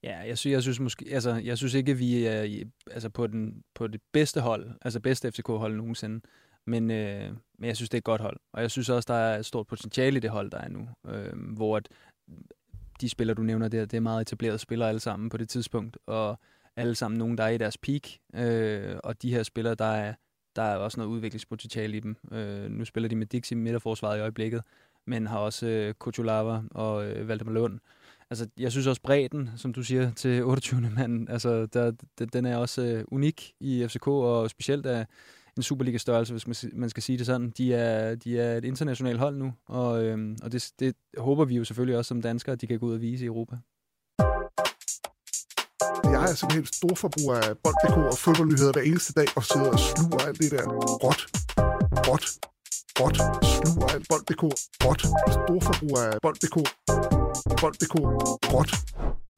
Ja, 0.03 0.19
jeg 0.19 0.39
synes, 0.39 0.53
jeg 0.53 0.63
synes 0.63 0.81
måske, 0.81 1.07
altså, 1.11 1.35
jeg 1.35 1.59
synes 1.59 1.75
ikke, 1.75 1.93
at 1.93 1.99
vi 1.99 2.27
er 2.27 2.43
i, 2.43 2.65
altså 2.91 3.09
på, 3.09 3.27
den, 3.27 3.63
på 3.75 3.87
det 3.87 4.01
bedste 4.13 4.41
hold, 4.41 4.71
altså 4.83 5.01
bedste 5.01 5.33
FCK-hold 5.33 5.77
nogensinde. 5.77 6.21
Men, 6.67 6.91
øh, 6.91 7.31
men 7.59 7.69
jeg 7.69 7.77
synes, 7.77 7.89
det 7.91 7.95
er 7.95 8.01
et 8.01 8.05
godt 8.05 8.21
hold. 8.21 8.37
Og 8.53 8.63
jeg 8.63 8.71
synes 8.71 8.89
også, 8.89 9.13
der 9.13 9.19
er 9.19 9.39
et 9.39 9.47
stort 9.47 9.67
potentiale 9.67 10.17
i 10.17 10.21
det 10.21 10.31
hold, 10.31 10.51
der 10.51 10.59
er 10.59 10.69
nu. 10.69 10.89
Øh, 11.09 11.33
hvor 11.55 11.77
at 11.77 11.89
de 13.01 13.09
spillere, 13.09 13.35
du 13.35 13.43
nævner 13.43 13.69
der, 13.69 13.85
det 13.85 13.97
er 13.97 14.01
meget 14.01 14.21
etablerede 14.21 14.59
spillere 14.59 14.89
alle 14.89 15.01
sammen 15.01 15.29
på 15.29 15.37
det 15.37 15.49
tidspunkt. 15.49 15.99
Og 16.07 16.39
alle 16.77 16.95
sammen 16.95 17.19
nogen, 17.19 17.39
der 17.39 17.45
er 17.45 17.49
i 17.49 17.59
deres 17.59 17.79
peak. 17.79 18.03
Øh, 18.35 18.97
og 19.05 19.23
de 19.23 19.31
her 19.35 19.43
spillere, 19.43 19.75
der 19.75 19.85
er, 19.85 20.15
der 20.57 20.63
er 20.63 20.77
også 20.77 21.01
noget 21.01 21.11
udviklingspotentiale 21.11 21.97
i 21.97 22.01
dem. 22.01 22.17
Øh, 22.33 22.71
nu 22.71 22.85
spiller 22.85 23.09
de 23.09 23.17
med 23.17 23.27
Dixie 23.27 23.55
i 23.57 23.61
midterforsvaret 23.61 24.19
i 24.19 24.21
øjeblikket, 24.21 24.63
men 25.07 25.27
har 25.27 25.39
også 25.39 25.67
øh, 25.67 25.95
Kuchulava 25.95 26.61
og 26.71 27.07
øh, 27.07 27.29
Valdemar 27.29 27.53
Lund. 27.53 27.79
Altså, 28.31 28.49
jeg 28.59 28.73
synes 28.73 28.87
også 28.87 29.03
bredden, 29.03 29.51
som 29.57 29.73
du 29.73 29.83
siger, 29.83 30.11
til 30.13 30.45
28. 30.45 30.81
mand, 30.81 31.29
altså, 31.31 31.67
der, 31.67 31.93
den- 32.19 32.29
den 32.29 32.45
er 32.47 32.57
også 32.57 32.83
øh, 32.83 33.05
unik 33.09 33.53
i 33.61 33.87
FCK, 33.89 34.07
og 34.07 34.51
specielt 34.51 34.87
af 34.87 35.07
en 35.57 35.63
Superliga-størrelse, 35.63 36.33
hvis 36.33 36.47
man, 36.47 36.73
man 36.81 36.91
skal 36.91 37.03
sige 37.03 37.19
det 37.19 37.27
sådan. 37.27 37.51
De 37.51 37.75
er, 37.75 38.15
de 38.15 38.41
er 38.41 38.57
et 38.57 38.65
internationalt 38.65 39.19
hold 39.19 39.37
nu, 39.37 39.53
og, 39.67 40.05
øhm, 40.05 40.37
og 40.43 40.53
det, 40.53 40.71
det 40.79 40.95
håber 41.19 41.45
vi 41.45 41.57
jo 41.57 41.65
selvfølgelig 41.65 41.99
også 41.99 42.09
som 42.09 42.23
danskere, 42.23 42.53
at 42.53 42.61
de 42.61 42.67
kan 42.67 42.79
gå 42.79 42.87
ud 42.87 42.95
og 42.95 43.01
vise 43.01 43.25
i 43.25 43.27
Europa. 43.27 43.57
Jeg 46.05 46.23
er 46.31 46.35
simpelthen 46.35 46.67
stor 46.67 46.95
forbruger 46.95 47.35
af 47.35 47.59
bold.dk 47.65 47.97
og 47.97 48.19
fodboldnyheder 48.19 48.73
hver 48.73 48.83
eneste 48.83 49.13
dag, 49.13 49.29
og 49.37 49.45
sidder 49.45 49.71
og 49.77 49.79
sluger 49.79 50.21
alt 50.29 50.39
det 50.39 50.51
der 50.51 50.65
råt, 51.05 51.23
råt, 52.09 52.25
råt, 53.01 53.17
sluger 53.63 53.89
alt 53.95 54.07
bold.dk, 54.11 54.43
råt, 54.85 55.01
stor 55.37 55.61
forbruger 55.69 56.03
af 56.13 56.19
bold.dk, 56.23 56.57
bold.dk, 57.61 57.95
råt. 58.55 58.71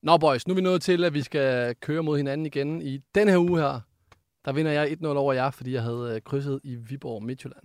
Nå 0.03 0.19
boys, 0.19 0.47
nu 0.47 0.53
er 0.53 0.57
vi 0.57 0.63
nået 0.63 0.83
til, 0.83 1.05
at 1.05 1.15
vi 1.15 1.23
skal 1.23 1.75
køre 1.75 2.03
mod 2.03 2.17
hinanden 2.17 2.47
igen. 2.47 2.83
I 2.83 3.01
den 3.15 3.29
her 3.29 3.39
uge 3.39 3.61
her, 3.61 3.81
der 4.45 4.53
vinder 4.53 4.73
jeg 4.73 4.93
1-0 5.03 5.07
over 5.07 5.33
jer, 5.33 5.51
fordi 5.51 5.73
jeg 5.73 5.83
havde 5.83 6.13
øh, 6.15 6.21
krydset 6.23 6.61
i 6.65 6.75
Viborg 6.75 7.23
Midtjylland. 7.23 7.65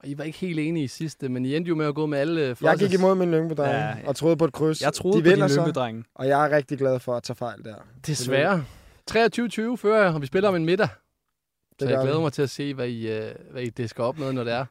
Og 0.00 0.08
I 0.08 0.18
var 0.18 0.24
ikke 0.24 0.38
helt 0.38 0.58
enige 0.58 0.84
i 0.84 0.88
sidste, 0.88 1.28
men 1.28 1.44
I 1.44 1.56
endte 1.56 1.68
jo 1.68 1.74
med 1.74 1.86
at 1.86 1.94
gå 1.94 2.06
med 2.06 2.18
alle 2.18 2.40
øh, 2.40 2.56
Jeg 2.62 2.78
gik 2.78 2.92
imod 2.92 3.14
min 3.14 3.30
lyngbe 3.30 3.62
Ja, 3.62 3.70
ja, 3.70 3.96
og 4.06 4.16
troede 4.16 4.36
på 4.36 4.44
et 4.44 4.52
kryds. 4.52 4.82
Jeg 4.82 4.92
troede 4.92 5.18
de 5.18 5.22
på 5.22 5.28
vinder 5.30 5.46
din 5.46 5.54
så, 5.54 5.60
Lyngby-drenge. 5.60 6.04
Og 6.14 6.28
jeg 6.28 6.46
er 6.46 6.56
rigtig 6.56 6.78
glad 6.78 7.00
for 7.00 7.16
at 7.16 7.22
tage 7.22 7.36
fejl 7.36 7.64
der. 7.64 7.74
Desværre. 8.06 8.64
23-20 9.10 9.76
fører 9.76 10.02
jeg, 10.04 10.14
og 10.14 10.20
vi 10.22 10.26
spiller 10.26 10.48
om 10.48 10.56
en 10.56 10.64
middag. 10.64 10.88
Så 11.78 11.86
gør 11.86 11.88
jeg 11.88 12.00
glæder 12.02 12.16
vi. 12.18 12.22
mig 12.22 12.32
til 12.32 12.42
at 12.42 12.50
se, 12.50 12.74
hvad 12.74 12.88
I, 12.88 13.08
øh, 13.12 13.34
hvad 13.50 13.62
I 13.62 13.70
disker 13.70 14.04
op 14.04 14.18
med, 14.18 14.32
når 14.32 14.44
det 14.44 14.52
er. 14.52 14.64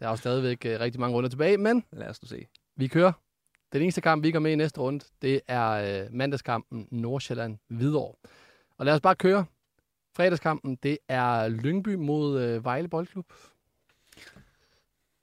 Der 0.00 0.06
er 0.06 0.10
jo 0.10 0.16
stadigvæk 0.16 0.64
rigtig 0.64 1.00
mange 1.00 1.16
runder 1.16 1.30
tilbage, 1.30 1.56
men 1.56 1.84
Lad 1.92 2.08
os 2.08 2.22
nu 2.22 2.28
se. 2.28 2.46
vi 2.76 2.86
kører. 2.86 3.12
Den 3.72 3.82
eneste 3.82 4.00
kamp, 4.00 4.24
vi 4.24 4.30
går 4.30 4.38
med 4.38 4.52
i 4.52 4.54
næste 4.54 4.80
runde, 4.80 5.04
det 5.22 5.40
er 5.48 6.04
mandagskampen 6.10 6.88
Nordsjælland-Hvidovre. 6.90 8.14
Og 8.78 8.86
lad 8.86 8.94
os 8.94 9.00
bare 9.00 9.14
køre. 9.16 9.44
Fredagskampen, 10.18 10.78
det 10.82 10.98
er 11.08 11.48
Lyngby 11.48 11.94
mod 11.94 12.40
øh, 12.42 12.64
Vejle 12.64 12.88
Boldklub. 12.88 13.32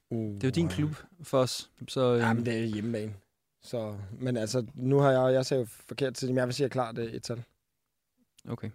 Uh, 0.09 0.33
Det 0.35 0.43
er 0.43 0.47
jo 0.47 0.51
din 0.51 0.67
klub 0.67 0.89
for 1.23 1.39
os, 1.39 1.69
så 1.87 2.01
øhm, 2.13 2.21
Jamen, 2.21 2.45
det 2.45 2.57
er 2.59 2.63
hjemmebane. 2.65 3.13
Så, 3.61 3.95
men 4.19 4.37
altså, 4.37 4.65
nu 4.73 4.99
har 4.99 5.11
jeg, 5.11 5.33
jeg 5.33 5.45
sagde 5.45 5.61
jo 5.61 5.67
forkert 5.87 6.13
til 6.13 6.27
dem. 6.27 6.37
Jeg 6.37 6.45
vil 6.45 6.53
sige 6.53 6.69
klart 6.69 6.95
det 6.95 7.05
er 7.13 7.15
et 7.15 7.23
tal. 7.23 7.43
okay. 8.49 8.69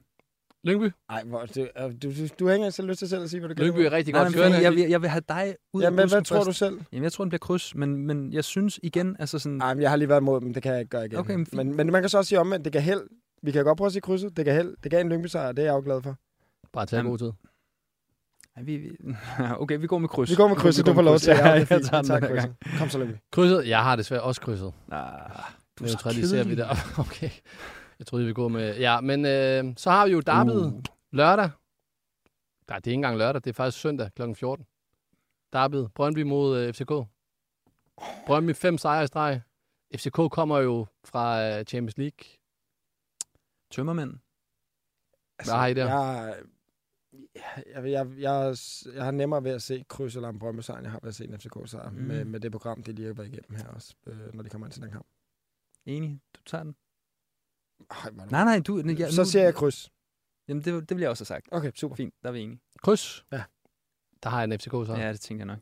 Lyngby? 0.64 0.90
Nej, 1.08 1.24
hvor, 1.24 1.46
du, 1.46 1.60
øh, 1.60 1.68
du, 2.02 2.08
du, 2.08 2.10
du 2.38 2.46
har 2.46 2.52
ikke 2.54 2.64
engang 2.66 2.88
lyst 2.88 2.98
til 2.98 3.08
selv 3.08 3.22
at 3.22 3.30
sige, 3.30 3.40
hvad 3.40 3.48
du 3.48 3.54
gætter 3.54 3.64
Lyngby 3.72 3.80
er 3.80 3.92
rigtig 3.92 4.14
Nej, 4.14 4.22
godt 4.24 4.34
kørende. 4.34 4.58
jeg, 4.62 4.72
vil, 4.72 4.80
jeg 4.88 5.02
vil 5.02 5.10
have 5.10 5.22
dig 5.28 5.56
ud 5.72 5.82
af 5.82 5.86
Jamen, 5.86 5.96
hvad, 5.96 6.08
hvad 6.08 6.22
tror 6.22 6.38
du 6.38 6.44
først. 6.44 6.58
selv? 6.58 6.80
Jamen, 6.92 7.02
jeg 7.04 7.12
tror, 7.12 7.24
den 7.24 7.28
bliver 7.30 7.38
kryds, 7.38 7.74
men, 7.74 7.96
men 7.96 8.32
jeg 8.32 8.44
synes 8.44 8.80
igen, 8.82 9.16
altså 9.18 9.38
sådan... 9.38 9.58
Nej, 9.58 9.74
men 9.74 9.82
jeg 9.82 9.90
har 9.90 9.96
lige 9.96 10.08
været 10.08 10.20
imod 10.20 10.40
dem. 10.40 10.54
Det 10.54 10.62
kan 10.62 10.72
jeg 10.72 10.80
ikke 10.80 10.90
gøre 10.90 11.06
igen. 11.06 11.18
Okay, 11.18 11.34
men 11.34 11.46
fint. 11.46 11.56
men, 11.66 11.76
men 11.76 11.92
man 11.92 12.02
kan 12.02 12.08
så 12.08 12.18
også 12.18 12.28
sige 12.28 12.38
om, 12.40 12.52
at 12.52 12.64
det 12.64 12.72
kan 12.72 12.82
held. 12.82 13.02
Vi 13.42 13.50
kan 13.52 13.64
godt 13.64 13.78
prøve 13.78 13.86
at 13.86 13.92
sige 13.92 14.02
krydset. 14.02 14.36
Det 14.36 14.44
kan 14.44 14.54
held. 14.54 14.76
Det 14.82 14.90
gav 14.90 15.00
en 15.00 15.08
lyngby 15.08 15.26
sejr, 15.26 15.52
det 15.52 15.62
er 15.62 15.66
jeg 15.66 15.72
jo 15.72 15.80
glad 15.84 16.02
for. 16.02 16.16
Bare 16.72 16.86
tage 16.86 16.98
Jamen, 16.98 17.10
god 17.10 17.18
tid. 17.18 17.32
Ej, 18.56 18.62
vi, 18.62 18.76
vi, 18.76 18.90
okay, 19.62 19.78
vi 19.78 19.86
går 19.86 19.98
med 19.98 20.08
kryds. 20.08 20.30
Vi 20.30 20.34
går 20.34 20.48
med 20.48 20.56
krydset, 20.56 20.86
du 20.86 20.90
går 20.90 20.94
får 20.94 21.02
lov 21.02 21.18
til. 21.18 21.30
Ja, 21.30 21.48
Ja, 21.48 21.60
det 21.60 21.70
jeg 21.70 21.82
tager 21.82 22.02
Vi 22.02 22.02
den 22.02 22.06
tager 22.06 22.20
den 22.20 22.28
her 22.28 22.34
gang. 22.34 22.56
krydset. 22.60 22.78
Kom 22.78 22.88
så, 22.88 22.98
lyngby. 22.98 23.16
Krydset? 23.32 23.68
Jeg 23.68 23.82
har 23.82 23.96
desværre 23.96 24.22
også 24.22 24.40
krydset. 24.40 24.72
Ah, 24.92 25.02
du 25.78 25.84
er 25.84 25.88
så 25.88 25.94
Neutraliserer 25.94 26.44
vi 26.44 26.54
der. 26.56 26.74
Okay. 27.06 27.30
Jeg 27.98 28.06
troede, 28.06 28.22
vi 28.22 28.26
ville 28.26 28.34
gå 28.34 28.48
med... 28.48 28.78
Ja, 28.78 29.00
men 29.00 29.24
øh, 29.26 29.74
så 29.76 29.90
har 29.90 30.06
vi 30.06 30.12
jo 30.12 30.20
derbyet 30.20 30.66
Uh. 30.66 30.82
lørdag. 31.12 31.50
Nej, 32.68 32.78
det 32.78 32.86
er 32.86 32.90
ikke 32.90 32.94
engang 32.94 33.16
lørdag. 33.18 33.42
Det 33.44 33.50
er 33.50 33.54
faktisk 33.54 33.80
søndag 33.80 34.10
kl. 34.16 34.22
14. 34.34 34.66
Derbyet. 35.52 35.90
Brøndby 35.94 36.22
mod 36.22 36.58
øh, 36.58 36.72
FCK. 36.74 36.90
Brøndby 38.26 38.54
fem 38.54 38.78
sejre 38.78 39.04
i 39.04 39.06
streg. 39.06 39.40
FCK 39.96 40.12
kommer 40.30 40.58
jo 40.58 40.86
fra 41.04 41.42
øh, 41.42 41.64
Champions 41.64 41.98
League. 41.98 42.24
Tømmermænd. 43.70 44.14
Hvad 45.44 45.54
har 45.54 45.66
I 45.66 45.74
der? 45.74 45.86
Jeg, 47.34 47.64
jeg, 47.66 47.84
jeg, 47.90 48.06
jeg, 48.18 48.56
jeg 48.94 49.04
har 49.04 49.10
nemmere 49.10 49.44
ved 49.44 49.50
at 49.50 49.62
se 49.62 49.84
kryds 49.88 50.16
eller 50.16 50.28
en 50.28 50.38
brømme 50.38 50.62
sejr, 50.62 50.76
end 50.78 50.84
jeg 50.84 50.92
har 50.92 51.00
ved 51.02 51.08
at 51.08 51.14
se 51.14 51.24
en 51.24 51.38
FCK-sejr. 51.38 51.90
Mm. 51.90 51.96
Mm. 51.96 52.02
Med, 52.04 52.24
med 52.24 52.40
det 52.40 52.52
program, 52.52 52.82
de 52.82 52.92
lige 52.92 53.06
har 53.06 53.14
været 53.14 53.26
igennem 53.28 53.54
her 53.56 53.66
også, 53.66 53.94
øh, 54.06 54.34
når 54.34 54.42
de 54.42 54.48
kommer 54.48 54.66
ind 54.66 54.72
til 54.72 54.82
den 54.82 54.90
kamp. 54.90 55.06
Enig. 55.86 56.20
Du 56.36 56.40
tager 56.46 56.64
den. 56.64 56.76
Ej, 57.90 58.10
du- 58.10 58.16
Nej, 58.30 58.44
nej, 58.44 58.58
du... 58.60 58.82
Så 59.10 59.20
nu- 59.20 59.24
siger 59.28 59.42
jeg 59.42 59.54
kryds. 59.54 59.92
Jamen, 60.48 60.64
det, 60.64 60.88
det 60.88 60.96
vil 60.96 61.00
jeg 61.02 61.10
også 61.10 61.20
have 61.20 61.26
sagt. 61.26 61.48
Okay, 61.52 61.72
super. 61.74 61.96
Fint, 61.96 62.14
der 62.22 62.28
er 62.28 62.32
vi 62.32 62.40
enige. 62.40 62.60
Kryds. 62.82 63.24
Ja. 63.32 63.42
Der 64.22 64.28
har 64.30 64.38
jeg 64.40 64.44
en 64.52 64.58
FCK 64.60 64.70
så. 64.70 64.94
Ja, 64.98 65.12
det 65.12 65.20
tænker 65.20 65.44
jeg 65.46 65.54
nok. 65.56 65.58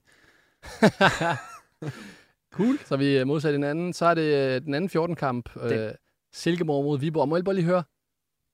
cool. 2.56 2.78
Så 2.86 2.96
vi 2.96 3.24
modsat 3.24 3.52
hinanden. 3.52 3.92
Så 3.92 4.06
er 4.06 4.14
det 4.14 4.54
øh, 4.56 4.60
den 4.62 4.74
anden 4.74 5.02
14-kamp. 5.12 5.56
Øh, 5.56 5.90
Silkeborg 6.32 6.84
mod 6.84 6.98
Viborg. 6.98 7.28
Må 7.28 7.36
jeg 7.36 7.44
bare 7.44 7.54
lige 7.54 7.64
høre, 7.64 7.84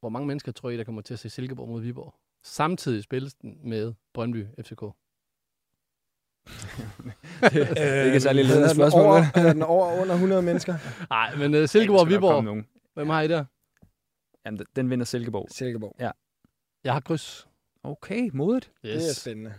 hvor 0.05 0.09
mange 0.11 0.27
mennesker 0.27 0.53
tror 0.53 0.71
I, 0.71 0.77
der 0.77 0.85
kommer 0.85 1.03
til 1.03 1.15
at 1.15 1.19
se 1.21 1.31
Silkeborg 1.31 1.69
mod 1.69 1.81
Viborg? 1.83 2.15
Samtidig 2.43 3.03
spilles 3.03 3.35
den 3.35 3.59
med 3.65 3.95
Brøndby 4.15 4.47
FCK. 4.63 4.81
det 7.41 7.79
er 7.79 8.03
ikke 8.03 8.21
særlig 8.21 8.41
Øh, 8.43 8.47
ledende 8.49 8.69
den 8.69 8.75
spørgsmål. 8.77 9.03
Over, 9.05 9.23
er 9.35 9.53
den 9.53 9.63
over 9.63 10.01
under 10.01 10.15
100 10.15 10.43
mennesker? 10.43 10.75
Nej, 11.11 11.37
men 11.37 11.55
uh, 11.63 11.69
Silkeborg 11.69 12.09
Viborg. 12.09 12.65
Hvem 12.95 13.09
har 13.09 13.23
I 13.23 13.29
der? 13.29 13.45
Jamen, 14.47 14.67
den- 14.77 14.91
vinder 14.91 15.05
Silkeborg. 15.05 15.49
Silkeborg. 15.51 15.97
Jeg 16.85 16.93
har 16.93 17.01
kryds. 17.01 17.49
Okay, 17.83 18.31
modigt. 18.33 18.73
Det 18.83 18.95
er 18.95 19.15
spændende. 19.15 19.55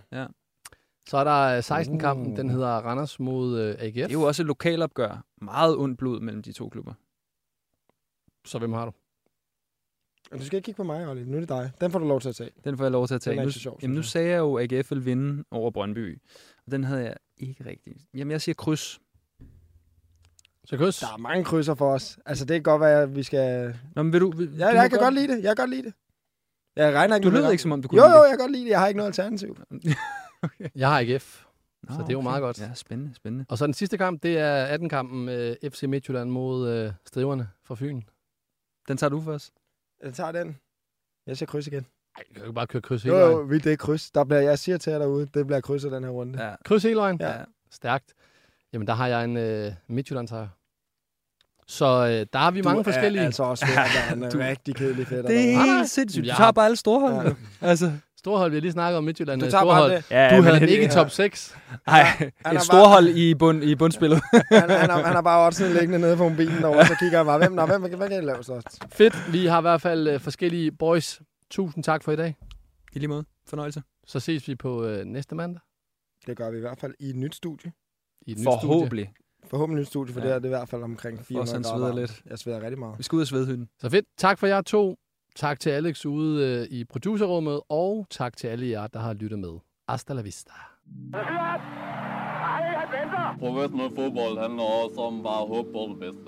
Så 1.08 1.18
er 1.18 1.24
der 1.24 1.62
16-kampen. 1.62 2.32
Uh. 2.32 2.38
Den 2.38 2.50
hedder 2.50 2.68
Randers 2.70 3.20
mod 3.20 3.54
uh, 3.70 3.70
AGF. 3.86 3.94
Det 3.96 4.04
er 4.04 4.10
jo 4.14 4.22
også 4.22 4.42
et 4.44 4.48
lokalopgør. 4.48 5.26
Meget 5.42 5.78
ondt 5.78 5.98
blod 5.98 6.20
mellem 6.20 6.42
de 6.44 6.52
to 6.52 6.70
klubber. 6.70 6.94
Så 8.46 8.60
hvem 8.60 8.74
har 8.74 8.86
du? 8.86 8.92
Og 10.32 10.40
Du 10.40 10.46
skal 10.46 10.58
ikke 10.58 10.66
kigge 10.66 10.78
på 10.78 10.84
mig, 10.84 11.08
Olli. 11.10 11.24
Nu 11.24 11.36
er 11.36 11.40
det 11.40 11.50
dig. 11.50 11.72
Den 11.82 11.92
får 11.92 12.00
du 12.00 12.08
lov 12.08 12.22
til 12.22 12.30
at 12.30 12.36
tage. 12.36 12.50
Den 12.64 12.78
får 12.78 12.84
jeg 12.84 12.92
lov 12.92 13.08
til 13.08 13.16
at 13.16 13.22
tage. 13.22 13.34
Den 13.34 13.40
er 13.40 13.46
Nu, 13.46 13.52
sjov, 13.52 13.80
jamen, 13.82 13.96
nu 13.96 14.02
sagde 14.04 14.30
jeg 14.30 14.38
jo, 14.38 14.56
at 14.56 14.74
AGF 14.74 14.92
ville 14.92 15.04
vinde 15.04 15.44
over 15.52 15.72
Brøndby. 15.72 16.22
Og 16.66 16.72
den 16.72 16.84
havde 16.84 17.04
jeg 17.04 17.16
ikke 17.38 17.66
rigtig. 17.66 17.94
Jamen, 18.14 18.32
jeg 18.32 18.42
siger 18.42 18.56
kryds. 18.56 19.00
Så 20.66 20.78
kryds. 20.78 21.00
Der 21.00 21.08
er 21.14 21.18
mange 21.18 21.44
krydser 21.44 21.76
for 21.76 21.94
os. 21.94 22.20
Altså, 22.26 22.46
det 22.46 22.54
kan 22.56 22.64
godt 22.64 22.82
være, 22.82 23.02
at 23.02 23.16
vi 23.16 23.24
skal... 23.24 23.76
Nå, 23.96 24.04
men 24.04 24.14
vil 24.14 24.22
du... 24.22 24.32
Vil, 24.32 24.56
Ja, 24.58 24.72
du 24.72 24.76
jeg 24.76 24.90
kan 24.90 25.00
godt 25.00 25.14
lide 25.14 25.28
det. 25.28 25.44
Jeg 25.44 25.56
kan 25.56 25.64
godt 25.64 25.70
lide 25.70 25.84
det. 25.84 25.94
Jeg 26.76 26.94
regner 26.94 27.16
ikke 27.16 27.30
Du 27.30 27.36
det. 27.36 27.52
ikke, 27.52 27.62
som 27.62 27.72
om 27.72 27.82
du 27.82 27.88
kunne 27.88 28.02
Jo, 28.02 28.08
lide 28.08 28.18
jo, 28.18 28.24
jeg 28.24 28.30
kan 28.32 28.38
godt 28.40 28.52
lide 28.52 28.64
det. 28.64 28.70
Jeg 28.70 28.80
har 28.80 28.88
ikke 28.88 28.98
noget 28.98 29.10
alternativ. 29.10 29.58
Jeg 30.76 30.90
har 30.90 31.00
AGF, 31.00 31.44
Nå, 31.84 31.94
så 31.96 32.02
det 32.02 32.10
er 32.10 32.14
jo 32.14 32.22
meget 32.22 32.42
godt. 32.42 32.62
Ja, 32.62 32.74
spændende, 32.74 33.16
spændende. 33.16 33.46
Og 33.50 33.58
så 33.58 33.66
den 33.66 33.74
sidste 33.74 33.98
kamp, 33.98 34.24
det 34.24 34.38
er 34.38 34.78
18-kampen 34.78 35.30
øh, 35.30 35.56
FC 35.72 35.84
Midtjylland 35.84 36.30
mod 36.30 36.70
øh, 36.70 36.92
Striverne 37.06 37.50
fra 37.64 37.76
Fyn. 37.76 38.02
Den 38.88 38.98
tager 38.98 39.10
du 39.10 39.22
først. 39.22 39.54
Jeg 40.04 40.14
tager 40.14 40.32
den. 40.32 40.58
Jeg 41.28 41.38
ser 41.38 41.46
kryds 41.46 41.68
igen. 41.68 41.86
Ej, 42.18 42.24
jeg 42.30 42.36
kan 42.36 42.46
jo 42.46 42.52
bare 42.52 42.68
køre 42.68 42.82
kryds 42.82 43.06
Jo, 43.06 43.14
hele 43.14 43.26
jo, 43.26 43.34
vejen. 43.36 43.50
vi 43.50 43.58
det 43.60 43.74
er 43.74 43.78
kryds. 43.78 44.12
Der 44.12 44.24
bliver, 44.24 44.42
jeg 44.42 44.60
siger 44.60 44.78
til 44.78 44.92
jer 44.92 45.00
derude, 45.00 45.26
det 45.34 45.48
bliver 45.48 45.62
krydset 45.62 45.92
den 45.92 46.04
her 46.04 46.12
runde. 46.12 46.44
Ja. 46.44 46.56
Kryds 46.66 46.84
hele 46.84 46.96
vejen? 46.96 47.18
Ja. 47.22 47.34
Stærkt. 47.72 48.14
Jamen, 48.74 48.88
der 48.88 48.94
har 48.94 49.08
jeg 49.08 49.24
en 49.24 49.38
øh, 49.38 49.72
Midtjylland 49.88 50.28
sejr. 50.28 50.48
Så 51.68 51.86
øh, 51.86 52.26
der 52.34 52.40
har 52.40 52.52
vi 52.52 52.62
Du 52.62 52.68
mange 52.70 52.80
er 52.80 52.84
forskellige. 52.84 53.26
altså 53.26 53.44
også 53.44 53.66
ved 53.66 53.74
at 53.74 53.90
være 53.96 54.26
en 54.26 54.32
Du- 54.32 54.38
rigtig 54.38 54.76
kedelig 54.76 55.08
fætter. 55.08 55.30
Det 55.30 55.50
er 55.54 55.58
nej. 55.58 55.66
helt 55.66 55.90
sindssygt. 55.90 56.24
Du 56.24 56.28
tager 56.30 56.36
har- 56.44 56.52
bare 56.52 56.66
alle 56.66 56.76
store 56.76 57.00
hold. 57.00 57.26
Ja. 57.26 57.30
jo. 57.30 57.36
Altså, 57.62 57.92
Storhold, 58.26 58.52
vi 58.52 58.56
har 58.56 58.62
lige 58.62 58.72
snakket 58.72 58.98
om 58.98 59.04
Midtjylland. 59.04 59.40
Du 59.42 59.46
øh, 59.46 59.52
tager 59.52 59.62
Storhold. 59.62 59.90
bare 59.92 59.98
det. 59.98 60.12
ja, 60.12 60.38
Du 60.38 60.42
havde 60.42 60.54
det- 60.54 60.62
den 60.62 60.70
ikke 60.70 60.86
i 60.86 60.88
top 60.90 61.10
6. 61.10 61.58
Nej, 61.88 62.04
Han 62.04 62.28
et 62.28 62.34
bare- 62.44 62.60
storhold 62.60 63.08
i, 63.08 63.36
bund, 63.36 63.64
i 63.64 63.76
bundspillet. 63.76 64.22
Han, 64.52 64.70
han, 64.70 64.90
har, 64.90 65.04
han 65.04 65.14
har 65.16 65.22
bare 65.22 65.46
også 65.46 65.68
liggende 65.68 66.00
nede 66.00 66.18
på 66.18 66.30
mobilen 66.30 66.58
derovre, 66.62 66.86
så 66.86 66.96
kigger 67.00 67.18
jeg 67.18 67.26
bare, 67.26 67.38
hvem, 67.38 67.52
nå, 67.52 67.66
hvem, 67.66 67.82
hvem, 67.82 67.96
hvad 67.98 68.08
kan 68.08 68.16
jeg 68.18 68.24
lave 68.26 68.44
så? 68.44 68.78
Fedt. 68.92 69.34
Vi 69.34 69.46
har 69.46 69.58
i 69.58 69.62
hvert 69.62 69.82
fald 69.82 70.08
øh, 70.08 70.20
forskellige 70.20 70.72
boys. 70.72 71.22
Tusind 71.50 71.84
tak 71.84 72.04
for 72.04 72.12
i 72.12 72.16
dag. 72.16 72.36
I 72.94 73.00
lige 73.00 73.08
måde. 73.08 73.24
Fornøjelse. 73.48 73.82
Så 74.08 74.20
ses 74.20 74.48
vi 74.48 74.56
på 74.56 74.86
øh, 74.86 75.06
næste 75.06 75.36
mandag 75.36 75.62
Det 76.28 76.38
gør 76.38 76.52
vi 76.52 76.58
i 76.58 76.62
hvert 76.62 76.80
fald 76.80 76.94
i 77.00 77.10
et 77.10 77.16
nyt 77.16 77.36
studie. 77.36 77.72
i 78.28 78.32
et 78.32 78.38
nyt 78.38 78.42
studie. 78.44 78.60
Forhåbentlig. 78.62 79.12
Forhåbentlig 79.50 79.82
et 79.82 79.86
nyt 79.86 79.88
studie, 79.88 80.14
for 80.14 80.20
Ja. 80.22 80.26
det 80.28 80.34
er 80.36 80.40
det 80.40 80.46
i 80.46 80.50
hvert 80.50 80.70
fald 80.70 80.84
omkring 80.84 81.20
Også 81.20 81.28
400 81.28 81.54
han 81.56 81.62
grader. 81.64 81.76
sveder 81.78 81.88
varmt. 81.88 82.00
lidt. 82.00 82.22
Jeg 82.30 82.40
sveder 82.40 82.62
rigtig 82.62 82.80
meget. 82.80 82.98
Vi 82.98 83.04
skal 83.04 83.16
ud 83.16 83.22
af 83.22 83.28
svedhytten. 83.28 83.68
Så 83.80 83.90
fedt. 83.90 84.06
Tak 84.18 84.40
for 84.40 84.48
jer 84.48 84.62
to. 84.62 84.96
Tak 85.36 85.60
til 85.60 85.70
Alex 85.70 86.06
ude 86.06 86.60
øh, 86.72 86.78
i 86.78 86.84
producerrummet, 86.84 87.62
og 87.70 88.08
tak 88.10 88.38
til 88.38 88.48
alle 88.48 88.70
jer, 88.70 88.88
der 88.88 89.00
har 89.00 89.14
lyttet 89.14 89.40
med. 89.40 89.54
Hasta 89.90 90.14
la 90.14 90.22
vista. 90.22 90.52
Professionel 93.40 93.96
fodbold 93.96 94.40
handler 94.42 94.64
også 94.64 95.02
om 95.02 95.24
bare 95.24 95.42
at 95.42 95.48
håbe 95.48 95.70
på 95.72 95.82
det 95.92 96.00
bedste. 96.00 96.26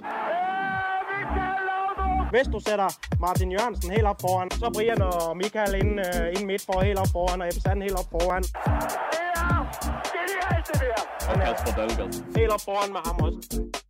Hvis 2.31 2.47
du 2.53 2.59
sætter 2.59 2.89
Martin 3.19 3.51
Jørgensen 3.51 3.91
helt 3.91 4.05
op 4.05 4.21
foran, 4.21 4.51
så 4.51 4.71
Brian 4.75 5.01
og 5.01 5.37
Michael 5.37 5.73
ind, 5.75 5.99
øh, 5.99 6.27
ind 6.35 6.45
midt 6.45 6.61
for 6.65 6.81
helt 6.81 6.99
op 6.99 7.11
foran, 7.11 7.41
og 7.41 7.47
Ebbe 7.47 7.61
Sand 7.61 7.81
helt 7.81 7.97
op 8.01 8.09
foran. 8.11 8.43
Og 11.29 11.35
Kasper 11.45 11.73
Dahlgaard. 11.77 12.13
Helt 12.37 12.51
op 12.55 12.61
foran 12.67 12.89
med 12.95 13.01
ham 13.05 13.15
også. 13.25 13.86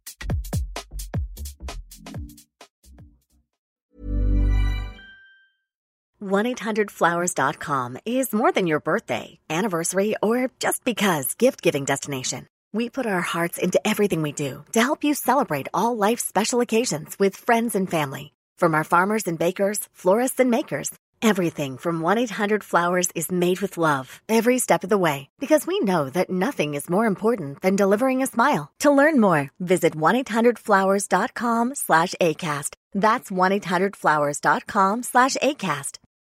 1800flowers.com 6.22 7.97
is 8.05 8.34
more 8.34 8.51
than 8.51 8.68
your 8.68 8.80
birthday, 8.80 9.39
anniversary, 9.49 10.15
or 10.22 10.49
just 10.59 10.84
because 10.84 11.34
gift 11.36 11.61
giving 11.61 11.86
destination. 11.86 12.47
We 12.74 12.89
put 12.89 13.05
our 13.05 13.22
hearts 13.22 13.57
into 13.57 13.86
everything 13.88 14.22
we 14.22 14.32
do 14.34 14.63
to 14.74 14.82
help 14.82 15.03
you 15.03 15.13
celebrate 15.13 15.68
all 15.74 15.95
life's 15.97 16.28
special 16.28 16.59
occasions 16.61 17.18
with 17.18 17.36
friends 17.36 17.76
and 17.76 17.89
family. 17.89 18.34
From 18.57 18.76
our 18.76 18.84
farmers 18.84 19.28
and 19.28 19.39
bakers, 19.39 19.80
florists 19.93 20.39
and 20.39 20.51
makers, 20.51 20.91
everything 21.22 21.78
from 21.78 22.01
1 22.01 22.18
800 22.18 22.63
Flowers 22.63 23.09
is 23.15 23.32
made 23.32 23.61
with 23.61 23.78
love 23.78 24.20
every 24.28 24.59
step 24.59 24.84
of 24.84 24.89
the 24.89 24.97
way 24.97 25.30
because 25.39 25.65
we 25.68 25.80
know 25.80 26.09
that 26.09 26.30
nothing 26.30 26.74
is 26.74 26.89
more 26.89 27.05
important 27.05 27.61
than 27.61 27.76
delivering 27.76 28.22
a 28.22 28.28
smile. 28.28 28.72
To 28.80 28.91
learn 28.91 29.20
more, 29.20 29.51
visit 29.59 29.95
1 29.95 30.24
800flowers.com 30.24 31.76
slash 31.76 32.15
ACAST. 32.20 32.76
That's 32.93 33.32
1 33.32 33.51
800flowers.com 33.51 35.03
slash 35.03 35.38
ACAST. 35.38 35.97